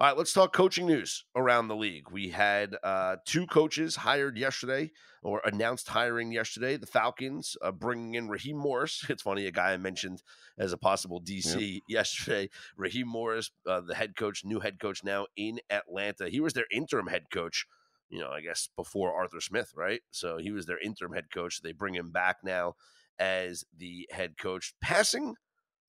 All 0.00 0.06
right, 0.06 0.16
let's 0.16 0.32
talk 0.32 0.54
coaching 0.54 0.86
news 0.86 1.26
around 1.36 1.68
the 1.68 1.76
league. 1.76 2.10
We 2.10 2.30
had 2.30 2.74
uh, 2.82 3.16
two 3.26 3.46
coaches 3.46 3.96
hired 3.96 4.38
yesterday 4.38 4.92
or 5.22 5.42
announced 5.44 5.88
hiring 5.88 6.32
yesterday. 6.32 6.78
The 6.78 6.86
Falcons 6.86 7.54
uh, 7.60 7.70
bringing 7.70 8.14
in 8.14 8.30
Raheem 8.30 8.56
Morris. 8.56 9.04
It's 9.10 9.22
funny, 9.22 9.46
a 9.46 9.52
guy 9.52 9.72
I 9.72 9.76
mentioned 9.76 10.22
as 10.58 10.72
a 10.72 10.78
possible 10.78 11.20
DC 11.20 11.74
yep. 11.74 11.82
yesterday. 11.86 12.48
Raheem 12.78 13.08
Morris, 13.08 13.50
uh, 13.66 13.82
the 13.82 13.94
head 13.94 14.16
coach, 14.16 14.42
new 14.42 14.60
head 14.60 14.80
coach 14.80 15.04
now 15.04 15.26
in 15.36 15.60
Atlanta. 15.68 16.30
He 16.30 16.40
was 16.40 16.54
their 16.54 16.64
interim 16.72 17.08
head 17.08 17.24
coach, 17.30 17.66
you 18.10 18.20
know, 18.20 18.30
I 18.30 18.40
guess 18.40 18.68
before 18.76 19.14
Arthur 19.14 19.40
Smith, 19.40 19.72
right? 19.74 20.00
So 20.10 20.36
he 20.36 20.50
was 20.50 20.66
their 20.66 20.80
interim 20.80 21.12
head 21.12 21.30
coach. 21.32 21.62
They 21.62 21.72
bring 21.72 21.94
him 21.94 22.10
back 22.10 22.38
now 22.44 22.74
as 23.18 23.64
the 23.76 24.08
head 24.10 24.36
coach, 24.38 24.74
passing 24.82 25.34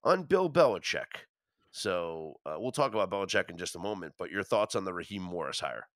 on 0.03 0.23
Bill 0.23 0.49
Belichick. 0.49 1.25
So 1.71 2.36
uh, 2.45 2.55
we'll 2.57 2.71
talk 2.71 2.93
about 2.93 3.10
Belichick 3.10 3.49
in 3.49 3.57
just 3.57 3.75
a 3.75 3.79
moment. 3.79 4.13
But 4.17 4.29
your 4.29 4.43
thoughts 4.43 4.75
on 4.75 4.86
the 4.86 4.93
Raheem 4.93 5.23
Morris 5.23 5.60
hire? 5.60 5.88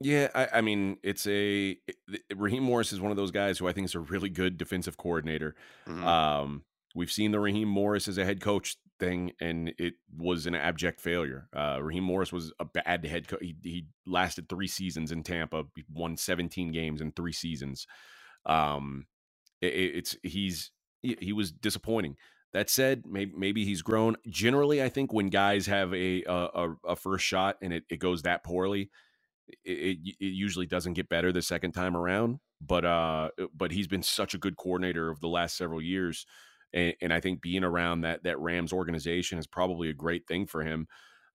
Yeah, 0.00 0.28
I, 0.34 0.48
I 0.54 0.60
mean, 0.60 0.98
it's 1.02 1.26
a 1.26 1.76
it, 2.08 2.20
Raheem 2.34 2.62
Morris 2.62 2.92
is 2.92 3.00
one 3.00 3.10
of 3.10 3.16
those 3.16 3.30
guys 3.30 3.58
who 3.58 3.68
I 3.68 3.72
think 3.72 3.86
is 3.86 3.94
a 3.94 4.00
really 4.00 4.28
good 4.28 4.58
defensive 4.58 4.96
coordinator. 4.96 5.54
Mm-hmm. 5.86 6.04
Um, 6.04 6.64
we've 6.94 7.12
seen 7.12 7.30
the 7.30 7.40
Raheem 7.40 7.68
Morris 7.68 8.08
as 8.08 8.18
a 8.18 8.24
head 8.24 8.40
coach 8.40 8.76
thing, 9.02 9.32
and 9.40 9.72
it 9.78 9.94
was 10.16 10.46
an 10.46 10.54
abject 10.54 11.00
failure. 11.00 11.48
Uh, 11.56 11.78
Raheem 11.82 12.04
Morris 12.04 12.32
was 12.32 12.52
a 12.60 12.64
bad 12.64 13.04
head 13.04 13.26
coach. 13.26 13.40
He, 13.42 13.56
he, 13.62 13.86
lasted 14.06 14.48
three 14.48 14.68
seasons 14.68 15.10
in 15.10 15.22
Tampa, 15.22 15.64
he 15.74 15.84
won 15.92 16.16
17 16.16 16.70
games 16.72 17.00
in 17.00 17.12
three 17.12 17.32
seasons. 17.32 17.86
Um, 18.46 19.06
it, 19.60 19.74
it's 19.74 20.16
he's 20.22 20.70
he 21.02 21.32
was 21.32 21.50
disappointing. 21.50 22.16
That 22.52 22.70
said, 22.70 23.04
maybe, 23.06 23.32
maybe 23.36 23.64
he's 23.64 23.82
grown. 23.82 24.16
Generally, 24.28 24.82
I 24.82 24.88
think 24.88 25.12
when 25.12 25.30
guys 25.30 25.66
have 25.66 25.92
a 25.94 26.22
a, 26.26 26.68
a 26.86 26.96
first 26.96 27.24
shot 27.24 27.56
and 27.60 27.72
it, 27.72 27.84
it 27.90 27.98
goes 27.98 28.22
that 28.22 28.44
poorly, 28.44 28.90
it, 29.64 29.70
it, 29.70 29.98
it 30.20 30.26
usually 30.26 30.66
doesn't 30.66 30.92
get 30.92 31.08
better 31.08 31.32
the 31.32 31.42
second 31.42 31.72
time 31.72 31.96
around. 31.96 32.38
But 32.60 32.84
uh, 32.84 33.30
but 33.54 33.72
he's 33.72 33.88
been 33.88 34.04
such 34.04 34.34
a 34.34 34.38
good 34.38 34.56
coordinator 34.56 35.10
of 35.10 35.20
the 35.20 35.28
last 35.28 35.56
several 35.56 35.82
years, 35.82 36.26
and, 36.72 36.94
and 37.00 37.12
I 37.12 37.20
think 37.20 37.40
being 37.40 37.64
around 37.64 38.02
that 38.02 38.24
that 38.24 38.38
Rams 38.40 38.72
organization 38.72 39.38
is 39.38 39.46
probably 39.46 39.88
a 39.88 39.94
great 39.94 40.26
thing 40.26 40.46
for 40.46 40.62
him. 40.62 40.86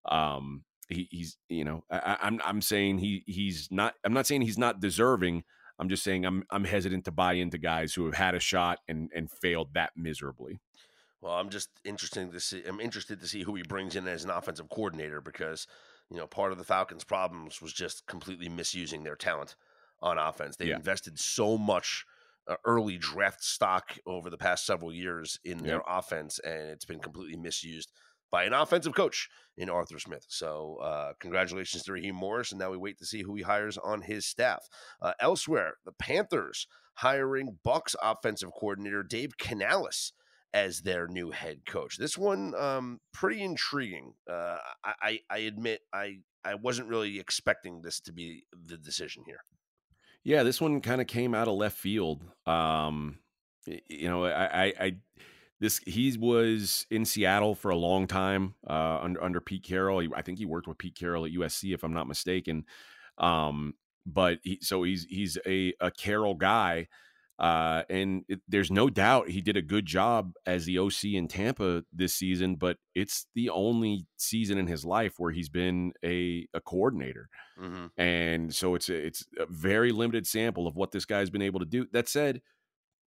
Um, 0.06 0.64
he, 0.90 1.08
he's 1.12 1.38
you 1.50 1.66
know 1.66 1.84
I, 1.92 2.18
I'm 2.22 2.42
I'm 2.44 2.62
saying 2.62 3.00
he 3.00 3.24
he's 3.26 3.68
not 3.72 3.96
I'm 4.04 4.14
not 4.14 4.28
saying 4.28 4.42
he's 4.42 4.58
not 4.58 4.80
deserving. 4.80 5.44
I'm 5.80 5.90
just 5.90 6.04
saying 6.04 6.26
I'm 6.26 6.44
I'm 6.50 6.64
hesitant 6.64 7.06
to 7.06 7.12
buy 7.12 7.34
into 7.34 7.58
guys 7.58 7.94
who 7.94 8.06
have 8.06 8.16
had 8.16 8.36
a 8.36 8.40
shot 8.40 8.80
and 8.88 9.10
and 9.16 9.30
failed 9.30 9.74
that 9.74 9.92
miserably. 9.96 10.60
Well, 11.22 11.34
I'm 11.34 11.50
just 11.50 11.70
interested 11.84 12.32
to 12.32 12.40
see. 12.40 12.64
I'm 12.66 12.80
interested 12.80 13.20
to 13.22 13.28
see 13.28 13.44
who 13.44 13.56
he 13.56 13.64
brings 13.64 13.96
in 13.96 14.08
as 14.08 14.24
an 14.24 14.30
offensive 14.30 14.70
coordinator 14.70 15.20
because 15.20 15.68
you 16.10 16.18
know 16.18 16.28
part 16.28 16.52
of 16.52 16.58
the 16.58 16.64
Falcons' 16.64 17.04
problems 17.04 17.62
was 17.62 17.74
just 17.74 18.06
completely 18.06 18.50
misusing 18.50 19.04
their 19.04 19.16
talent 19.16 19.56
on 20.02 20.18
offense. 20.18 20.56
They 20.56 20.68
yeah. 20.68 20.76
invested 20.76 21.20
so 21.20 21.58
much 21.58 22.06
early 22.66 22.98
draft 22.98 23.44
stock 23.44 23.98
over 24.06 24.30
the 24.30 24.38
past 24.38 24.66
several 24.66 24.94
years 24.94 25.40
in 25.44 25.60
their 25.60 25.82
offense, 25.88 26.40
and 26.40 26.70
it's 26.70 26.86
been 26.86 27.00
completely 27.00 27.38
misused 27.38 27.92
by 28.32 28.44
an 28.44 28.54
offensive 28.54 28.94
coach 28.94 29.30
in 29.58 29.70
Arthur 29.70 30.00
Smith. 30.00 30.26
So, 30.28 30.78
uh, 30.82 31.14
congratulations 31.20 31.84
to 31.84 31.94
Raheem 31.94 32.16
Morris, 32.16 32.52
and 32.52 32.60
now 32.60 32.72
we 32.72 32.78
wait 32.78 32.98
to 33.00 33.06
see 33.06 33.22
who 33.22 33.36
he 33.36 33.44
hires 33.44 33.78
on 33.78 34.02
his 34.02 34.26
staff. 34.26 34.68
Uh, 35.02 35.14
elsewhere, 35.20 35.76
the 35.86 35.94
Panthers 35.94 36.68
hiring 36.96 37.60
Bucks 37.64 37.96
offensive 38.02 38.52
coordinator 38.60 39.04
Dave 39.04 39.38
Canales 39.38 40.14
as 40.54 40.82
their 40.82 41.08
new 41.08 41.32
head 41.32 41.62
coach. 41.68 41.98
This 41.98 42.18
one, 42.18 42.56
um, 42.56 43.00
pretty 43.14 43.44
intriguing. 43.44 44.14
Uh, 44.30 44.58
I, 44.84 45.20
I 45.30 45.38
admit 45.40 45.82
I 45.94 46.20
I 46.44 46.56
wasn't 46.56 46.88
really 46.88 47.20
expecting 47.20 47.82
this 47.82 48.00
to 48.02 48.14
be 48.14 48.46
the 48.52 48.78
decision 48.78 49.24
here. 49.26 49.42
Yeah, 50.28 50.44
this 50.44 50.60
one 50.60 50.82
kind 50.82 51.00
of 51.00 51.08
came 51.08 51.34
out 51.34 51.48
of 51.48 51.54
left 51.54 51.78
field. 51.78 52.22
Um, 52.46 53.20
you 53.66 54.10
know, 54.10 54.26
I, 54.26 54.66
I, 54.66 54.74
I 54.78 54.96
this 55.62 55.80
he 55.86 56.18
was 56.18 56.86
in 56.92 57.06
Seattle 57.06 57.56
for 57.56 57.72
a 57.72 57.78
long 57.78 58.08
time 58.08 58.56
uh, 58.70 59.00
under 59.02 59.24
under 59.24 59.40
Pete 59.40 59.64
Carroll. 59.64 60.06
I 60.14 60.22
think 60.22 60.38
he 60.38 60.46
worked 60.46 60.68
with 60.68 60.80
Pete 60.80 60.98
Carroll 61.00 61.24
at 61.24 61.32
USC, 61.32 61.74
if 61.74 61.82
I'm 61.82 61.94
not 61.94 62.10
mistaken. 62.10 62.66
Um, 63.18 63.76
but 64.06 64.40
he, 64.44 64.60
so 64.62 64.84
he's 64.84 65.06
he's 65.06 65.38
a, 65.46 65.74
a 65.80 65.92
Carroll 65.92 66.36
guy. 66.36 66.90
Uh, 67.40 67.84
and 67.90 68.24
it, 68.28 68.40
there's 68.48 68.72
no 68.72 68.90
doubt 68.90 69.30
he 69.30 69.42
did 69.42 69.58
a 69.58 69.62
good 69.62 69.86
job 69.86 70.34
as 70.46 70.66
the 70.66 70.80
OC 70.80 71.06
in 71.06 71.28
Tampa 71.28 71.84
this 71.94 72.16
season, 72.16 72.56
but 72.56 72.78
it's 72.96 73.28
the 73.36 73.50
only 73.50 74.08
season 74.18 74.58
in 74.58 74.66
his 74.66 74.84
life 74.84 75.16
where 75.18 75.32
he's 75.32 75.50
been 75.50 75.94
a, 76.04 76.48
a 76.56 76.62
coordinator. 76.62 77.30
Mm-hmm. 77.62 78.02
And 78.02 78.54
so 78.54 78.74
it's 78.74 78.90
a, 78.90 78.96
it's 78.96 79.26
a 79.38 79.46
very 79.46 79.92
limited 79.92 80.26
sample 80.26 80.68
of 80.68 80.76
what 80.76 80.92
this 80.92 81.06
guy's 81.06 81.30
been 81.30 81.44
able 81.44 81.60
to 81.60 81.66
do. 81.66 81.86
That 81.92 82.10
said, 82.10 82.42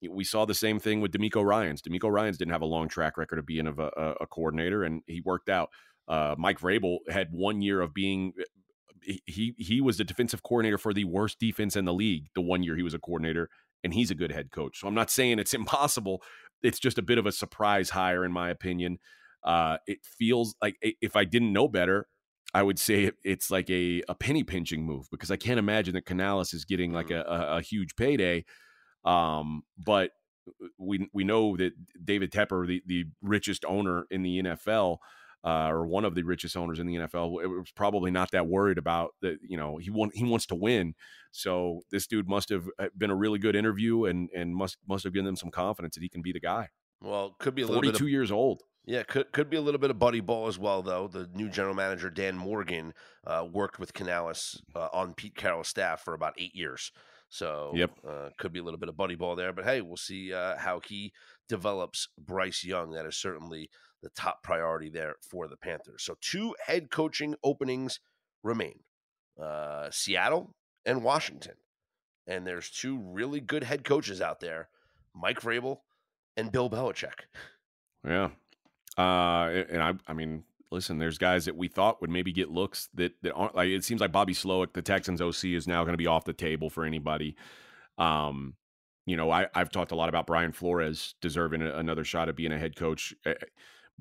we 0.08 0.24
saw 0.24 0.46
the 0.46 0.54
same 0.54 0.80
thing 0.80 1.02
with 1.02 1.12
DeMeco 1.12 1.44
Ryans. 1.44 1.82
DeMeco 1.82 2.12
Ryans 2.12 2.38
didn't 2.38 2.54
have 2.54 2.62
a 2.62 2.66
long 2.66 2.88
track 2.88 3.18
record 3.18 3.40
of 3.40 3.46
being 3.46 3.68
of 3.68 3.80
a, 3.80 3.92
a, 3.98 4.14
a 4.22 4.28
coordinator, 4.28 4.84
and 4.84 5.02
he 5.08 5.22
worked 5.22 5.50
out. 5.50 5.70
Uh, 6.08 6.36
Mike 6.38 6.60
Vrabel 6.60 7.00
had 7.10 7.32
one 7.32 7.62
year 7.62 7.82
of 7.82 7.94
being 7.94 8.34
he 9.02 9.56
he 9.58 9.82
was 9.82 9.98
the 9.98 10.04
defensive 10.04 10.44
coordinator 10.44 10.78
for 10.78 10.94
the 10.94 11.06
worst 11.06 11.40
defense 11.40 11.76
in 11.76 11.86
the 11.86 11.94
league 11.94 12.28
the 12.36 12.42
one 12.42 12.64
year 12.64 12.76
he 12.76 12.84
was 12.84 12.94
a 12.94 13.00
coordinator 13.00 13.50
and 13.84 13.94
he's 13.94 14.12
a 14.12 14.16
good 14.16 14.32
head 14.32 14.52
coach. 14.52 14.80
So 14.80 14.88
I'm 14.88 14.96
not 14.96 15.10
saying 15.10 15.40
it's 15.40 15.54
impossible. 15.54 16.22
It's 16.62 16.80
just 16.80 16.98
a 16.98 17.04
bit 17.04 17.18
of 17.18 17.26
a 17.26 17.32
surprise 17.32 17.90
hire, 17.90 18.26
in 18.26 18.32
my 18.32 18.50
opinion. 18.50 19.00
Uh, 19.44 19.78
it 19.88 20.00
feels 20.04 20.56
like 20.62 20.76
if 20.82 21.16
I 21.16 21.24
didn't 21.24 21.54
know 21.54 21.68
better, 21.68 22.08
I 22.54 22.64
would 22.64 22.80
say 22.80 23.12
it's 23.24 23.52
like 23.52 23.70
a, 23.70 24.02
a 24.10 24.16
penny 24.16 24.44
pinching 24.44 24.84
move 24.84 25.08
because 25.12 25.32
I 25.32 25.38
can't 25.38 25.60
imagine 25.60 25.94
that 25.94 26.06
Canales 26.06 26.54
is 26.54 26.66
getting 26.66 26.92
like 26.92 27.08
mm. 27.08 27.22
a, 27.22 27.32
a, 27.32 27.58
a 27.58 27.62
huge 27.62 27.96
payday. 27.96 28.46
Um, 29.06 29.64
but 29.78 30.12
we 30.78 31.08
we 31.14 31.24
know 31.24 31.56
that 31.58 31.74
David 32.04 32.32
Tepper, 32.32 32.68
the, 32.68 32.82
the 32.86 33.06
richest 33.22 33.66
owner 33.66 34.06
in 34.10 34.24
the 34.24 34.42
NFL, 34.42 34.98
uh, 35.44 35.70
or 35.70 35.88
one 35.88 36.06
of 36.06 36.16
the 36.16 36.24
richest 36.24 36.58
owners 36.58 36.80
in 36.80 36.88
the 36.88 36.96
NFL, 36.96 37.32
was 37.32 37.72
probably 37.76 38.12
not 38.12 38.32
that 38.32 38.48
worried 38.48 38.78
about 38.78 39.12
that. 39.22 39.38
You 39.42 39.58
know, 39.58 39.78
he 39.78 39.90
want 39.90 40.16
he 40.16 40.24
wants 40.24 40.46
to 40.48 40.56
win. 40.56 40.96
So 41.32 41.82
this 41.92 42.08
dude 42.08 42.28
must 42.28 42.50
have 42.50 42.68
uh, 42.80 42.88
been 42.98 43.10
a 43.10 43.16
really 43.16 43.40
good 43.40 43.56
interview 43.56 44.06
and 44.06 44.30
and 44.36 44.56
must 44.56 44.78
must 44.88 45.04
have 45.04 45.14
given 45.14 45.26
them 45.26 45.36
some 45.36 45.52
confidence 45.52 45.96
that 45.96 46.04
he 46.04 46.10
can 46.10 46.22
be 46.22 46.32
the 46.32 46.40
guy. 46.40 46.70
Well, 47.02 47.36
could 47.40 47.56
be 47.56 47.62
a 47.62 47.66
little 47.66 47.82
42 47.82 47.94
bit 47.94 48.02
of, 48.02 48.10
years 48.10 48.32
old. 48.32 48.64
Yeah, 48.86 49.04
could 49.04 49.32
could 49.32 49.50
be 49.50 49.58
a 49.58 49.62
little 49.62 49.80
bit 49.80 49.92
of 49.92 50.00
buddy 50.00 50.20
ball 50.20 50.48
as 50.48 50.58
well, 50.58 50.82
though. 50.82 51.08
The 51.08 51.30
new 51.34 51.50
general 51.50 51.76
manager 51.76 52.10
Dan 52.10 52.36
Morgan 52.36 52.94
uh, 53.26 53.46
worked 53.50 53.80
with 53.80 53.94
Canales 53.94 54.62
uh, 54.76 54.90
on 54.92 55.14
Pete 55.14 55.36
Carroll's 55.36 55.68
staff 55.68 56.02
for 56.02 56.14
about 56.14 56.34
eight 56.38 56.56
years. 56.56 56.92
So 57.30 57.72
yep, 57.76 57.92
uh, 58.08 58.30
could 58.40 58.52
be 58.52 58.60
a 58.60 58.64
little 58.64 58.80
bit 58.80 58.90
of 58.90 58.98
buddy 58.98 59.16
ball 59.16 59.36
there. 59.36 59.54
But 59.54 59.66
hey, 59.66 59.82
we'll 59.82 59.98
see 59.98 60.34
uh, 60.34 60.58
how 60.58 60.82
he 60.86 61.14
develops 61.48 62.08
Bryce 62.18 62.64
Young. 62.64 62.92
That 62.92 63.06
is 63.06 63.16
certainly 63.16 63.70
the 64.02 64.10
top 64.10 64.44
priority 64.44 64.90
there 64.90 65.16
for 65.22 65.48
the 65.48 65.58
Panthers. 65.58 66.04
So 66.04 66.16
two 66.22 66.56
head 66.66 66.90
coaching 66.92 67.36
openings 67.44 68.00
remain: 68.44 68.80
uh, 69.42 69.90
Seattle 69.92 70.56
and 70.86 71.04
Washington. 71.04 71.56
And 72.28 72.46
there's 72.46 72.70
two 72.70 73.00
really 73.00 73.40
good 73.40 73.64
head 73.64 73.84
coaches 73.84 74.22
out 74.22 74.40
there: 74.40 74.70
Mike 75.16 75.42
Vrabel 75.42 75.80
and 76.38 76.52
Bill 76.52 76.70
Belichick. 76.70 77.26
Yeah, 78.08 78.30
uh, 78.98 79.64
and 79.70 79.82
I, 79.82 79.94
I 80.08 80.14
mean, 80.14 80.44
listen, 80.72 80.98
there's 80.98 81.18
guys 81.18 81.46
that 81.46 81.56
we 81.56 81.68
thought 81.68 82.02
would 82.02 82.10
maybe 82.10 82.32
get 82.32 82.50
looks 82.50 82.90
that 82.94 83.14
that 83.24 83.34
aren't 83.34 83.56
like. 83.56 83.70
It 83.70 83.84
seems 83.84 84.02
like 84.02 84.12
Bobby 84.12 84.34
Slowik, 84.34 84.74
the 84.74 84.82
Texans 84.82 85.22
OC, 85.22 85.46
is 85.46 85.68
now 85.68 85.84
going 85.84 85.94
to 85.94 85.98
be 85.98 86.08
off 86.08 86.26
the 86.26 86.34
table 86.34 86.70
for 86.70 86.86
anybody. 86.86 87.36
Um, 87.98 88.56
you 89.06 89.18
know, 89.18 89.32
I, 89.32 89.48
I've 89.56 89.72
talked 89.72 89.92
a 89.92 89.96
lot 89.96 90.10
about 90.10 90.28
Brian 90.28 90.52
Flores 90.52 91.16
deserving 91.22 91.62
a, 91.62 91.76
another 91.76 92.04
shot 92.04 92.30
at 92.30 92.36
being 92.36 92.52
a 92.52 92.60
head 92.60 92.76
coach. 92.76 93.14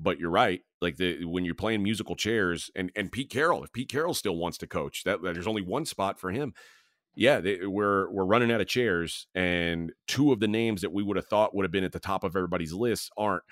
But 0.01 0.19
you're 0.19 0.29
right. 0.29 0.61
Like 0.81 0.97
the 0.97 1.25
when 1.25 1.43
you're 1.45 1.55
playing 1.55 1.83
musical 1.83 2.15
chairs, 2.15 2.71
and 2.75 2.91
and 2.95 3.11
Pete 3.11 3.29
Carroll, 3.29 3.63
if 3.63 3.73
Pete 3.73 3.89
Carroll 3.89 4.13
still 4.13 4.37
wants 4.37 4.57
to 4.59 4.67
coach, 4.67 5.03
that, 5.03 5.21
that 5.21 5.33
there's 5.33 5.47
only 5.47 5.61
one 5.61 5.85
spot 5.85 6.19
for 6.19 6.31
him. 6.31 6.53
Yeah, 7.15 7.41
they, 7.41 7.65
we're 7.65 8.09
we're 8.11 8.25
running 8.25 8.51
out 8.51 8.61
of 8.61 8.67
chairs, 8.67 9.27
and 9.35 9.91
two 10.07 10.31
of 10.31 10.39
the 10.39 10.47
names 10.47 10.81
that 10.81 10.93
we 10.93 11.03
would 11.03 11.17
have 11.17 11.27
thought 11.27 11.53
would 11.53 11.65
have 11.65 11.71
been 11.71 11.83
at 11.83 11.91
the 11.91 11.99
top 11.99 12.23
of 12.23 12.35
everybody's 12.35 12.73
list 12.73 13.11
aren't. 13.17 13.43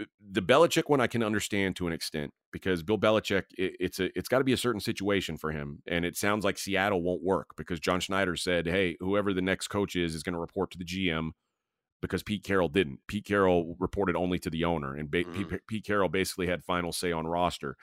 Uh, 0.00 0.04
the 0.32 0.42
Belichick 0.42 0.88
one 0.88 1.00
I 1.00 1.06
can 1.06 1.22
understand 1.22 1.76
to 1.76 1.86
an 1.86 1.92
extent 1.92 2.32
because 2.52 2.82
Bill 2.82 2.98
Belichick, 2.98 3.44
it, 3.56 3.76
it's 3.78 4.00
a 4.00 4.16
it's 4.18 4.28
got 4.28 4.38
to 4.38 4.44
be 4.44 4.52
a 4.52 4.56
certain 4.56 4.80
situation 4.80 5.36
for 5.36 5.52
him, 5.52 5.82
and 5.86 6.04
it 6.04 6.16
sounds 6.16 6.44
like 6.44 6.58
Seattle 6.58 7.02
won't 7.02 7.22
work 7.22 7.50
because 7.56 7.78
John 7.78 8.00
Schneider 8.00 8.34
said, 8.36 8.66
"Hey, 8.66 8.96
whoever 8.98 9.32
the 9.32 9.42
next 9.42 9.68
coach 9.68 9.94
is 9.94 10.14
is 10.14 10.22
going 10.22 10.34
to 10.34 10.40
report 10.40 10.72
to 10.72 10.78
the 10.78 10.84
GM." 10.84 11.30
Because 12.02 12.22
Pete 12.22 12.44
Carroll 12.44 12.68
didn't. 12.68 13.00
Pete 13.08 13.24
Carroll 13.24 13.74
reported 13.78 14.16
only 14.16 14.38
to 14.40 14.50
the 14.50 14.64
owner, 14.64 14.94
and 14.94 15.10
ba- 15.10 15.24
Mhm. 15.24 15.48
Pete, 15.50 15.60
Pete 15.66 15.84
Carroll 15.84 16.08
basically 16.08 16.46
had 16.46 16.62
final 16.64 16.92
say 16.92 17.10
on 17.10 17.26
roster. 17.26 17.76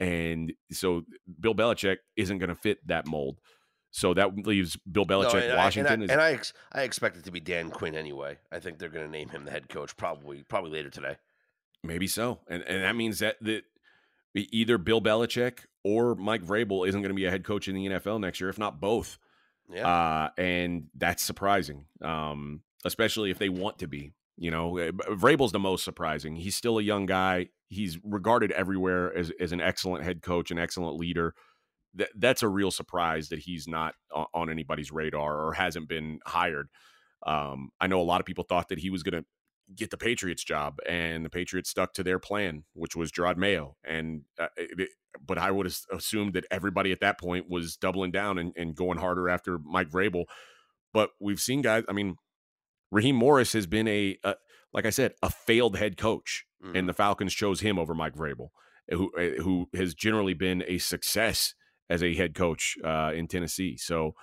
And 0.00 0.52
so 0.72 1.02
Bill 1.40 1.54
Belichick 1.54 1.98
isn't 2.16 2.38
going 2.38 2.48
to 2.48 2.54
fit 2.54 2.84
that 2.88 3.06
mold. 3.06 3.38
So 3.90 4.14
that 4.14 4.46
leaves 4.46 4.76
Bill 4.90 5.04
No, 5.04 5.20
Belichick, 5.20 5.42
and 5.42 5.52
I- 5.52 5.56
Washington. 5.56 5.92
and 5.92 6.04
is, 6.04 6.10
I, 6.10 6.12
and 6.14 6.22
I, 6.22 6.32
ex- 6.32 6.52
I 6.72 6.82
expect 6.82 7.18
it 7.18 7.24
to 7.24 7.30
be 7.30 7.40
Dan 7.40 7.70
Quinn 7.70 7.94
anyway. 7.94 8.38
I 8.50 8.58
think 8.58 8.78
they're 8.78 8.88
going 8.88 9.04
to 9.04 9.10
name 9.10 9.28
him 9.28 9.44
the 9.44 9.50
head 9.50 9.68
coach 9.68 9.96
probably 9.98 10.44
probably 10.44 10.70
later 10.70 10.88
today. 10.90 11.16
Maybe 11.84 12.06
so, 12.06 12.40
and 12.48 12.62
and 12.62 12.82
that 12.82 12.96
means 12.96 13.18
that 13.18 13.36
that 13.42 13.64
either 14.34 14.78
Bill 14.78 15.02
Belichick 15.02 15.66
or 15.84 16.14
Mike 16.14 16.42
Vrabel 16.42 16.88
isn't 16.88 17.02
going 17.02 17.10
to 17.10 17.14
be 17.14 17.26
a 17.26 17.30
head 17.30 17.44
coach 17.44 17.68
in 17.68 17.74
the 17.74 17.86
NFL 17.86 18.18
next 18.20 18.40
year, 18.40 18.48
if 18.48 18.58
not 18.58 18.80
both. 18.80 19.18
Yeah, 19.68 19.86
Uh, 19.86 20.30
and 20.38 20.88
that's 20.94 21.22
surprising, 21.22 21.86
um, 22.00 22.62
especially 22.84 23.30
if 23.30 23.38
they 23.38 23.48
want 23.48 23.78
to 23.80 23.86
be. 23.86 24.12
You 24.36 24.50
know, 24.50 24.78
Uh, 24.78 24.92
Vrabel's 24.92 25.52
the 25.52 25.58
most 25.58 25.84
surprising. 25.84 26.36
He's 26.36 26.56
still 26.56 26.78
a 26.78 26.82
young 26.82 27.06
guy. 27.06 27.48
He's 27.68 27.98
regarded 28.02 28.50
everywhere 28.52 29.14
as 29.16 29.30
as 29.40 29.52
an 29.52 29.60
excellent 29.60 30.04
head 30.04 30.22
coach, 30.22 30.50
an 30.50 30.58
excellent 30.58 30.96
leader. 30.98 31.34
That 31.94 32.08
that's 32.16 32.42
a 32.42 32.48
real 32.48 32.70
surprise 32.70 33.28
that 33.28 33.40
he's 33.40 33.68
not 33.68 33.94
on 34.34 34.48
anybody's 34.50 34.90
radar 34.90 35.44
or 35.46 35.52
hasn't 35.52 35.88
been 35.88 36.20
hired. 36.26 36.68
Um, 37.26 37.70
I 37.80 37.86
know 37.86 38.00
a 38.00 38.04
lot 38.04 38.20
of 38.20 38.26
people 38.26 38.44
thought 38.48 38.68
that 38.70 38.78
he 38.78 38.90
was 38.90 39.02
going 39.02 39.22
to 39.22 39.26
get 39.76 39.90
the 39.90 39.96
Patriots 39.98 40.42
job, 40.42 40.78
and 40.88 41.24
the 41.24 41.30
Patriots 41.30 41.70
stuck 41.70 41.92
to 41.94 42.02
their 42.02 42.18
plan, 42.18 42.64
which 42.74 42.96
was 42.96 43.12
Jerod 43.12 43.36
Mayo. 43.36 43.76
And 43.84 44.22
uh, 44.38 44.48
it, 44.56 44.80
it- 44.80 44.88
but 45.26 45.36
I 45.36 45.50
would 45.50 45.66
have 45.66 45.76
assumed 45.92 46.32
that 46.32 46.46
everybody 46.50 46.90
at 46.90 47.00
that 47.00 47.20
point 47.20 47.46
was 47.50 47.76
doubling 47.76 48.12
down 48.12 48.38
and, 48.38 48.52
and 48.56 48.74
going 48.74 48.96
harder 48.96 49.28
after 49.28 49.58
Mike 49.58 49.90
Vrabel. 49.90 50.24
But 50.94 51.10
we've 51.20 51.38
seen 51.38 51.60
guys. 51.60 51.84
I 51.86 51.92
mean, 51.92 52.16
Raheem 52.92 53.16
Morris 53.16 53.52
has 53.54 53.66
been 53.66 53.88
a, 53.88 54.16
a 54.22 54.36
like 54.72 54.86
I 54.86 54.90
said, 54.90 55.14
a 55.22 55.30
failed 55.30 55.76
head 55.76 55.96
coach, 55.96 56.46
Mhm. 56.62 56.78
and 56.78 56.88
the 56.88 56.92
Falcons 56.94 57.34
chose 57.34 57.60
him 57.60 57.76
over 57.78 57.94
Mike 57.94 58.14
Vrabel, 58.14 58.50
who 58.90 59.10
uh, 59.16 59.42
who 59.42 59.68
has 59.74 59.94
generally 59.94 60.34
been 60.34 60.62
a 60.68 60.78
success 60.78 61.54
as 61.90 62.02
a 62.02 62.14
head 62.14 62.34
coach 62.34 62.76
uh, 62.84 63.10
in 63.14 63.26
Tennessee. 63.26 63.76
So 63.76 64.14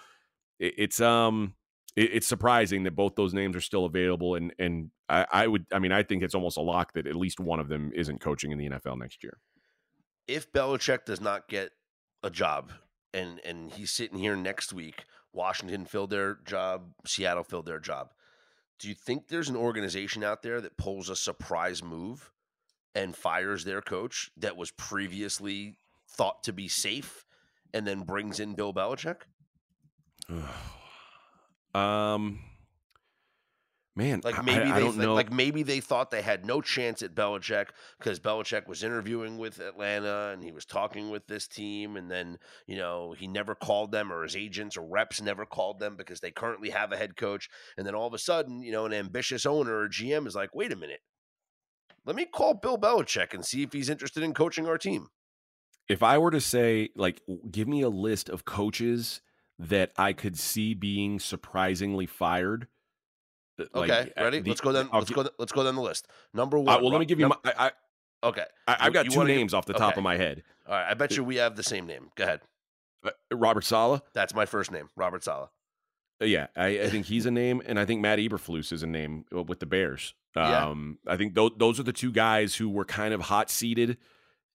it, 0.59 0.73
it's 0.77 1.01
um 1.01 1.55
it, 1.95 2.11
it's 2.13 2.27
surprising 2.27 2.83
that 2.83 2.95
both 2.95 3.15
those 3.15 3.33
names 3.33 3.55
are 3.57 3.61
still 3.61 3.85
available, 3.85 4.35
and 4.35 4.53
and 4.57 4.91
I, 5.09 5.25
I 5.31 5.47
would 5.47 5.65
I 5.73 5.79
mean 5.79 5.91
I 5.91 6.03
think 6.03 6.23
it's 6.23 6.35
almost 6.35 6.57
a 6.57 6.61
lock 6.61 6.93
that 6.93 7.07
at 7.07 7.15
least 7.15 7.39
one 7.39 7.59
of 7.59 7.67
them 7.67 7.91
isn't 7.93 8.21
coaching 8.21 8.51
in 8.51 8.57
the 8.57 8.69
NFL 8.69 8.97
next 8.99 9.23
year. 9.23 9.39
if 10.27 10.51
Belichick 10.51 11.05
does 11.05 11.19
not 11.21 11.47
get 11.49 11.71
a 12.23 12.29
job 12.29 12.71
and 13.13 13.39
and 13.43 13.71
he's 13.71 13.91
sitting 13.91 14.17
here 14.19 14.35
next 14.35 14.71
week, 14.73 15.03
Washington 15.33 15.85
filled 15.85 16.11
their 16.11 16.35
job, 16.45 16.91
Seattle 17.05 17.43
filled 17.43 17.65
their 17.65 17.79
job. 17.79 18.11
Do 18.79 18.87
you 18.87 18.95
think 18.95 19.27
there's 19.27 19.49
an 19.49 19.57
organization 19.57 20.23
out 20.23 20.41
there 20.41 20.61
that 20.61 20.77
pulls 20.77 21.09
a 21.09 21.15
surprise 21.15 21.83
move 21.83 22.31
and 22.95 23.15
fires 23.15 23.65
their 23.65 23.81
coach 23.81 24.31
that 24.37 24.55
was 24.55 24.71
previously 24.71 25.75
thought 26.07 26.43
to 26.43 26.53
be 26.53 26.67
safe 26.67 27.25
and 27.73 27.85
then 27.85 28.01
brings 28.01 28.39
in 28.39 28.55
Bill 28.55 28.73
Belichick? 28.73 29.17
um, 31.75 32.39
man, 33.99 34.21
Like 34.23 34.43
maybe 34.43 34.71
I, 34.71 34.77
I 34.77 34.91
they 34.91 35.05
know. 35.05 35.13
like 35.13 35.31
maybe 35.31 35.61
they 35.61 35.79
thought 35.79 36.09
they 36.09 36.21
had 36.21 36.45
no 36.45 36.61
chance 36.61 37.03
at 37.03 37.13
Belichick 37.13 37.67
because 37.99 38.19
Belichick 38.19 38.67
was 38.67 38.83
interviewing 38.83 39.37
with 39.37 39.59
Atlanta 39.59 40.31
and 40.33 40.43
he 40.43 40.51
was 40.51 40.65
talking 40.65 41.09
with 41.09 41.27
this 41.27 41.47
team 41.47 41.95
and 41.97 42.09
then 42.09 42.37
you 42.65 42.77
know 42.77 43.13
he 43.17 43.27
never 43.27 43.53
called 43.53 43.91
them 43.91 44.11
or 44.11 44.23
his 44.23 44.35
agents 44.35 44.77
or 44.77 44.81
reps 44.87 45.21
never 45.21 45.45
called 45.45 45.79
them 45.79 45.95
because 45.95 46.21
they 46.21 46.31
currently 46.31 46.69
have 46.69 46.91
a 46.91 46.97
head 46.97 47.15
coach 47.15 47.49
and 47.77 47.85
then 47.85 47.93
all 47.93 48.07
of 48.07 48.13
a 48.13 48.17
sudden 48.19 48.63
you 48.63 48.71
know 48.71 48.85
an 48.85 48.93
ambitious 48.93 49.45
owner 49.45 49.79
or 49.79 49.89
GM 49.89 50.25
is 50.25 50.35
like 50.35 50.55
wait 50.55 50.71
a 50.71 50.75
minute 50.75 51.01
let 52.05 52.15
me 52.15 52.25
call 52.25 52.53
Bill 52.53 52.77
Belichick 52.77 53.33
and 53.33 53.45
see 53.45 53.61
if 53.63 53.73
he's 53.73 53.89
interested 53.89 54.23
in 54.23 54.33
coaching 54.33 54.65
our 54.67 54.77
team 54.77 55.07
if 55.89 56.03
I 56.03 56.19
were 56.19 56.29
to 56.29 56.39
say, 56.39 56.89
like, 56.95 57.21
give 57.49 57.67
me 57.67 57.81
a 57.81 57.89
list 57.89 58.29
of 58.29 58.45
coaches 58.45 59.21
that 59.57 59.91
I 59.97 60.13
could 60.13 60.37
see 60.37 60.73
being 60.75 61.19
surprisingly 61.19 62.05
fired. 62.05 62.67
Uh, 63.59 63.79
like, 63.79 63.89
okay 63.91 64.11
uh, 64.17 64.23
ready 64.23 64.39
the- 64.39 64.49
let's 64.49 64.61
go 64.61 64.71
down 64.71 64.89
I'll 64.91 64.99
let's 64.99 65.11
go 65.11 65.27
let's 65.37 65.51
go 65.51 65.63
down 65.63 65.75
the 65.75 65.81
list 65.81 66.07
number 66.33 66.57
uh, 66.57 66.61
one 66.61 66.81
well, 66.81 66.91
let 66.91 66.99
me 66.99 67.05
give 67.05 67.19
you. 67.19 67.27
num- 67.27 67.37
My, 67.43 67.53
I, 67.57 67.65
I, 67.67 68.27
okay 68.27 68.45
I, 68.67 68.77
I've 68.81 68.93
got 68.93 69.05
you 69.05 69.11
two 69.11 69.17
wanna 69.17 69.29
give- 69.29 69.37
names 69.37 69.53
off 69.53 69.65
the 69.65 69.73
top 69.73 69.93
okay. 69.93 69.99
of 69.99 70.03
my 70.03 70.17
head. 70.17 70.43
all 70.67 70.73
right 70.75 70.89
I 70.89 70.93
bet 70.93 71.15
you 71.17 71.23
we 71.23 71.35
have 71.37 71.55
the 71.55 71.63
same 71.63 71.85
name 71.87 72.09
go 72.15 72.23
ahead 72.23 72.41
Uh, 73.03 73.11
Robert 73.31 73.63
Saleh. 73.65 74.01
that's 74.13 74.33
my 74.33 74.45
first 74.45 74.71
name 74.71 74.89
Robert 74.95 75.23
Saleh 75.23 75.49
Uh, 76.21 76.25
Yeah, 76.25 76.47
I, 76.55 76.67
I 76.81 76.89
think 76.89 77.05
he's 77.05 77.25
a 77.25 77.31
name, 77.31 77.61
and 77.65 77.79
I 77.79 77.85
think 77.85 78.01
Matt 78.01 78.19
Eberflus 78.19 78.71
is 78.73 78.83
a 78.83 78.87
name 78.87 79.25
uh, 79.35 79.43
with 79.43 79.59
the 79.59 79.65
Bears. 79.65 80.13
Yeah. 80.35 80.67
Um, 80.67 80.99
I 81.07 81.15
think 81.17 81.33
those 81.33 81.51
those 81.57 81.79
are 81.79 81.83
the 81.83 81.93
two 81.93 82.11
guys 82.11 82.55
who 82.55 82.69
were 82.69 82.85
kind 82.85 83.13
of 83.13 83.21
hot 83.21 83.49
seated, 83.49 83.97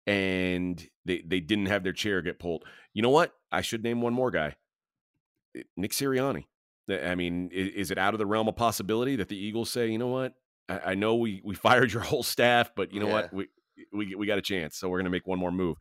and 0.07 0.87
they 1.05 1.23
they 1.27 1.41
didn't 1.41 1.67
have 1.67 1.83
their 1.83 1.93
chair 1.93 2.23
get 2.23 2.39
pulled. 2.39 2.65
You 2.93 3.03
know 3.03 3.11
what? 3.11 3.33
I 3.51 3.61
should 3.63 3.83
name 3.83 4.01
one 4.03 4.13
more 4.13 4.31
guy, 4.31 4.57
Uh, 5.59 5.63
Nick 5.77 5.93
Sirianni. 5.93 6.45
I 6.89 7.15
mean, 7.15 7.51
is, 7.53 7.69
is 7.75 7.91
it 7.91 7.99
out 7.99 8.15
of 8.15 8.19
the 8.19 8.27
realm 8.27 8.49
of 8.49 8.57
possibility 8.57 9.17
that 9.17 9.29
the 9.29 9.37
Eagles 9.37 9.71
say, 9.71 9.89
you 9.91 9.99
know 9.99 10.09
what? 10.09 10.35
I, 10.69 10.79
I 10.93 10.95
know 10.95 11.17
we 11.17 11.41
we 11.45 11.55
fired 11.69 11.93
your 11.93 12.03
whole 12.03 12.23
staff, 12.23 12.73
but 12.75 12.93
you 12.93 13.01
know 13.01 13.09
what? 13.09 13.33
We 13.33 13.49
we 13.93 14.15
we 14.15 14.27
got 14.27 14.39
a 14.39 14.43
chance, 14.43 14.77
so 14.77 14.89
we're 14.89 14.99
gonna 14.99 15.11
make 15.11 15.27
one 15.27 15.39
more 15.39 15.53
move. 15.53 15.79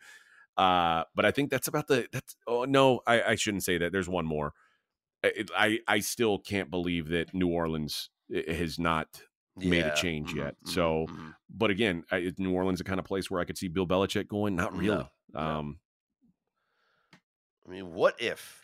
Uh, 0.55 1.03
but 1.15 1.25
I 1.25 1.31
think 1.31 1.49
that's 1.49 1.67
about 1.67 1.87
the 1.87 2.07
that's. 2.11 2.35
Oh 2.47 2.65
no, 2.65 3.01
I, 3.07 3.21
I 3.23 3.35
shouldn't 3.35 3.63
say 3.63 3.77
that. 3.79 3.91
There's 3.91 4.09
one 4.09 4.25
more. 4.25 4.53
It, 5.23 5.51
I 5.55 5.79
I 5.87 5.99
still 5.99 6.39
can't 6.39 6.69
believe 6.69 7.09
that 7.09 7.33
New 7.33 7.47
Orleans 7.49 8.09
has 8.47 8.77
not 8.79 9.21
made 9.57 9.85
a 9.87 9.89
Yeah. 9.89 9.95
change 9.95 10.33
Mhm, 10.33 10.37
yet. 10.37 10.55
mhm, 10.65 10.67
So, 10.67 11.05
mhm. 11.09 11.35
but 11.49 11.69
again, 11.71 12.03
I, 12.11 12.31
New 12.37 12.53
Orleans 12.53 12.79
the 12.79 12.83
kind 12.83 12.99
of 12.99 13.05
place 13.05 13.31
where 13.31 13.39
I 13.39 13.45
could 13.45 13.57
see 13.57 13.67
Bill 13.67 13.87
Belichick 13.87 14.27
going? 14.27 14.55
Not 14.55 14.73
really. 14.75 15.09
No. 15.33 15.39
Um, 15.39 15.79
I 17.65 17.69
mean, 17.71 17.93
what 17.93 18.21
if? 18.21 18.62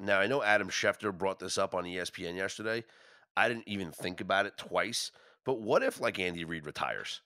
Now 0.00 0.18
I 0.18 0.26
know 0.26 0.42
Adam 0.42 0.68
Schefter 0.68 1.16
brought 1.16 1.38
this 1.38 1.58
up 1.58 1.74
on 1.74 1.84
ESPN 1.84 2.36
yesterday. 2.36 2.84
I 3.36 3.48
didn't 3.48 3.68
even 3.68 3.92
think 3.92 4.20
about 4.20 4.46
it 4.46 4.56
twice. 4.56 5.12
But 5.44 5.60
what 5.60 5.82
if, 5.82 6.00
like 6.00 6.18
Andy 6.18 6.44
Reid 6.44 6.66
retires? 6.66 7.22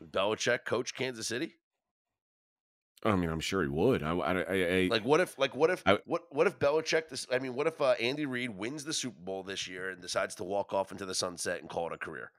Would 0.00 0.12
Belichick 0.12 0.64
coach 0.64 0.94
Kansas 0.94 1.26
City? 1.26 1.54
I 3.04 3.14
mean, 3.14 3.30
I'm 3.30 3.40
sure 3.40 3.62
he 3.62 3.68
would. 3.68 4.02
I, 4.02 4.12
I, 4.12 4.32
I, 4.40 4.88
Like 4.90 5.04
what 5.04 5.20
if? 5.20 5.38
Like 5.38 5.54
what 5.54 5.70
if? 5.70 5.84
What 6.04 6.22
what 6.30 6.46
if 6.46 6.58
Belichick? 6.58 7.08
This, 7.08 7.26
I 7.32 7.38
mean, 7.38 7.54
what 7.54 7.66
if 7.66 7.80
uh, 7.80 7.94
Andy 8.00 8.26
Reid 8.26 8.50
wins 8.50 8.84
the 8.84 8.92
Super 8.92 9.20
Bowl 9.20 9.42
this 9.44 9.68
year 9.68 9.90
and 9.90 10.02
decides 10.02 10.34
to 10.36 10.44
walk 10.44 10.72
off 10.72 10.90
into 10.90 11.06
the 11.06 11.14
sunset 11.14 11.60
and 11.60 11.70
call 11.70 11.86
it 11.88 11.92
a 11.92 11.98
career? 11.98 12.32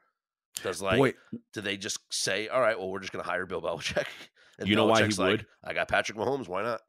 Does 0.62 0.82
like 0.82 0.98
boy, 0.98 1.14
do 1.54 1.62
they 1.62 1.78
just 1.78 2.00
say, 2.10 2.50
all 2.50 2.60
right, 2.60 2.78
well, 2.78 2.90
we're 2.90 3.00
just 3.00 3.14
going 3.14 3.24
to 3.24 3.30
hire 3.30 3.46
Bill 3.46 3.62
Belichick? 3.62 4.08
And 4.60 4.68
You 4.68 4.76
know 4.76 4.88
why 4.88 5.08
he 5.08 5.14
like, 5.14 5.32
would? 5.32 5.46
I 5.64 5.72
got 5.72 5.88
Patrick 5.88 6.18
Mahomes. 6.18 6.50
Why 6.50 6.64
not? 6.64 6.82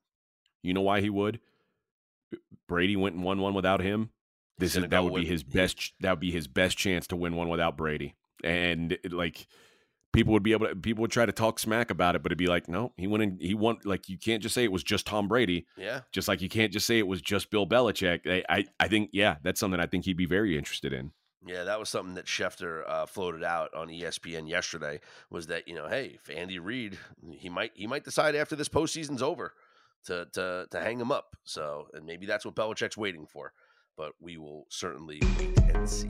you 0.62 0.74
know 0.74 0.80
why 0.80 1.00
he 1.00 1.08
would? 1.08 1.38
Brady 2.68 2.96
went 2.96 3.14
and 3.16 3.24
won 3.24 3.40
one 3.40 3.54
without 3.54 3.80
him. 3.80 4.10
This 4.58 4.76
is 4.76 4.86
that 4.88 5.04
would 5.04 5.14
be 5.14 5.24
his 5.26 5.42
best. 5.42 5.94
That 6.00 6.10
would 6.12 6.20
be 6.20 6.30
his 6.30 6.46
best 6.46 6.76
chance 6.76 7.06
to 7.08 7.16
win 7.16 7.34
one 7.36 7.48
without 7.48 7.76
Brady. 7.76 8.14
And 8.44 8.92
it- 8.92 9.12
like 9.12 9.46
people 10.12 10.32
would 10.32 10.42
be 10.42 10.52
able 10.52 10.66
to, 10.68 10.74
people 10.76 11.02
would 11.02 11.10
try 11.10 11.24
to 11.24 11.32
talk 11.32 11.58
smack 11.58 11.90
about 11.90 12.16
it, 12.16 12.22
but 12.22 12.30
it'd 12.30 12.38
be 12.38 12.46
like, 12.46 12.68
no, 12.68 12.92
he 12.96 13.06
went 13.06 13.22
and 13.22 13.40
he 13.40 13.54
won. 13.54 13.78
Like 13.84 14.08
you 14.08 14.18
can't 14.18 14.42
just 14.42 14.54
say 14.54 14.64
it 14.64 14.72
was 14.72 14.82
just 14.82 15.06
Tom 15.06 15.28
Brady. 15.28 15.66
Yeah. 15.76 16.00
Just 16.12 16.28
like 16.28 16.40
you 16.42 16.48
can't 16.48 16.72
just 16.72 16.86
say 16.86 16.98
it 16.98 17.06
was 17.06 17.22
just 17.22 17.50
Bill 17.50 17.66
Belichick. 17.66 18.26
I, 18.26 18.44
I, 18.54 18.64
I 18.78 18.88
think, 18.88 19.10
yeah, 19.12 19.36
that's 19.42 19.58
something 19.60 19.80
I 19.80 19.86
think 19.86 20.04
he'd 20.04 20.16
be 20.16 20.26
very 20.26 20.58
interested 20.58 20.92
in. 20.92 21.12
Yeah, 21.46 21.64
that 21.64 21.80
was 21.80 21.88
something 21.88 22.16
that 22.16 22.26
Schefter 22.26 22.82
uh, 22.86 23.06
floated 23.06 23.42
out 23.42 23.72
on 23.74 23.88
ESPN 23.88 24.46
yesterday. 24.46 25.00
Was 25.30 25.46
that 25.46 25.66
you 25.66 25.74
know, 25.74 25.88
hey, 25.88 26.18
if 26.22 26.28
Andy 26.28 26.58
Reid, 26.58 26.98
he 27.32 27.48
might 27.48 27.70
he 27.74 27.86
might 27.86 28.04
decide 28.04 28.34
after 28.34 28.54
this 28.54 28.68
postseason's 28.68 29.22
over 29.22 29.54
to 30.06 30.26
to 30.32 30.66
to 30.70 30.80
hang 30.80 31.00
him 31.00 31.12
up. 31.12 31.36
So, 31.44 31.86
and 31.94 32.04
maybe 32.04 32.26
that's 32.26 32.44
what 32.44 32.54
Belichick's 32.54 32.96
waiting 32.96 33.26
for. 33.26 33.52
But 33.96 34.12
we 34.20 34.38
will 34.38 34.66
certainly 34.70 35.20
wait 35.38 35.58
and 35.74 35.88
see. 35.88 36.08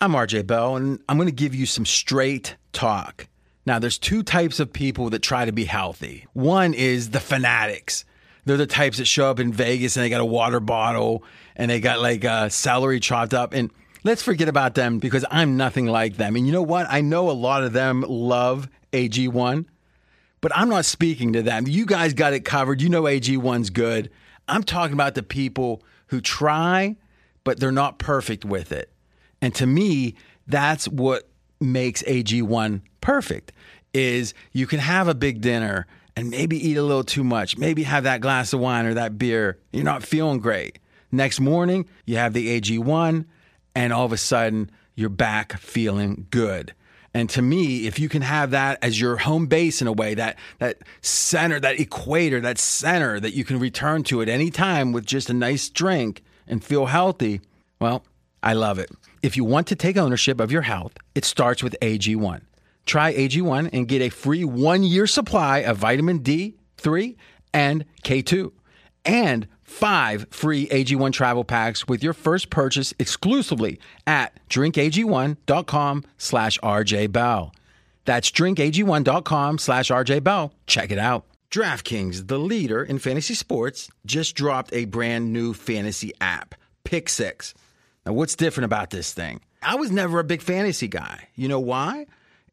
I'm 0.00 0.12
RJ 0.12 0.46
Bell, 0.46 0.76
and 0.76 1.00
I'm 1.08 1.16
going 1.16 1.28
to 1.28 1.32
give 1.32 1.54
you 1.54 1.66
some 1.66 1.86
straight 1.86 2.56
talk. 2.72 3.28
Now, 3.66 3.78
there's 3.78 3.98
two 3.98 4.22
types 4.22 4.60
of 4.60 4.72
people 4.72 5.10
that 5.10 5.20
try 5.20 5.46
to 5.46 5.52
be 5.52 5.64
healthy. 5.64 6.26
One 6.34 6.74
is 6.74 7.10
the 7.10 7.20
fanatics. 7.20 8.04
They're 8.44 8.58
the 8.58 8.66
types 8.66 8.98
that 8.98 9.06
show 9.06 9.30
up 9.30 9.40
in 9.40 9.52
Vegas 9.52 9.96
and 9.96 10.04
they 10.04 10.10
got 10.10 10.20
a 10.20 10.26
water 10.26 10.60
bottle 10.60 11.24
and 11.56 11.70
they 11.70 11.80
got 11.80 12.00
like 12.00 12.24
a 12.24 12.50
celery 12.50 13.00
chopped 13.00 13.32
up. 13.32 13.54
And 13.54 13.70
let's 14.02 14.22
forget 14.22 14.48
about 14.48 14.74
them 14.74 14.98
because 14.98 15.24
I'm 15.30 15.56
nothing 15.56 15.86
like 15.86 16.18
them. 16.18 16.36
And 16.36 16.46
you 16.46 16.52
know 16.52 16.62
what? 16.62 16.86
I 16.90 17.00
know 17.00 17.30
a 17.30 17.32
lot 17.32 17.64
of 17.64 17.72
them 17.72 18.04
love 18.06 18.68
AG1, 18.92 19.64
but 20.44 20.54
I'm 20.54 20.68
not 20.68 20.84
speaking 20.84 21.32
to 21.32 21.42
them. 21.42 21.66
You 21.66 21.86
guys 21.86 22.12
got 22.12 22.34
it 22.34 22.44
covered. 22.44 22.82
You 22.82 22.90
know 22.90 23.04
AG1's 23.04 23.70
good. 23.70 24.10
I'm 24.46 24.62
talking 24.62 24.92
about 24.92 25.14
the 25.14 25.22
people 25.22 25.82
who 26.08 26.20
try, 26.20 26.96
but 27.44 27.58
they're 27.58 27.72
not 27.72 27.98
perfect 27.98 28.44
with 28.44 28.70
it. 28.70 28.92
And 29.40 29.54
to 29.54 29.66
me, 29.66 30.16
that's 30.46 30.86
what 30.86 31.30
makes 31.62 32.02
AG1 32.02 32.82
perfect 33.00 33.52
is 33.94 34.34
you 34.52 34.66
can 34.66 34.80
have 34.80 35.08
a 35.08 35.14
big 35.14 35.40
dinner 35.40 35.86
and 36.14 36.28
maybe 36.28 36.58
eat 36.58 36.76
a 36.76 36.82
little 36.82 37.04
too 37.04 37.24
much, 37.24 37.56
maybe 37.56 37.84
have 37.84 38.04
that 38.04 38.20
glass 38.20 38.52
of 38.52 38.60
wine 38.60 38.84
or 38.84 38.92
that 38.92 39.16
beer. 39.16 39.58
You're 39.72 39.82
not 39.82 40.02
feeling 40.02 40.40
great. 40.40 40.78
Next 41.10 41.40
morning, 41.40 41.88
you 42.04 42.18
have 42.18 42.34
the 42.34 42.60
AG1 42.60 43.24
and 43.74 43.92
all 43.94 44.04
of 44.04 44.12
a 44.12 44.18
sudden 44.18 44.70
you're 44.94 45.08
back 45.08 45.58
feeling 45.58 46.26
good. 46.28 46.74
And 47.14 47.30
to 47.30 47.42
me, 47.42 47.86
if 47.86 48.00
you 48.00 48.08
can 48.08 48.22
have 48.22 48.50
that 48.50 48.78
as 48.82 49.00
your 49.00 49.16
home 49.16 49.46
base 49.46 49.80
in 49.80 49.86
a 49.86 49.92
way, 49.92 50.14
that 50.14 50.36
that 50.58 50.78
center, 51.00 51.60
that 51.60 51.78
equator, 51.78 52.40
that 52.40 52.58
center 52.58 53.20
that 53.20 53.34
you 53.34 53.44
can 53.44 53.60
return 53.60 54.02
to 54.04 54.20
at 54.20 54.28
any 54.28 54.50
time 54.50 54.90
with 54.90 55.06
just 55.06 55.30
a 55.30 55.34
nice 55.34 55.68
drink 55.68 56.22
and 56.48 56.62
feel 56.62 56.86
healthy, 56.86 57.40
well, 57.80 58.04
I 58.42 58.52
love 58.52 58.80
it. 58.80 58.90
If 59.22 59.36
you 59.36 59.44
want 59.44 59.68
to 59.68 59.76
take 59.76 59.96
ownership 59.96 60.40
of 60.40 60.50
your 60.50 60.62
health, 60.62 60.92
it 61.14 61.24
starts 61.24 61.62
with 61.62 61.76
AG1. 61.80 62.42
Try 62.84 63.14
AG1 63.14 63.70
and 63.72 63.88
get 63.88 64.02
a 64.02 64.10
free 64.10 64.44
one 64.44 64.82
year 64.82 65.06
supply 65.06 65.58
of 65.58 65.78
vitamin 65.78 66.20
D3 66.20 67.16
and 67.54 67.84
K2 68.02 68.50
and 69.04 69.46
five 69.74 70.26
free 70.30 70.66
AG1 70.68 71.12
travel 71.12 71.44
packs 71.44 71.88
with 71.88 72.02
your 72.02 72.12
first 72.12 72.48
purchase 72.48 72.94
exclusively 72.98 73.80
at 74.06 74.38
drinkag1.com 74.48 76.04
slash 76.16 76.58
rjbell. 76.60 77.52
That's 78.04 78.30
drinkag1.com 78.30 79.58
slash 79.58 79.90
rjbell. 79.90 80.52
Check 80.66 80.90
it 80.90 80.98
out. 80.98 81.24
DraftKings, 81.50 82.26
the 82.28 82.38
leader 82.38 82.82
in 82.82 82.98
fantasy 82.98 83.34
sports, 83.34 83.90
just 84.04 84.34
dropped 84.34 84.72
a 84.72 84.86
brand 84.86 85.32
new 85.32 85.54
fantasy 85.54 86.12
app, 86.20 86.54
Pick 86.84 87.08
Six. 87.08 87.54
Now, 88.04 88.12
what's 88.12 88.34
different 88.34 88.66
about 88.66 88.90
this 88.90 89.12
thing? 89.12 89.40
I 89.62 89.76
was 89.76 89.90
never 89.90 90.18
a 90.18 90.24
big 90.24 90.42
fantasy 90.42 90.88
guy. 90.88 91.28
You 91.36 91.48
know 91.48 91.60
why? 91.60 92.06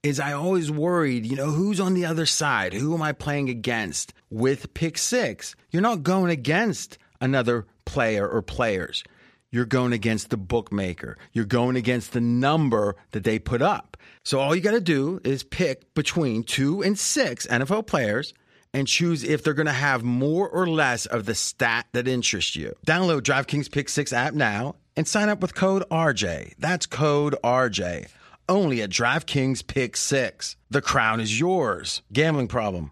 Is 0.04 0.20
I 0.20 0.34
always 0.34 0.72
worried, 0.72 1.26
you 1.26 1.36
know, 1.36 1.52
who's 1.52 1.80
on 1.80 1.94
the 1.94 2.06
other 2.06 2.26
side? 2.26 2.74
Who 2.74 2.94
am 2.94 3.02
I 3.02 3.12
playing 3.12 3.50
against? 3.50 4.14
With 4.30 4.74
Pick 4.74 4.98
Six, 4.98 5.56
you're 5.72 5.82
not 5.82 6.04
going 6.04 6.32
against 6.32 6.98
another 7.22 7.68
player 7.86 8.28
or 8.28 8.42
players. 8.42 9.04
You're 9.52 9.66
going 9.66 9.94
against 9.94 10.30
the 10.30 10.38
bookmaker. 10.38 11.18
You're 11.34 11.46
going 11.46 11.76
against 11.76 12.14
the 12.14 12.22
number 12.22 12.96
that 13.12 13.24
they 13.24 13.38
put 13.38 13.62
up. 13.62 13.98
So 14.24 14.40
all 14.40 14.56
you 14.56 14.62
got 14.62 14.72
to 14.72 14.82
do 14.82 15.20
is 15.24 15.44
pick 15.44 15.94
between 15.94 16.44
two 16.44 16.82
and 16.82 16.98
six 16.98 17.48
NFL 17.48 17.88
players 17.88 18.34
and 18.74 18.88
choose 18.88 19.24
if 19.24 19.44
they're 19.44 19.54
going 19.54 19.66
to 19.66 19.74
have 19.74 20.04
more 20.04 20.48
or 20.48 20.68
less 20.68 21.06
of 21.06 21.26
the 21.26 21.36
stat 21.36 21.88
that 21.92 22.08
interests 22.08 22.56
you. 22.56 22.74
Download 22.88 23.22
DraftKings 23.22 23.70
Pick 23.72 23.90
6 23.90 24.14
app 24.14 24.34
now 24.34 24.76
and 24.96 25.08
sign 25.08 25.30
up 25.30 25.42
with 25.42 25.56
code 25.56 25.84
RJ. 25.92 26.54
That's 26.58 26.86
code 26.86 27.36
RJ. 27.44 28.08
Only 28.48 28.82
at 28.82 28.90
DraftKings 28.90 29.66
Pick 29.68 29.98
6. 29.98 30.56
The 30.70 30.82
crown 30.82 31.20
is 31.20 31.40
yours. 31.40 32.02
Gambling 32.14 32.48
problem? 32.48 32.92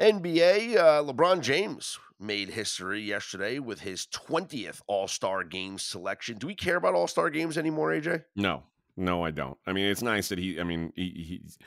NBA, 0.00 0.76
uh, 0.76 1.02
LeBron 1.02 1.42
James 1.42 1.98
made 2.18 2.48
history 2.48 3.02
yesterday 3.02 3.58
with 3.58 3.80
his 3.80 4.06
20th 4.06 4.80
All 4.86 5.06
Star 5.06 5.44
Games 5.44 5.82
selection. 5.82 6.38
Do 6.38 6.46
we 6.46 6.54
care 6.54 6.76
about 6.76 6.94
All 6.94 7.06
Star 7.06 7.28
Games 7.28 7.58
anymore, 7.58 7.90
AJ? 7.90 8.24
No, 8.34 8.62
no, 8.96 9.22
I 9.22 9.30
don't. 9.30 9.58
I 9.66 9.74
mean, 9.74 9.86
it's 9.86 10.02
nice 10.02 10.30
that 10.30 10.38
he. 10.38 10.58
I 10.58 10.64
mean, 10.64 10.92
he, 10.96 11.40
he's 11.42 11.58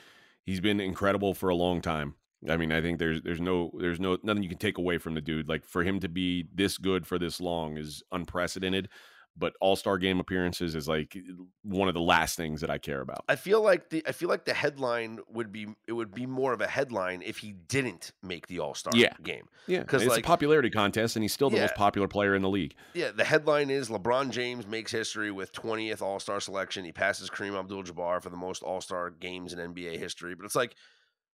he's 0.44 0.60
been 0.60 0.80
incredible 0.80 1.32
for 1.32 1.48
a 1.48 1.54
long 1.54 1.80
time. 1.80 2.16
I 2.48 2.56
mean, 2.56 2.72
I 2.72 2.80
think 2.80 2.98
there's 2.98 3.22
there's 3.22 3.40
no 3.40 3.70
there's 3.78 4.00
no 4.00 4.18
nothing 4.24 4.42
you 4.42 4.48
can 4.48 4.58
take 4.58 4.78
away 4.78 4.98
from 4.98 5.14
the 5.14 5.20
dude. 5.20 5.48
Like 5.48 5.64
for 5.64 5.84
him 5.84 6.00
to 6.00 6.08
be 6.08 6.48
this 6.52 6.76
good 6.76 7.06
for 7.06 7.20
this 7.20 7.40
long 7.40 7.78
is 7.78 8.02
unprecedented 8.10 8.88
but 9.36 9.54
All 9.60 9.76
Star 9.76 9.98
game 9.98 10.20
appearances 10.20 10.74
is 10.74 10.86
like 10.86 11.16
one 11.62 11.88
of 11.88 11.94
the 11.94 12.00
last 12.00 12.36
things 12.36 12.60
that 12.60 12.70
I 12.70 12.78
care 12.78 13.00
about. 13.00 13.24
I 13.28 13.36
feel 13.36 13.62
like 13.62 13.90
the 13.90 14.02
I 14.06 14.12
feel 14.12 14.28
like 14.28 14.44
the 14.44 14.54
headline 14.54 15.20
would 15.28 15.50
be 15.52 15.66
it 15.88 15.92
would 15.92 16.14
be 16.14 16.26
more 16.26 16.52
of 16.52 16.60
a 16.60 16.66
headline 16.66 17.22
if 17.22 17.38
he 17.38 17.52
didn't 17.52 18.12
make 18.22 18.46
the 18.46 18.60
All 18.60 18.74
Star 18.74 18.92
yeah. 18.94 19.14
game. 19.22 19.48
Yeah, 19.66 19.80
because 19.80 20.02
it's 20.02 20.10
like, 20.10 20.24
a 20.24 20.26
popularity 20.26 20.70
contest, 20.70 21.16
and 21.16 21.22
he's 21.22 21.32
still 21.32 21.50
the 21.50 21.56
yeah. 21.56 21.62
most 21.62 21.74
popular 21.74 22.08
player 22.08 22.34
in 22.34 22.42
the 22.42 22.50
league. 22.50 22.74
Yeah, 22.94 23.10
the 23.10 23.24
headline 23.24 23.70
is 23.70 23.88
LeBron 23.88 24.30
James 24.30 24.66
makes 24.66 24.92
history 24.92 25.30
with 25.30 25.52
20th 25.52 26.02
All 26.02 26.20
Star 26.20 26.40
selection. 26.40 26.84
He 26.84 26.92
passes 26.92 27.30
Kareem 27.30 27.58
Abdul-Jabbar 27.58 28.22
for 28.22 28.30
the 28.30 28.36
most 28.36 28.62
All 28.62 28.80
Star 28.80 29.10
games 29.10 29.52
in 29.52 29.58
NBA 29.58 29.98
history. 29.98 30.34
But 30.34 30.44
it's 30.46 30.56
like 30.56 30.76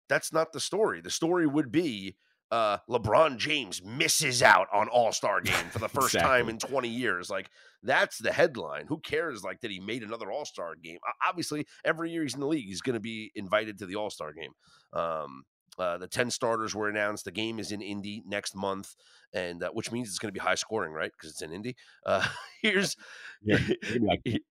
that's 0.10 0.34
not 0.34 0.52
the 0.52 0.60
story. 0.60 1.02
The 1.02 1.10
story 1.10 1.48
would 1.48 1.72
be 1.72 2.16
uh, 2.52 2.78
LeBron 2.90 3.38
James 3.38 3.82
misses 3.84 4.44
out 4.44 4.68
on 4.74 4.88
All 4.90 5.12
Star 5.12 5.42
game 5.42 5.70
for 5.72 5.80
the 5.80 5.90
first 5.90 6.16
exactly. 6.16 6.30
time 6.30 6.50
in 6.50 6.58
20 6.58 6.88
years. 6.88 7.30
Like 7.30 7.50
that's 7.84 8.18
the 8.18 8.32
headline. 8.32 8.88
Who 8.88 9.00
cares? 9.00 9.44
Like 9.44 9.62
that 9.62 9.72
he 9.72 9.80
made 9.80 10.04
another 10.04 10.32
All 10.32 10.46
Star 10.46 10.76
game. 10.76 11.00
Obviously, 11.28 11.66
every 11.84 12.12
year 12.12 12.24
he's 12.24 12.36
in 12.36 12.40
the 12.40 12.48
league, 12.48 12.66
he's 12.66 12.82
going 12.82 12.96
to 12.96 13.00
be 13.00 13.32
invited 13.36 13.80
to 13.80 13.86
the 13.86 13.96
All 13.96 14.10
Star 14.10 14.34
game. 14.34 14.52
Um, 14.94 15.44
uh, 15.78 15.98
the 15.98 16.08
10 16.08 16.32
starters 16.32 16.74
were 16.74 16.90
announced. 16.90 17.26
The 17.26 17.32
game 17.32 17.60
is 17.60 17.72
in 17.72 17.82
Indy 17.82 18.24
next 18.26 18.56
month, 18.56 18.96
and 19.34 19.62
uh, 19.62 19.72
which 19.72 19.92
means 19.92 20.08
it's 20.08 20.20
going 20.20 20.34
to 20.34 20.40
be 20.40 20.44
high 20.44 20.56
scoring, 20.56 20.94
right? 20.94 21.12
Because 21.12 21.32
it's 21.32 21.42
in 21.42 21.52
Indy. 21.52 21.76
Uh, 22.06 22.26
here's 22.62 22.96
yeah, 23.44 23.58
like 24.02 24.22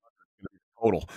total. 0.83 1.09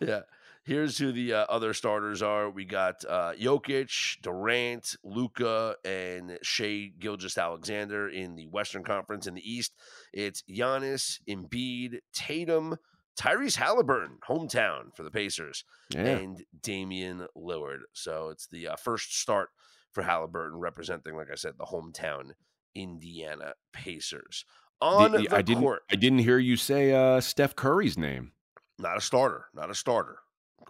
Yeah. 0.00 0.20
Here's 0.66 0.98
who 0.98 1.12
the 1.12 1.32
uh, 1.32 1.46
other 1.48 1.72
starters 1.72 2.22
are. 2.22 2.50
We 2.50 2.64
got 2.64 3.04
uh, 3.08 3.34
Jokic, 3.40 4.20
Durant, 4.20 4.96
Luka, 5.04 5.76
and 5.84 6.38
Shai 6.42 6.90
Gilgeous-Alexander 6.98 8.08
in 8.08 8.34
the 8.34 8.48
Western 8.48 8.82
Conference. 8.82 9.28
In 9.28 9.34
the 9.34 9.48
East, 9.48 9.74
it's 10.12 10.42
Giannis, 10.50 11.20
Embiid, 11.28 12.00
Tatum, 12.12 12.78
Tyrese 13.16 13.54
Halliburton, 13.54 14.18
hometown 14.28 14.94
for 14.96 15.04
the 15.04 15.10
Pacers, 15.12 15.62
yeah. 15.90 16.00
and 16.00 16.44
Damian 16.62 17.28
Lillard. 17.36 17.82
So 17.92 18.30
it's 18.30 18.48
the 18.48 18.66
uh, 18.66 18.76
first 18.76 19.20
start 19.20 19.50
for 19.92 20.02
Halliburton, 20.02 20.58
representing, 20.58 21.14
like 21.14 21.30
I 21.30 21.36
said, 21.36 21.52
the 21.58 21.66
hometown 21.66 22.32
Indiana 22.74 23.52
Pacers. 23.72 24.44
On 24.80 25.12
the, 25.12 25.28
I 25.30 25.42
didn't, 25.42 25.62
court, 25.62 25.82
I 25.88 25.94
didn't 25.94 26.18
hear 26.18 26.38
you 26.38 26.56
say 26.56 26.92
uh, 26.92 27.20
Steph 27.20 27.54
Curry's 27.54 27.96
name. 27.96 28.32
Not 28.80 28.96
a 28.96 29.00
starter. 29.00 29.46
Not 29.54 29.70
a 29.70 29.74
starter. 29.74 30.18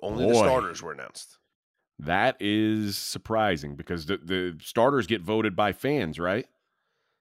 Only 0.03 0.25
Boy, 0.27 0.33
the 0.33 0.39
starters 0.39 0.83
were 0.83 0.93
announced. 0.93 1.39
That 1.99 2.37
is 2.41 2.97
surprising 2.97 3.77
because 3.77 4.07
the, 4.07 4.19
the 4.19 4.59
starters 4.63 5.07
get 5.07 5.23
voted 5.23 5.57
by 5.57 5.73
fans, 5.73 6.19
right? 6.19 6.47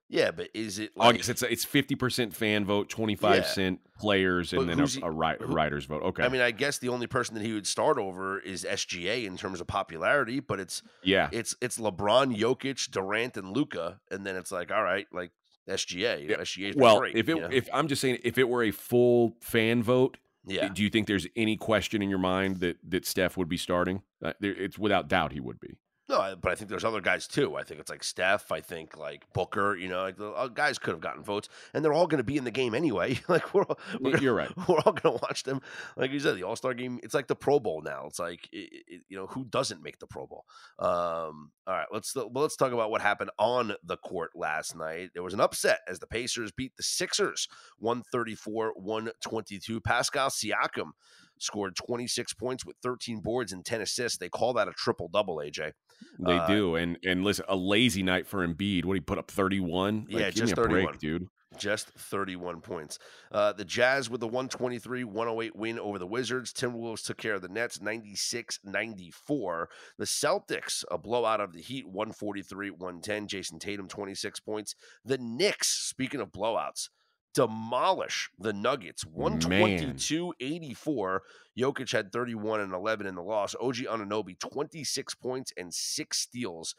Yeah, 0.07 0.31
but 0.31 0.49
is 0.53 0.77
it? 0.77 0.95
Like, 0.95 1.05
oh, 1.05 1.09
I 1.09 1.13
guess 1.13 1.29
it's 1.29 1.41
it's 1.41 1.65
fifty 1.65 1.95
percent 1.95 2.35
fan 2.35 2.63
vote, 2.63 2.89
twenty 2.89 3.15
five 3.15 3.37
yeah. 3.37 3.43
cent 3.43 3.79
players, 3.97 4.53
and 4.53 4.67
but 4.67 4.67
then 4.67 4.79
a, 4.79 5.05
a, 5.05 5.09
a 5.09 5.47
writers 5.47 5.85
vote. 5.85 6.03
Okay. 6.03 6.23
I 6.23 6.29
mean, 6.29 6.41
I 6.41 6.51
guess 6.51 6.77
the 6.77 6.89
only 6.89 7.07
person 7.07 7.33
that 7.35 7.43
he 7.43 7.53
would 7.53 7.65
start 7.65 7.97
over 7.97 8.39
is 8.39 8.65
SGA 8.69 9.25
in 9.25 9.35
terms 9.35 9.61
of 9.61 9.67
popularity, 9.67 10.39
but 10.41 10.59
it's 10.59 10.83
yeah, 11.03 11.29
it's 11.31 11.55
it's 11.59 11.79
LeBron, 11.79 12.37
Jokic, 12.37 12.91
Durant, 12.91 13.35
and 13.35 13.55
Luka, 13.55 13.99
and 14.11 14.25
then 14.25 14.35
it's 14.35 14.51
like, 14.51 14.71
all 14.71 14.83
right, 14.83 15.07
like 15.11 15.31
SGA. 15.67 16.29
Yeah. 16.29 16.35
SGA. 16.37 16.75
Well, 16.75 16.99
great, 16.99 17.15
if 17.15 17.27
it 17.27 17.37
if 17.51 17.67
I'm 17.73 17.87
just 17.87 18.01
saying, 18.01 18.19
if 18.23 18.37
it 18.37 18.47
were 18.47 18.63
a 18.63 18.71
full 18.71 19.35
fan 19.41 19.81
vote, 19.81 20.17
yeah. 20.45 20.69
Do 20.69 20.83
you 20.83 20.89
think 20.89 21.07
there's 21.07 21.27
any 21.35 21.57
question 21.57 22.01
in 22.01 22.09
your 22.09 22.19
mind 22.19 22.57
that 22.57 22.77
that 22.87 23.05
Steph 23.05 23.37
would 23.37 23.49
be 23.49 23.57
starting? 23.57 24.03
Uh, 24.23 24.33
it's 24.41 24.77
without 24.77 25.07
doubt 25.07 25.31
he 25.31 25.39
would 25.39 25.59
be. 25.59 25.77
No, 26.07 26.35
but 26.39 26.51
I 26.51 26.55
think 26.55 26.69
there's 26.69 26.85
other 26.85 27.01
guys 27.01 27.27
too. 27.27 27.55
I 27.55 27.63
think 27.63 27.79
it's 27.79 27.89
like 27.89 28.03
Steph. 28.03 28.51
I 28.51 28.61
think 28.61 28.95
like 28.95 29.25
Booker. 29.33 29.75
You 29.75 29.89
know, 29.89 30.03
like 30.03 30.17
the 30.17 30.29
uh, 30.29 30.47
guys 30.49 30.77
could 30.77 30.91
have 30.91 31.01
gotten 31.01 31.23
votes, 31.23 31.49
and 31.73 31.83
they're 31.83 31.93
all 31.93 32.05
going 32.05 32.19
to 32.19 32.23
be 32.23 32.37
in 32.37 32.43
the 32.43 32.51
game 32.51 32.75
anyway. 32.75 33.19
like 33.27 33.53
we're, 33.53 33.63
all, 33.63 33.79
we're 33.99 34.17
you're 34.17 34.35
right. 34.35 34.51
We're 34.67 34.79
all 34.85 34.93
going 34.93 35.17
to 35.17 35.23
watch 35.23 35.43
them. 35.43 35.61
Like 35.97 36.11
you 36.11 36.19
said, 36.19 36.35
the 36.35 36.43
All 36.43 36.55
Star 36.55 36.75
game. 36.75 36.99
It's 37.01 37.15
like 37.15 37.27
the 37.27 37.35
Pro 37.35 37.59
Bowl 37.59 37.81
now. 37.81 38.05
It's 38.07 38.19
like 38.19 38.47
it, 38.51 38.83
it, 38.87 39.01
you 39.09 39.17
know 39.17 39.25
who 39.27 39.45
doesn't 39.45 39.81
make 39.81 39.97
the 39.97 40.07
Pro 40.07 40.27
Bowl. 40.27 40.45
Um, 40.77 41.51
all 41.65 41.73
right, 41.73 41.87
let's 41.91 42.15
well, 42.15 42.29
let's 42.35 42.55
talk 42.55 42.71
about 42.71 42.91
what 42.91 43.01
happened 43.01 43.31
on 43.39 43.73
the 43.83 43.97
court 43.97 44.31
last 44.35 44.75
night. 44.75 45.09
There 45.13 45.23
was 45.23 45.33
an 45.33 45.41
upset 45.41 45.79
as 45.87 45.99
the 45.99 46.07
Pacers 46.07 46.51
beat 46.51 46.77
the 46.77 46.83
Sixers 46.83 47.47
134-122. 47.81 49.83
Pascal 49.83 50.29
Siakam 50.29 50.91
scored 51.39 51.75
26 51.75 52.33
points 52.33 52.65
with 52.65 52.75
13 52.83 53.19
boards 53.19 53.51
and 53.51 53.65
10 53.65 53.81
assists. 53.81 54.17
They 54.17 54.29
call 54.29 54.53
that 54.53 54.67
a 54.67 54.71
triple 54.71 55.07
double, 55.07 55.37
AJ. 55.37 55.71
They 56.19 56.37
uh, 56.37 56.47
do. 56.47 56.75
And 56.75 56.97
and 57.03 57.23
listen, 57.23 57.45
a 57.47 57.55
lazy 57.55 58.03
night 58.03 58.27
for 58.27 58.45
Embiid. 58.45 58.85
What 58.85 58.95
he 58.95 59.01
put 59.01 59.17
up 59.17 59.31
31? 59.31 60.07
Yeah, 60.09 60.25
like, 60.25 60.35
just 60.35 60.55
31. 60.55 60.85
break, 60.85 60.99
dude. 60.99 61.27
Just 61.57 61.89
31 61.89 62.59
points. 62.59 62.99
Uh, 63.31 63.53
the 63.53 63.63
Jazz 63.63 64.09
with 64.09 64.19
the 64.19 64.27
123 64.27 65.05
108 65.05 65.55
win 65.55 65.79
over 65.79 65.97
the 65.97 66.07
Wizards. 66.07 66.51
Timberwolves 66.51 67.05
took 67.05 67.17
care 67.17 67.35
of 67.35 67.41
the 67.41 67.47
Nets 67.47 67.81
96 67.81 68.59
94. 68.63 69.69
The 69.97 70.05
Celtics, 70.05 70.83
a 70.91 70.97
blowout 70.97 71.39
of 71.39 71.53
the 71.53 71.61
Heat 71.61 71.87
143 71.87 72.71
110. 72.71 73.27
Jayson 73.27 73.59
Tatum 73.59 73.87
26 73.87 74.39
points. 74.41 74.75
The 75.05 75.17
Knicks, 75.17 75.69
speaking 75.69 76.19
of 76.19 76.31
blowouts, 76.31 76.89
demolish 77.35 78.29
the 78.39 78.53
Nuggets 78.53 79.05
122 79.05 80.33
84. 80.39 81.21
Jokic 81.59 81.91
had 81.91 82.11
31 82.11 82.61
and 82.61 82.73
11 82.73 83.05
in 83.05 83.15
the 83.15 83.21
loss. 83.21 83.53
OG 83.61 83.75
Anunoby 83.75 84.39
26 84.39 85.13
points 85.15 85.51
and 85.57 85.73
six 85.73 86.19
steals 86.19 86.73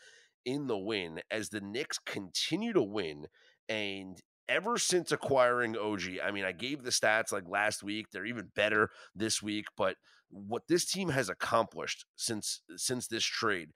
in 0.45 0.67
the 0.67 0.79
win 0.79 1.21
as 1.31 1.51
the 1.51 1.61
Knicks 1.61 1.99
continue 1.99 2.73
to 2.73 2.83
win. 2.83 3.27
And 3.69 4.21
ever 4.49 4.79
since 4.79 5.13
acquiring 5.13 5.77
OG, 5.77 6.03
I 6.25 6.31
mean, 6.31 6.45
I 6.45 6.53
gave 6.53 6.83
the 6.83 6.91
stats 6.91 7.33
like 7.33 7.49
last 7.49 7.83
week. 7.83 8.07
They're 8.11 8.25
even 8.25 8.51
better 8.55 8.91
this 9.15 9.43
week. 9.43 9.67
But 9.77 9.97
what 10.31 10.63
this 10.69 10.87
team 10.87 11.11
has 11.11 11.29
accomplished 11.29 12.07
since 12.17 12.63
since 12.77 13.07
this 13.07 13.25
trade, 13.25 13.71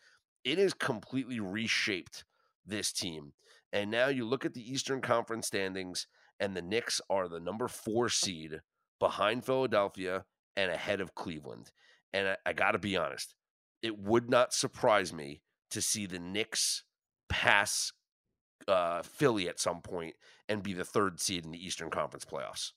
it 0.44 0.58
has 0.58 0.72
completely 0.72 1.40
reshaped 1.40 2.24
this 2.66 2.92
team. 2.92 3.32
And 3.72 3.90
now 3.90 4.08
you 4.08 4.24
look 4.24 4.44
at 4.44 4.54
the 4.54 4.72
Eastern 4.72 5.00
Conference 5.00 5.46
standings, 5.46 6.06
and 6.40 6.56
the 6.56 6.62
Knicks 6.62 7.00
are 7.08 7.28
the 7.28 7.38
number 7.38 7.68
four 7.68 8.08
seed 8.08 8.60
behind 8.98 9.44
Philadelphia 9.44 10.24
and 10.56 10.70
ahead 10.70 11.00
of 11.00 11.14
Cleveland. 11.14 11.70
And 12.12 12.28
I, 12.28 12.36
I 12.46 12.52
got 12.54 12.72
to 12.72 12.78
be 12.78 12.96
honest, 12.96 13.34
it 13.82 13.98
would 13.98 14.28
not 14.28 14.52
surprise 14.52 15.12
me 15.12 15.42
to 15.70 15.80
see 15.80 16.06
the 16.06 16.18
Knicks 16.18 16.82
pass 17.28 17.92
uh, 18.66 19.02
Philly 19.02 19.48
at 19.48 19.60
some 19.60 19.80
point 19.80 20.14
and 20.48 20.62
be 20.62 20.72
the 20.72 20.84
third 20.84 21.20
seed 21.20 21.44
in 21.44 21.52
the 21.52 21.64
Eastern 21.64 21.90
Conference 21.90 22.24
playoffs. 22.24 22.72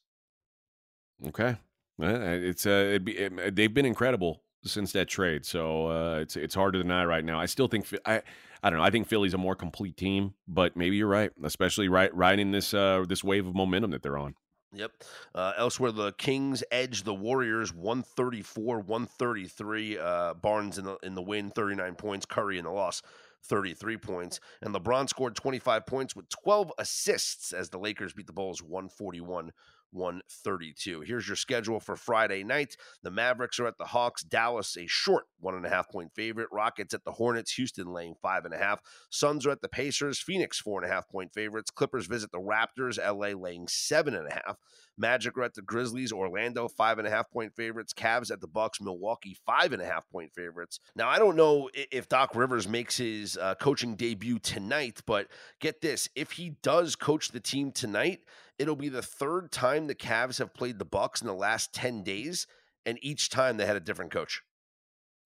Okay, 1.28 1.56
it's 2.00 2.66
uh, 2.66 3.00
be, 3.04 3.18
it, 3.18 3.56
they've 3.56 3.74
been 3.74 3.86
incredible 3.86 4.44
since 4.66 4.92
that 4.94 5.08
trade, 5.08 5.46
so 5.46 5.88
uh, 5.88 6.20
it's 6.20 6.36
it's 6.36 6.56
hard 6.56 6.74
to 6.74 6.82
deny 6.82 7.06
right 7.06 7.24
now. 7.24 7.40
I 7.40 7.46
still 7.46 7.68
think 7.68 7.88
I 8.06 8.22
I 8.64 8.70
don't 8.70 8.80
know. 8.80 8.86
I 8.86 8.90
think 8.90 9.08
Philly's 9.08 9.34
a 9.34 9.38
more 9.38 9.56
complete 9.56 9.98
team, 9.98 10.34
but 10.48 10.78
maybe 10.78 10.96
you're 10.96 11.08
right, 11.08 11.32
especially 11.44 11.90
right 11.90 12.14
riding 12.16 12.52
this 12.52 12.74
uh, 12.74 13.04
this 13.08 13.24
wave 13.24 13.46
of 13.46 13.56
momentum 13.56 13.92
that 13.92 14.04
they're 14.04 14.18
on. 14.18 14.36
Yep. 14.74 14.92
Uh, 15.36 15.54
elsewhere, 15.58 15.92
the 15.92 16.14
Kings 16.14 16.64
edge 16.72 17.04
the 17.04 17.14
Warriors 17.14 17.74
134 17.74 18.80
133. 18.80 20.00
Uh, 20.00 20.34
Barnes 20.34 20.78
in 20.78 20.86
the, 20.86 20.98
in 21.04 21.14
the 21.14 21.22
win, 21.22 21.52
39 21.52 21.96
points. 21.96 22.26
Curry 22.26 22.58
in 22.58 22.66
the 22.66 22.72
loss, 22.72 23.04
33 23.44 23.98
points. 23.98 24.40
And 24.62 24.74
LeBron 24.74 25.10
scored 25.10 25.36
25 25.36 25.86
points 25.86 26.16
with 26.16 26.28
12 26.30 26.72
assists 26.80 27.54
as 27.54 27.70
the 27.70 27.78
Lakers 27.78 28.14
beat 28.14 28.28
the 28.28 28.34
Bulls 28.34 28.64
141 28.64 29.52
132. 29.94 31.02
Here's 31.02 31.28
your 31.28 31.36
schedule 31.36 31.80
for 31.80 31.96
Friday 31.96 32.44
night. 32.44 32.76
The 33.04 33.12
Mavericks 33.12 33.60
are 33.60 33.68
at 33.68 33.78
the 33.78 33.86
Hawks. 33.86 34.24
Dallas, 34.24 34.76
a 34.78 34.88
short 34.88 35.26
one 35.40 35.56
and 35.56 35.66
a 35.66 35.70
half 35.70 35.90
point 35.90 36.12
favorite. 36.16 36.50
Rockets 36.52 36.94
at 36.94 37.04
the 37.04 37.12
Hornets. 37.12 37.54
Houston 37.54 37.94
laying 37.94 38.16
five 38.22 38.46
and 38.46 38.54
a 38.54 38.58
half. 38.58 38.82
Suns 39.10 39.46
are 39.46 39.52
at 39.52 39.62
the 39.62 39.70
Pacers. 39.70 40.20
Phoenix, 40.20 40.60
four 40.60 40.82
and 40.82 40.90
a 40.90 40.94
half 40.94 41.08
point 41.10 41.34
favorites. 41.34 41.72
Clippers 41.72 42.08
visit 42.08 42.32
the 42.32 42.40
Raptors. 42.40 42.98
LA 42.98 43.40
laying 43.40 43.68
seven 43.68 44.16
and 44.16 44.28
a 44.28 44.34
half. 44.34 44.58
Magic 44.98 45.38
are 45.38 45.44
at 45.44 45.54
the 45.56 45.62
Grizzlies. 45.62 46.12
Orlando, 46.12 46.68
five 46.68 47.00
and 47.00 47.08
a 47.08 47.12
half 47.12 47.30
point 47.32 47.56
favorites. 47.56 47.94
Cavs 47.94 48.32
at 48.32 48.42
the 48.42 48.48
Bucks. 48.48 48.80
Milwaukee, 48.82 49.38
five 49.46 49.74
and 49.74 49.82
a 49.82 49.86
half 49.86 50.08
point 50.10 50.32
favorites. 50.34 50.80
Now, 50.96 51.10
I 51.10 51.20
don't 51.20 51.36
know 51.36 51.70
if 51.74 52.08
Doc 52.08 52.36
Rivers 52.36 52.68
makes 52.68 52.98
his 52.98 53.38
uh, 53.38 53.56
coaching 53.56 53.96
debut 53.96 54.40
tonight, 54.40 55.02
but 55.06 55.28
get 55.60 55.82
this: 55.82 56.10
if 56.16 56.32
he 56.32 56.52
does 56.62 56.96
coach 56.96 57.30
the 57.30 57.40
team 57.40 57.72
tonight, 57.72 58.22
it'll 58.64 58.76
be 58.76 58.90
the 58.90 59.02
third 59.02 59.52
time 59.52 59.88
the 59.88 59.96
Cavs 59.96 60.40
have 60.40 60.54
played 60.54 60.80
the 60.80 60.86
Bucks 60.86 61.22
in 61.22 61.28
the 61.28 61.34
last 61.34 61.74
ten 61.74 62.02
days, 62.02 62.48
and 62.86 62.98
each 63.02 63.30
time 63.30 63.58
they 63.58 63.66
had 63.66 63.76
a 63.76 63.82
different 63.82 64.12
coach. 64.12 64.42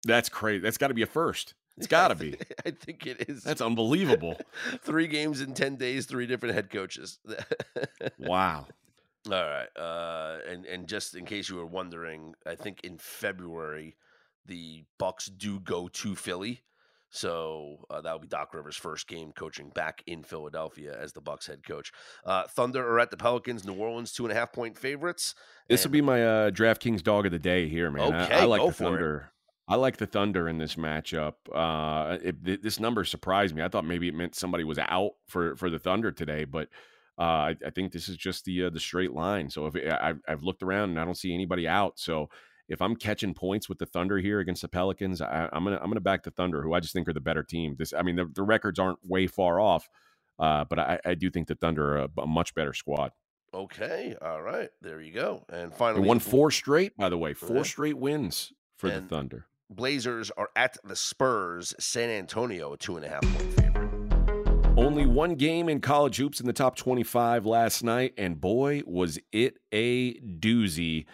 That's 0.06 0.30
crazy. 0.30 0.60
That's 0.60 0.78
got 0.78 0.88
to 0.88 0.94
be 0.94 1.04
a 1.04 1.08
first. 1.08 1.54
It's 1.78 1.88
got 1.88 2.08
to 2.08 2.16
be. 2.16 2.38
I 2.66 2.72
think 2.72 3.06
it 3.06 3.28
is. 3.28 3.44
That's 3.44 3.60
unbelievable. 3.60 4.40
three 4.82 5.08
games 5.08 5.42
in 5.42 5.54
10 5.54 5.76
days, 5.76 6.06
three 6.06 6.26
different 6.26 6.56
head 6.56 6.70
coaches. 6.70 7.20
wow. 8.18 8.66
All 9.30 9.34
right. 9.34 9.68
Uh, 9.76 10.38
and 10.48 10.66
and 10.66 10.88
just 10.88 11.16
in 11.16 11.26
case 11.26 11.50
you 11.50 11.58
were 11.58 11.66
wondering, 11.66 12.34
I 12.46 12.56
think 12.56 12.80
in 12.86 12.98
February 12.98 13.98
the 14.46 14.86
Bucks 14.98 15.26
do 15.26 15.60
go 15.60 15.90
to 15.90 16.16
Philly. 16.16 16.62
So 17.16 17.86
uh, 17.90 18.02
that 18.02 18.12
will 18.12 18.20
be 18.20 18.28
Doc 18.28 18.54
Rivers' 18.54 18.76
first 18.76 19.08
game 19.08 19.32
coaching 19.32 19.70
back 19.70 20.04
in 20.06 20.24
Philadelphia 20.24 20.98
as 21.00 21.14
the 21.14 21.22
Bucks 21.22 21.48
head 21.48 21.66
coach. 21.66 21.94
Uh, 22.26 22.44
Thunder 22.44 22.86
are 22.86 23.00
at 23.00 23.10
the 23.10 23.18
Pelicans. 23.18 23.66
New 23.66 23.74
Orleans 23.74 24.12
two 24.12 24.26
and 24.26 24.32
a 24.32 24.36
half 24.36 24.52
point 24.52 24.78
favorites. 24.78 25.34
This 25.70 25.84
will 25.84 25.92
be 25.92 26.02
my 26.02 26.24
uh, 26.24 26.52
DraftKings 26.52 27.02
dog 27.04 27.26
of 27.26 27.32
the 27.32 27.40
day 27.40 27.70
here, 27.70 27.90
man. 27.90 28.14
Okay, 28.14 28.34
I, 28.34 28.42
I 28.42 28.44
like 28.44 28.66
the 28.66 28.74
Thunder. 28.74 29.32
I 29.68 29.76
like 29.76 29.98
the 29.98 30.06
Thunder 30.06 30.48
in 30.48 30.58
this 30.58 30.76
matchup. 30.76 31.36
Uh, 31.54 32.18
it, 32.22 32.62
this 32.62 32.80
number 32.80 33.04
surprised 33.04 33.56
me. 33.56 33.64
I 33.64 33.70
thought 33.70 33.86
maybe 33.86 34.08
it 34.08 34.14
meant 34.14 34.36
somebody 34.36 34.64
was 34.64 34.78
out 34.78 35.14
for 35.28 35.56
for 35.56 35.70
the 35.70 35.80
Thunder 35.80 36.12
today, 36.12 36.44
but 36.44 36.68
uh, 37.18 37.22
I, 37.22 37.56
I, 37.66 37.70
think 37.70 37.94
this 37.94 38.10
is 38.10 38.18
just 38.18 38.44
the 38.44 38.66
uh, 38.66 38.70
the 38.70 38.80
straight 38.80 39.14
line. 39.14 39.50
So 39.50 39.68
if 39.68 39.76
it, 39.76 39.90
I've, 39.90 40.20
I've 40.28 40.44
looked 40.44 40.64
around 40.64 40.90
and 40.90 41.00
I 41.00 41.06
don't 41.06 41.18
see 41.18 41.34
anybody 41.34 41.66
out, 41.66 41.98
so 41.98 42.30
if 42.68 42.82
I'm 42.82 42.96
catching 42.96 43.34
points 43.34 43.70
with 43.70 43.78
the 43.78 43.86
Thunder 43.86 44.18
here 44.18 44.40
against 44.40 44.62
the 44.62 44.68
Pelicans, 44.68 45.22
I, 45.22 45.50
am 45.54 45.64
gonna 45.64 45.78
I'm 45.82 45.90
gonna 45.90 46.00
back 46.00 46.24
the 46.24 46.32
Thunder, 46.32 46.62
who 46.62 46.74
I 46.74 46.80
just 46.80 46.94
think 46.94 47.08
are 47.08 47.14
the 47.14 47.20
better 47.20 47.44
team. 47.44 47.76
This, 47.78 47.94
I 47.94 48.02
mean, 48.02 48.16
the, 48.16 48.26
the 48.34 48.44
records 48.44 48.80
aren't 48.80 49.00
way 49.04 49.28
far 49.28 49.60
off, 49.60 49.88
uh, 50.40 50.66
but 50.66 50.80
I, 50.80 51.00
I, 51.06 51.14
do 51.16 51.30
think 51.30 51.48
the 51.48 51.56
Thunder 51.56 51.98
are 51.98 51.98
a, 52.04 52.22
a, 52.22 52.28
much 52.28 52.56
better 52.56 52.74
squad. 52.74 53.12
Okay, 53.54 54.16
all 54.22 54.42
right, 54.42 54.70
there 54.82 55.02
you 55.02 55.14
go. 55.14 55.46
And 55.50 55.74
finally, 55.74 56.02
they 56.02 56.08
won 56.08 56.20
four 56.20 56.52
straight, 56.52 56.98
by 56.98 57.10
the 57.10 57.18
way, 57.18 57.34
four 57.34 57.64
straight 57.64 57.98
wins 57.98 58.52
for 58.78 58.90
and 58.90 59.06
the 59.06 59.16
Thunder. 59.16 59.46
Blazers 59.70 60.32
are 60.32 60.50
at 60.56 60.78
the 60.84 60.96
Spurs. 60.96 61.74
San 61.80 62.10
Antonio, 62.10 62.74
a 62.74 62.78
two 62.78 62.98
and 62.98 63.06
a 63.06 63.10
half 63.10 63.22
point 63.22 63.54
favorite. 63.54 63.86
Only 64.78 65.06
one 65.06 65.36
game 65.36 65.70
in 65.70 65.80
college 65.80 66.18
hoops 66.18 66.42
in 66.42 66.48
the 66.48 66.54
top 66.54 66.76
25 66.76 67.46
last 67.46 67.82
night, 67.82 68.14
and 68.18 68.42
boy, 68.42 68.82
was 68.86 69.18
it 69.32 69.58
a 69.72 70.16
doozy 70.20 71.06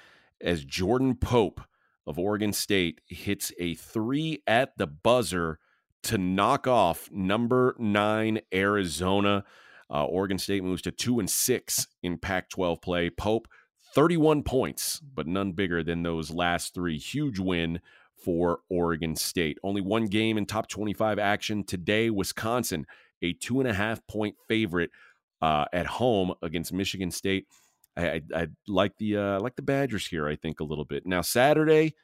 as 0.43 0.65
Jordan 0.65 1.15
Pope 1.15 1.61
of 2.07 2.17
Oregon 2.17 2.53
State 2.53 3.01
hits 3.07 3.51
a 3.59 3.75
three 3.75 4.41
at 4.47 4.77
the 4.77 4.87
buzzer 4.87 5.59
to 6.03 6.17
knock 6.17 6.67
off 6.67 7.09
number 7.11 7.75
nine 7.77 8.39
Arizona. 8.53 9.43
Uh, 9.89 10.05
Oregon 10.05 10.37
State 10.37 10.63
moves 10.63 10.81
to 10.83 10.91
two 10.91 11.19
and 11.19 11.29
six 11.29 11.87
in 12.01 12.17
Pac 12.17 12.49
12 12.49 12.81
play. 12.81 13.09
Pope, 13.09 13.47
31 13.93 14.43
points, 14.43 14.99
but 14.99 15.27
none 15.27 15.51
bigger 15.51 15.83
than 15.83 16.03
those 16.03 16.31
last 16.31 16.73
three. 16.73 16.97
Huge 16.97 17.39
win 17.39 17.81
for 18.15 18.59
Oregon 18.69 19.15
State. 19.15 19.57
Only 19.63 19.81
one 19.81 20.05
game 20.05 20.37
in 20.37 20.45
top 20.45 20.67
25 20.67 21.19
action 21.19 21.63
today. 21.63 22.09
Wisconsin 22.09 22.85
a 23.21 23.33
two 23.33 23.59
and 23.59 23.69
a 23.69 23.73
half 23.73 24.05
point 24.07 24.35
favorite 24.47 24.91
uh, 25.41 25.65
at 25.73 25.85
home 25.85 26.33
against 26.41 26.73
Michigan 26.73 27.11
State. 27.11 27.47
I, 27.97 28.07
I, 28.07 28.21
I 28.35 28.47
like 28.67 28.97
the 28.97 29.17
uh, 29.17 29.39
like 29.39 29.55
the 29.55 29.61
Badgers 29.61 30.07
here. 30.07 30.27
I 30.27 30.35
think 30.35 30.59
a 30.59 30.63
little 30.63 30.85
bit 30.85 31.05
now. 31.05 31.21
Saturday 31.21 31.95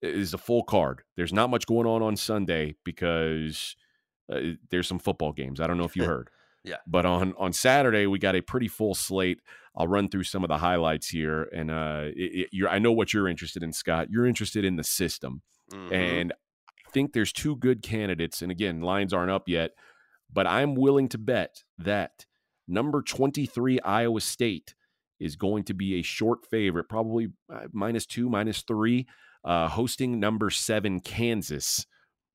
is 0.00 0.34
a 0.34 0.38
full 0.38 0.62
card. 0.62 1.02
There's 1.16 1.32
not 1.32 1.50
much 1.50 1.66
going 1.66 1.86
on 1.86 2.02
on 2.02 2.16
Sunday 2.16 2.76
because 2.84 3.76
uh, 4.32 4.40
there's 4.70 4.86
some 4.86 4.98
football 4.98 5.32
games. 5.32 5.60
I 5.60 5.66
don't 5.66 5.78
know 5.78 5.84
if 5.84 5.96
you 5.96 6.04
heard. 6.06 6.30
yeah. 6.64 6.76
But 6.86 7.06
on 7.06 7.34
on 7.38 7.52
Saturday 7.52 8.06
we 8.06 8.18
got 8.18 8.36
a 8.36 8.40
pretty 8.40 8.68
full 8.68 8.94
slate. 8.94 9.40
I'll 9.76 9.88
run 9.88 10.08
through 10.08 10.24
some 10.24 10.42
of 10.42 10.48
the 10.48 10.58
highlights 10.58 11.08
here, 11.08 11.44
and 11.54 11.70
uh, 11.70 12.06
it, 12.06 12.48
it, 12.52 12.66
I 12.68 12.78
know 12.80 12.92
what 12.92 13.12
you're 13.12 13.28
interested 13.28 13.62
in, 13.62 13.72
Scott. 13.72 14.08
You're 14.10 14.26
interested 14.26 14.64
in 14.64 14.76
the 14.76 14.82
system, 14.82 15.42
mm-hmm. 15.72 15.94
and 15.94 16.32
I 16.32 16.90
think 16.90 17.12
there's 17.12 17.32
two 17.32 17.54
good 17.54 17.82
candidates. 17.82 18.42
And 18.42 18.50
again, 18.50 18.80
lines 18.80 19.12
aren't 19.12 19.30
up 19.30 19.48
yet, 19.48 19.72
but 20.32 20.48
I'm 20.48 20.74
willing 20.74 21.08
to 21.10 21.18
bet 21.18 21.62
that 21.78 22.26
number 22.66 23.02
23 23.02 23.78
Iowa 23.80 24.20
State 24.20 24.74
is 25.20 25.36
going 25.36 25.64
to 25.64 25.74
be 25.74 25.94
a 25.94 26.02
short 26.02 26.46
favorite, 26.46 26.88
probably 26.88 27.28
uh, 27.52 27.66
minus 27.72 28.06
two, 28.06 28.28
minus 28.28 28.62
three, 28.62 29.06
uh, 29.44 29.68
hosting 29.68 30.20
number 30.20 30.50
seven 30.50 31.00
Kansas. 31.00 31.86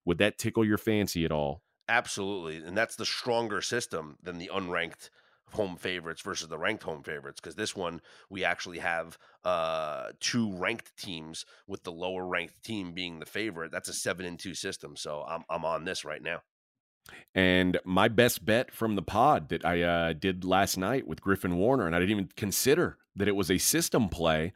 Would 0.06 0.18
that 0.18 0.38
tickle 0.38 0.66
your 0.66 0.78
fancy 0.78 1.26
at 1.26 1.32
all? 1.32 1.62
Absolutely. 1.88 2.58
And 2.58 2.78
that's 2.78 2.96
the 2.96 3.06
stronger 3.06 3.62
system 3.62 4.18
than 4.22 4.38
the 4.38 4.50
unranked 4.54 5.10
home 5.52 5.76
favorites 5.76 6.22
versus 6.22 6.48
the 6.48 6.58
ranked 6.58 6.84
home 6.84 7.04
favorites 7.04 7.40
because 7.40 7.56
this 7.56 7.76
one 7.76 8.02
we 8.30 8.44
actually 8.44 8.80
have 8.80 9.18
uh 9.44 10.08
two 10.20 10.52
ranked 10.56 10.96
teams 10.98 11.46
with 11.68 11.84
the 11.84 11.92
lower 11.92 12.26
ranked 12.26 12.64
team 12.64 12.92
being 12.92 13.20
the 13.20 13.26
favorite 13.26 13.72
that's 13.72 13.90
a 13.90 13.94
7 13.94 14.26
and 14.26 14.40
2 14.40 14.56
system 14.56 14.96
so 14.96 15.24
I'm 15.28 15.44
I'm 15.50 15.64
on 15.64 15.86
this 15.86 16.04
right 16.04 16.24
now 16.24 16.42
and 17.36 17.80
my 17.84 18.08
best 18.08 18.46
bet 18.46 18.72
from 18.72 18.96
the 18.96 19.02
pod 19.02 19.50
that 19.50 19.66
I 19.66 19.82
uh, 19.82 20.14
did 20.14 20.46
last 20.46 20.78
night 20.78 21.08
with 21.08 21.22
Griffin 21.22 21.58
Warner, 21.58 21.88
and 21.88 21.96
I 21.96 22.00
didn't 22.00 22.12
even 22.12 22.30
consider 22.38 22.98
that 23.16 23.28
it 23.28 23.36
was 23.36 23.50
a 23.50 23.58
system 23.58 24.10
play, 24.10 24.54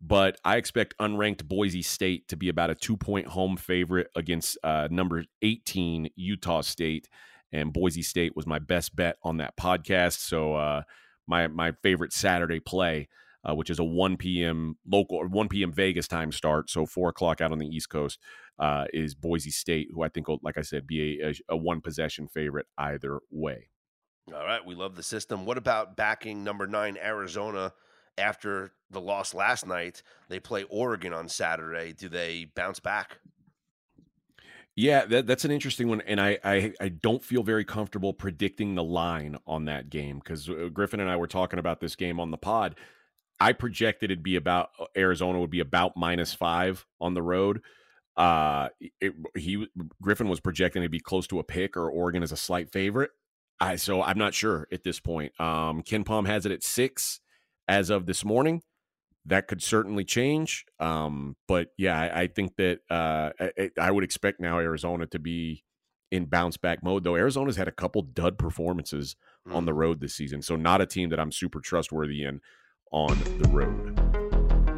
but 0.00 0.38
I 0.44 0.56
expect 0.56 0.96
unranked 0.98 1.44
Boise 1.44 1.82
State 1.82 2.28
to 2.28 2.36
be 2.36 2.48
about 2.48 2.70
a 2.70 2.74
two 2.74 2.96
point 2.96 3.26
home 3.28 3.56
favorite 3.56 4.10
against 4.14 4.58
uh, 4.62 4.88
number 4.90 5.24
18 5.42 6.10
Utah 6.16 6.62
State. 6.62 7.08
And 7.52 7.72
Boise 7.72 8.02
State 8.02 8.34
was 8.34 8.46
my 8.46 8.58
best 8.58 8.96
bet 8.96 9.16
on 9.22 9.38
that 9.38 9.56
podcast. 9.56 10.18
So, 10.18 10.54
uh, 10.54 10.82
my 11.26 11.48
my 11.48 11.72
favorite 11.82 12.12
Saturday 12.12 12.60
play, 12.60 13.08
uh, 13.48 13.54
which 13.54 13.70
is 13.70 13.78
a 13.78 13.84
1 13.84 14.16
p.m. 14.16 14.76
local 14.86 15.16
or 15.16 15.28
1 15.28 15.48
p.m. 15.48 15.72
Vegas 15.72 16.08
time 16.08 16.32
start, 16.32 16.68
so 16.68 16.84
four 16.84 17.08
o'clock 17.08 17.40
out 17.40 17.52
on 17.52 17.58
the 17.58 17.66
East 17.66 17.88
Coast, 17.88 18.18
uh, 18.58 18.84
is 18.92 19.14
Boise 19.14 19.50
State, 19.50 19.88
who 19.92 20.02
I 20.02 20.08
think 20.08 20.28
will, 20.28 20.40
like 20.42 20.58
I 20.58 20.62
said, 20.62 20.86
be 20.86 21.20
a, 21.20 21.30
a, 21.30 21.34
a 21.50 21.56
one 21.56 21.80
possession 21.80 22.26
favorite 22.28 22.66
either 22.76 23.20
way. 23.30 23.68
All 24.34 24.44
right, 24.44 24.64
we 24.64 24.74
love 24.74 24.96
the 24.96 25.02
system. 25.02 25.46
What 25.46 25.58
about 25.58 25.96
backing 25.96 26.42
number 26.42 26.66
nine 26.66 26.98
Arizona 27.00 27.72
after 28.18 28.72
the 28.90 29.00
loss 29.00 29.34
last 29.34 29.66
night? 29.66 30.02
They 30.28 30.40
play 30.40 30.64
Oregon 30.64 31.12
on 31.12 31.28
Saturday. 31.28 31.92
Do 31.92 32.08
they 32.08 32.46
bounce 32.56 32.80
back? 32.80 33.18
Yeah, 34.74 35.06
that, 35.06 35.26
that's 35.26 35.44
an 35.46 35.50
interesting 35.52 35.88
one, 35.88 36.02
and 36.02 36.20
I, 36.20 36.38
I 36.44 36.72
I 36.78 36.88
don't 36.88 37.24
feel 37.24 37.42
very 37.42 37.64
comfortable 37.64 38.12
predicting 38.12 38.74
the 38.74 38.84
line 38.84 39.38
on 39.46 39.64
that 39.64 39.88
game 39.88 40.18
because 40.18 40.50
uh, 40.50 40.68
Griffin 40.70 41.00
and 41.00 41.08
I 41.08 41.16
were 41.16 41.26
talking 41.26 41.58
about 41.58 41.80
this 41.80 41.96
game 41.96 42.20
on 42.20 42.30
the 42.30 42.36
pod. 42.36 42.74
I 43.38 43.52
projected 43.52 44.10
it'd 44.10 44.22
be 44.22 44.36
about 44.36 44.70
uh, 44.78 44.86
Arizona 44.96 45.40
would 45.40 45.50
be 45.50 45.60
about 45.60 45.96
minus 45.96 46.32
five 46.32 46.86
on 47.00 47.14
the 47.14 47.22
road. 47.22 47.62
Uh, 48.16 48.68
it, 49.00 49.12
he 49.36 49.66
Griffin 50.00 50.28
was 50.28 50.40
projecting 50.40 50.82
it'd 50.82 50.90
be 50.90 51.00
close 51.00 51.26
to 51.28 51.38
a 51.38 51.44
pick 51.44 51.76
or 51.76 51.90
Oregon 51.90 52.22
as 52.22 52.32
a 52.32 52.36
slight 52.36 52.70
favorite. 52.70 53.10
I 53.60 53.76
so 53.76 54.02
I'm 54.02 54.18
not 54.18 54.34
sure 54.34 54.66
at 54.72 54.84
this 54.84 55.00
point. 55.00 55.38
Um, 55.40 55.82
KenPom 55.82 56.26
has 56.26 56.46
it 56.46 56.52
at 56.52 56.62
six 56.62 57.20
as 57.68 57.90
of 57.90 58.06
this 58.06 58.24
morning 58.24 58.62
that 59.26 59.48
could 59.48 59.62
certainly 59.62 60.04
change. 60.04 60.64
Um, 60.78 61.36
but 61.48 61.68
yeah, 61.76 61.98
I, 62.00 62.22
I, 62.22 62.26
think 62.28 62.56
that 62.56 62.80
uh, 62.88 63.30
I, 63.40 63.70
I, 63.78 63.90
would 63.90 64.04
expect 64.04 64.40
now 64.40 64.60
Arizona 64.60 65.06
to 65.08 65.18
be 65.18 65.64
in 66.12 66.26
bounce 66.26 66.56
back 66.56 66.82
mode. 66.82 67.02
Though 67.02 67.16
Arizona's 67.16 67.56
had 67.56 67.66
a 67.66 67.72
couple 67.72 68.02
dud 68.02 68.38
performances 68.38 69.16
mm. 69.46 69.54
on 69.54 69.64
the 69.64 69.72
mm. 69.72 69.78
road 69.78 70.00
this 70.00 70.14
season, 70.14 70.42
so 70.42 70.54
not 70.54 70.80
a 70.80 70.86
team 70.86 71.10
that 71.10 71.18
I'm 71.18 71.32
super 71.32 71.60
trustworthy 71.60 72.22
in 72.22 72.40
on 72.92 73.18
the 73.38 73.48
road. 73.48 73.92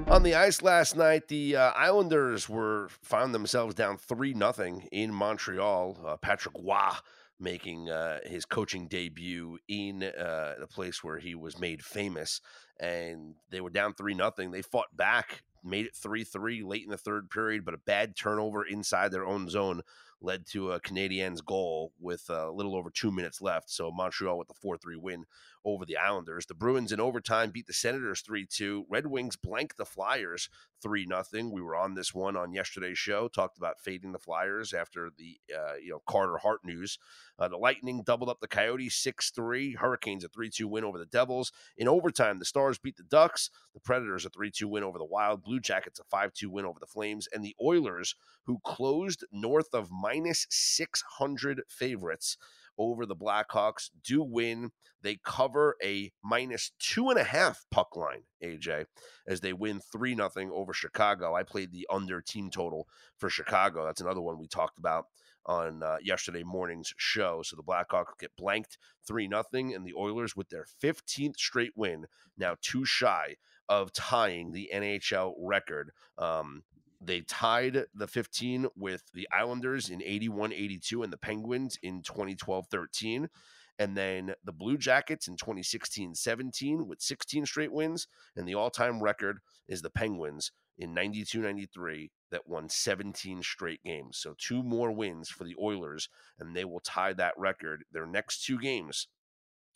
On 0.09 0.23
the 0.23 0.35
ice 0.35 0.63
last 0.63 0.97
night, 0.97 1.29
the 1.29 1.57
uh, 1.57 1.73
Islanders 1.73 2.49
were 2.49 2.89
found 3.03 3.35
themselves 3.35 3.75
down 3.75 3.99
three 3.99 4.33
nothing 4.33 4.89
in 4.91 5.13
Montreal. 5.13 5.99
Uh, 6.05 6.17
Patrick 6.17 6.55
Roy 6.59 6.93
making 7.41 7.89
uh, 7.89 8.19
his 8.25 8.45
coaching 8.45 8.89
debut 8.89 9.59
in 9.69 10.03
uh, 10.03 10.55
the 10.59 10.67
place 10.67 11.05
where 11.05 11.19
he 11.19 11.35
was 11.35 11.59
made 11.59 11.85
famous. 11.85 12.41
And 12.81 13.35
they 13.51 13.61
were 13.61 13.71
down 13.71 13.95
3 13.95 14.15
nothing. 14.15 14.51
They 14.51 14.63
fought 14.63 14.97
back, 14.97 15.43
made 15.65 15.87
it 15.87 15.95
3 15.95 16.25
3 16.25 16.63
late 16.63 16.85
in 16.85 16.91
the 16.91 16.97
third 16.97 17.31
period, 17.31 17.65
but 17.65 17.75
a 17.75 17.79
bad 17.79 18.17
turnover 18.17 18.65
inside 18.65 19.13
their 19.13 19.27
own 19.27 19.49
zone 19.49 19.83
led 20.21 20.47
to 20.47 20.73
a 20.73 20.81
Canadiens 20.81 21.45
goal 21.45 21.93
with 22.01 22.25
uh, 22.31 22.51
a 22.51 22.53
little 22.53 22.77
over 22.77 22.91
two 22.91 23.11
minutes 23.11 23.41
left. 23.41 23.71
So 23.71 23.91
Montreal 23.91 24.39
with 24.39 24.49
the 24.49 24.55
4 24.55 24.77
3 24.77 24.97
win 24.97 25.25
over 25.65 25.85
the 25.85 25.97
Islanders. 25.97 26.47
The 26.47 26.55
Bruins 26.55 26.93
in 26.93 27.01
overtime 27.01 27.51
beat 27.51 27.67
the 27.67 27.73
Senators 27.73 28.23
3 28.23 28.47
2. 28.51 28.87
Red 28.89 29.07
Wings 29.07 29.37
blanked 29.37 29.77
the 29.77 29.85
Flyers 29.85 30.49
3 30.83 31.07
0. 31.07 31.51
We 31.51 31.63
were 31.63 31.77
on 31.77 31.95
this 31.95 32.15
one 32.15 32.37
on 32.37 32.53
yesterday's 32.53 32.99
show, 32.99 33.29
talked 33.29 33.59
about 33.59 33.81
fading 33.81 34.13
the 34.13 34.19
Flyers 34.19 34.73
after 34.73 35.11
the 35.17 35.39
uh, 35.55 35.75
you 35.83 35.91
know 35.91 36.03
Carter 36.07 36.39
Hart 36.39 36.61
news. 36.65 36.99
Uh, 37.39 37.49
the 37.49 37.57
Lightning 37.57 38.03
doubled 38.05 38.29
up 38.29 38.41
the 38.41 38.49
Coyotes 38.49 38.97
6 38.97 39.31
3. 39.31 39.75
Hurricanes 39.75 40.25
a 40.25 40.29
3 40.29 40.51
2 40.51 40.67
win 40.69 40.85
over 40.85 40.99
the 40.99 41.07
Devils. 41.07 41.53
In 41.77 41.89
overtime, 41.89 42.39
the 42.39 42.45
Stars 42.45 42.79
beat 42.79 42.97
the 42.97 43.03
Ducks. 43.03 43.51
The 43.75 43.81
Predators 43.81 44.25
a 44.25 44.31
3 44.31 44.51
2 44.51 44.69
win 44.69 44.85
over 44.85 44.99
the 44.99 45.05
Wild. 45.05 45.43
Blue 45.43 45.61
Jackets 45.61 46.01
a 46.01 46.05
5 46.05 46.33
2 46.33 46.51
win 46.51 46.65
over 46.65 46.81
the 46.81 46.87
Flames. 46.87 47.29
And 47.33 47.45
the 47.45 47.57
Oilers, 47.63 48.15
who 48.45 48.61
closed 48.65 49.25
north 49.33 49.75
of 49.75 49.91
minus 49.91 50.47
600 50.51 51.63
favorites 51.69 52.37
over 52.79 53.05
the 53.05 53.17
Blackhawks 53.17 53.91
do 54.05 54.23
win. 54.23 54.71
They 55.03 55.19
cover 55.25 55.77
a 55.83 56.13
minus 56.23 56.73
two 56.79 57.11
and 57.11 57.19
a 57.19 57.25
half 57.25 57.65
puck 57.71 57.97
line, 57.97 58.23
AJ, 58.43 58.87
as 59.27 59.41
they 59.41 59.53
win 59.53 59.81
3 59.93 60.15
nothing 60.15 60.51
over 60.53 60.73
Chicago. 60.73 61.35
I 61.35 61.43
played 61.43 61.73
the 61.73 61.87
under 61.91 62.21
team 62.21 62.51
total 62.51 62.89
for 63.17 63.29
Chicago. 63.29 63.85
That's 63.85 64.01
another 64.01 64.21
one 64.21 64.39
we 64.39 64.49
talked 64.49 64.79
about 64.79 65.07
on 65.47 65.83
uh, 65.83 65.97
yesterday 66.03 66.43
morning's 66.43 66.93
show. 66.97 67.43
So 67.43 67.57
the 67.57 67.63
Blackhawks 67.63 68.19
get 68.19 68.37
blanked 68.37 68.79
3 69.07 69.29
nothing, 69.29 69.75
and 69.75 69.87
the 69.87 69.95
Oilers, 69.95 70.37
with 70.37 70.49
their 70.49 70.67
15th 70.83 71.37
straight 71.37 71.73
win, 71.77 72.07
now 72.37 72.57
too 72.61 72.85
shy 72.85 73.37
of 73.69 73.93
tying 73.93 74.53
the 74.53 74.71
NHL 74.75 75.35
record. 75.39 75.91
Um, 76.17 76.63
they 77.01 77.21
tied 77.21 77.85
the 77.95 78.07
15 78.07 78.69
with 78.77 79.05
the 79.15 79.29
Islanders 79.33 79.91
in 79.91 80.03
81 80.03 80.53
82 80.53 81.03
and 81.03 81.13
the 81.13 81.17
Penguins 81.19 81.79
in 81.83 82.03
2012 82.03 82.67
13. 82.71 83.29
And 83.81 83.97
then 83.97 84.35
the 84.45 84.53
Blue 84.53 84.77
Jackets 84.77 85.29
in 85.29 85.37
2016 85.37 86.15
17 86.15 86.87
with 86.89 87.01
16 87.01 87.47
straight 87.47 87.73
wins. 87.73 88.09
And 88.37 88.49
the 88.49 88.55
all 88.55 88.71
time 88.71 89.01
record 89.01 89.39
is 89.69 89.83
the 89.83 89.91
Penguins 89.91 90.51
in 90.77 90.95
92 90.95 91.41
93 91.41 92.11
that 92.31 92.49
won 92.49 92.69
17 92.69 93.43
straight 93.43 93.83
games. 93.85 94.19
So 94.19 94.35
two 94.37 94.63
more 94.63 94.91
wins 94.91 95.29
for 95.29 95.45
the 95.45 95.57
Oilers, 95.61 96.09
and 96.39 96.55
they 96.55 96.65
will 96.65 96.81
tie 96.81 97.13
that 97.15 97.35
record. 97.39 97.85
Their 97.93 98.07
next 98.07 98.45
two 98.45 98.59
games 98.59 99.09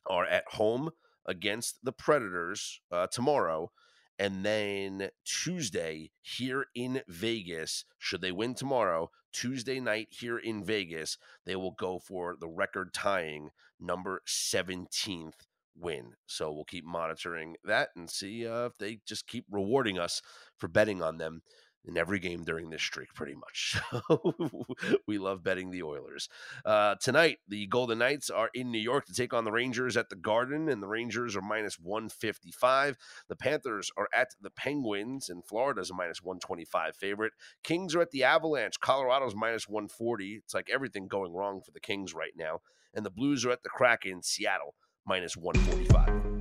are 0.07 0.25
at 0.25 0.45
home 0.49 0.91
against 1.25 1.85
the 1.85 1.93
Predators 1.93 2.81
uh, 2.91 3.07
tomorrow 3.07 3.71
and 4.19 4.45
then 4.45 5.11
Tuesday 5.25 6.11
here 6.21 6.67
in 6.75 7.03
Vegas, 7.09 7.85
should 7.99 8.21
they 8.21 8.33
win 8.33 8.55
tomorrow, 8.55 9.11
Tuesday 9.33 9.81
night 9.81 10.09
here 10.11 10.39
in 10.39 10.65
Vegas, 10.65 11.19
they 11.45 11.57
will 11.57 11.73
go 11.73 11.99
for 11.99 12.37
the 12.39 12.49
record 12.49 12.93
tying 12.93 13.51
number 13.81 14.23
17th 14.27 15.47
win. 15.75 16.13
So 16.27 16.53
we'll 16.53 16.65
keep 16.65 16.85
monitoring 16.85 17.57
that 17.65 17.89
and 17.97 18.11
see 18.11 18.47
uh, 18.47 18.67
if 18.67 18.79
they 18.79 19.01
just 19.07 19.27
keep 19.27 19.47
rewarding 19.51 19.99
us 19.99 20.21
for 20.59 20.69
betting 20.69 21.03
on 21.03 21.19
them 21.19 21.43
in 21.85 21.97
every 21.97 22.19
game 22.19 22.45
during 22.45 22.71
this 22.71 22.83
streak, 22.83 23.13
pretty 23.15 23.35
much. 23.35 23.81
we 25.07 25.19
love 25.19 25.43
betting 25.43 25.71
the 25.71 25.83
Oilers. 25.83 26.29
Uh, 26.65 26.95
tonight, 27.01 27.39
the 27.49 27.67
Golden 27.67 27.99
Knights 27.99 28.31
are 28.31 28.51
in 28.55 28.71
New 28.71 28.79
York 28.79 29.07
to 29.07 29.13
take 29.13 29.35
on 29.35 29.45
the 29.45 29.53
Rangers 29.53 29.97
at 29.97 30.09
the 30.09 30.17
Garden, 30.17 30.69
and 30.69 30.83
the 30.83 30.87
Rangers 30.87 31.37
are 31.37 31.43
minus 31.43 31.79
155. 31.79 32.97
The 33.29 33.37
Panthers 33.37 33.91
are 33.97 34.09
at 34.15 34.29
the 34.41 34.51
Penguins, 34.51 35.29
and 35.29 35.45
Florida's 35.45 35.91
a 35.91 35.95
minus 35.95 36.23
125 36.23 36.97
favorite. 36.97 37.33
Kings 37.65 37.95
are 37.95 38.01
at 38.01 38.11
the 38.11 38.25
Avalanche. 38.25 38.79
Colorado's 38.81 39.35
minus 39.35 39.69
140. 39.69 40.41
It's 40.45 40.55
like 40.55 40.71
everything 40.73 41.09
going 41.09 41.33
wrong 41.33 41.61
for 41.65 41.73
the 41.73 41.81
Kings 41.81 42.15
right 42.15 42.33
now. 42.37 42.61
And 42.95 43.05
the 43.05 43.11
Blues 43.11 43.45
are 43.45 43.51
at 43.51 43.63
the 43.63 43.71
Kraken. 43.71 44.23
Seattle 44.23 44.75
minus 45.07 45.37
145. 45.37 46.32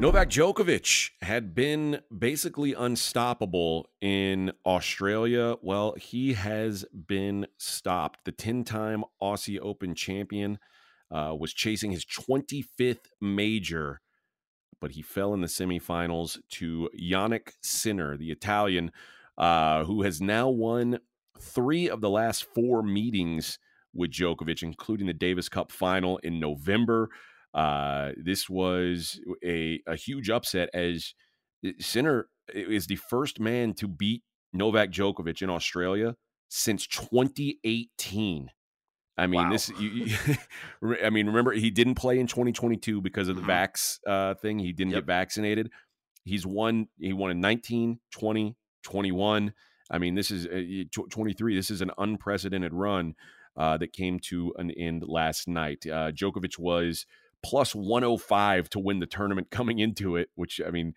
Novak 0.00 0.30
Djokovic 0.30 1.10
had 1.22 1.56
been 1.56 2.00
basically 2.16 2.72
unstoppable 2.72 3.90
in 4.00 4.52
Australia. 4.64 5.56
Well, 5.60 5.94
he 5.94 6.34
has 6.34 6.84
been 6.84 7.48
stopped. 7.58 8.24
The 8.24 8.30
10 8.30 8.62
time 8.62 9.02
Aussie 9.20 9.58
Open 9.60 9.96
champion 9.96 10.60
uh, 11.10 11.34
was 11.36 11.52
chasing 11.52 11.90
his 11.90 12.06
25th 12.06 13.06
major, 13.20 14.00
but 14.80 14.92
he 14.92 15.02
fell 15.02 15.34
in 15.34 15.40
the 15.40 15.48
semifinals 15.48 16.38
to 16.50 16.88
Jannik 16.96 17.54
Sinner, 17.60 18.16
the 18.16 18.30
Italian, 18.30 18.92
uh, 19.36 19.82
who 19.82 20.02
has 20.02 20.20
now 20.20 20.48
won 20.48 21.00
three 21.40 21.90
of 21.90 22.00
the 22.00 22.10
last 22.10 22.44
four 22.54 22.84
meetings 22.84 23.58
with 23.92 24.12
Djokovic, 24.12 24.62
including 24.62 25.08
the 25.08 25.12
Davis 25.12 25.48
Cup 25.48 25.72
final 25.72 26.18
in 26.18 26.38
November. 26.38 27.08
Uh, 27.54 28.12
this 28.16 28.48
was 28.48 29.20
a, 29.44 29.80
a 29.86 29.96
huge 29.96 30.30
upset 30.30 30.68
as 30.74 31.14
eh, 31.64 31.72
Sinner 31.78 32.28
is 32.54 32.86
the 32.86 32.96
first 32.96 33.40
man 33.40 33.74
to 33.74 33.88
beat 33.88 34.22
Novak 34.52 34.90
Djokovic 34.90 35.42
in 35.42 35.50
Australia 35.50 36.14
since 36.48 36.86
2018. 36.86 38.50
I 39.16 39.26
mean, 39.26 39.42
wow. 39.42 39.50
this. 39.50 39.68
You, 39.80 39.88
you, 39.88 40.16
I 41.04 41.10
mean, 41.10 41.26
remember 41.26 41.52
he 41.52 41.70
didn't 41.70 41.96
play 41.96 42.18
in 42.18 42.26
2022 42.26 43.00
because 43.00 43.28
of 43.28 43.36
the 43.36 43.42
mm-hmm. 43.42 43.50
vax 43.50 43.98
uh, 44.06 44.34
thing. 44.34 44.58
He 44.58 44.72
didn't 44.72 44.92
yep. 44.92 45.02
get 45.02 45.06
vaccinated. 45.06 45.70
He's 46.24 46.46
won. 46.46 46.88
He 46.98 47.12
won 47.12 47.30
in 47.30 47.40
19, 47.40 47.98
20, 48.12 48.56
21. 48.84 49.52
I 49.90 49.98
mean, 49.98 50.14
this 50.14 50.30
is 50.30 50.46
uh, 50.46 51.02
23. 51.10 51.56
This 51.56 51.70
is 51.70 51.80
an 51.80 51.90
unprecedented 51.98 52.72
run 52.72 53.14
uh, 53.56 53.76
that 53.78 53.92
came 53.92 54.20
to 54.20 54.54
an 54.58 54.70
end 54.70 55.04
last 55.06 55.48
night. 55.48 55.84
Uh, 55.86 56.12
Djokovic 56.12 56.58
was 56.58 57.06
plus 57.42 57.74
105 57.74 58.70
to 58.70 58.78
win 58.78 58.98
the 59.00 59.06
tournament 59.06 59.50
coming 59.50 59.78
into 59.78 60.16
it, 60.16 60.30
which 60.34 60.60
I 60.66 60.70
mean, 60.70 60.94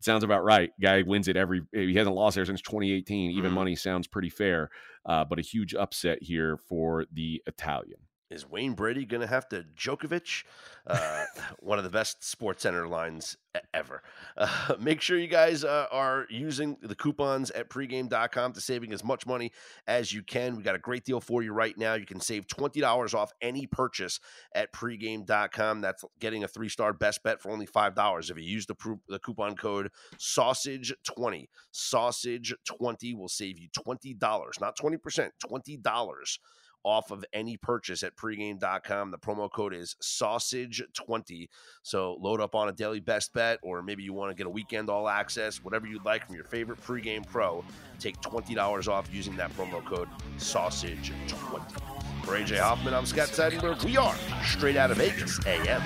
sounds 0.00 0.24
about 0.24 0.44
right. 0.44 0.70
Guy 0.80 1.02
wins 1.02 1.28
it 1.28 1.36
every. 1.36 1.62
He 1.72 1.94
hasn't 1.94 2.14
lost 2.16 2.36
there 2.36 2.44
since 2.44 2.62
2018. 2.62 3.30
Even 3.30 3.44
mm-hmm. 3.44 3.54
money 3.54 3.76
sounds 3.76 4.06
pretty 4.06 4.30
fair, 4.30 4.70
uh, 5.06 5.24
but 5.24 5.38
a 5.38 5.42
huge 5.42 5.74
upset 5.74 6.18
here 6.22 6.58
for 6.68 7.04
the 7.12 7.42
Italian. 7.46 8.00
Is 8.30 8.48
Wayne 8.48 8.74
Brady 8.74 9.04
going 9.04 9.20
to 9.20 9.26
have 9.26 9.48
to 9.50 9.64
Djokovic? 9.76 10.44
Uh, 10.86 11.24
one 11.60 11.78
of 11.78 11.84
the 11.84 11.90
best 11.90 12.24
Sports 12.24 12.62
Center 12.62 12.86
lines 12.88 13.36
ever. 13.72 14.02
Uh, 14.36 14.74
make 14.80 15.00
sure 15.00 15.18
you 15.18 15.28
guys 15.28 15.64
uh, 15.64 15.86
are 15.90 16.26
using 16.30 16.76
the 16.82 16.94
coupons 16.94 17.50
at 17.50 17.68
pregame.com 17.68 18.52
to 18.52 18.60
saving 18.60 18.92
as 18.92 19.04
much 19.04 19.26
money 19.26 19.52
as 19.86 20.12
you 20.12 20.22
can. 20.22 20.56
We 20.56 20.62
got 20.62 20.74
a 20.74 20.80
great 20.80 21.04
deal 21.04 21.20
for 21.20 21.42
you 21.42 21.52
right 21.52 21.76
now. 21.76 21.94
You 21.94 22.06
can 22.06 22.20
save 22.20 22.46
$20 22.46 23.14
off 23.14 23.32
any 23.40 23.66
purchase 23.66 24.20
at 24.54 24.72
pregame.com. 24.72 25.80
That's 25.80 26.04
getting 26.20 26.44
a 26.44 26.48
three 26.48 26.68
star 26.68 26.92
best 26.92 27.22
bet 27.22 27.40
for 27.40 27.50
only 27.50 27.66
$5. 27.66 28.30
If 28.30 28.36
you 28.36 28.44
use 28.44 28.66
the, 28.66 28.74
pro- 28.74 29.00
the 29.08 29.18
coupon 29.18 29.56
code 29.56 29.90
sausage20, 30.18 31.46
sausage20 31.72 33.16
will 33.16 33.28
save 33.28 33.58
you 33.58 33.68
$20, 33.76 34.60
not 34.60 34.76
20%, 34.76 35.30
$20 35.46 36.38
off 36.84 37.10
of 37.10 37.24
any 37.32 37.56
purchase 37.56 38.02
at 38.02 38.16
pregame.com. 38.16 39.10
The 39.10 39.18
promo 39.18 39.50
code 39.50 39.74
is 39.74 39.96
sausage20. 40.02 41.48
So 41.82 42.16
load 42.20 42.40
up 42.40 42.54
on 42.54 42.68
a 42.68 42.72
daily 42.72 43.00
best 43.00 43.32
bet, 43.32 43.58
or 43.62 43.82
maybe 43.82 44.02
you 44.02 44.12
want 44.12 44.30
to 44.30 44.34
get 44.34 44.46
a 44.46 44.50
weekend 44.50 44.90
all 44.90 45.08
access, 45.08 45.64
whatever 45.64 45.86
you'd 45.86 46.04
like 46.04 46.26
from 46.26 46.34
your 46.34 46.44
favorite 46.44 46.80
pregame 46.80 47.26
pro. 47.26 47.64
Take 47.98 48.20
$20 48.20 48.88
off 48.88 49.08
using 49.12 49.36
that 49.36 49.50
promo 49.56 49.84
code 49.84 50.08
sausage20. 50.38 52.24
For 52.24 52.38
AJ 52.38 52.58
Hoffman, 52.58 52.94
I'm 52.94 53.06
Scott 53.06 53.28
Seidenberg. 53.28 53.84
We 53.84 53.96
are 53.96 54.14
straight 54.44 54.76
out 54.76 54.90
of 54.90 54.98
Vegas 54.98 55.44
AM. 55.46 55.82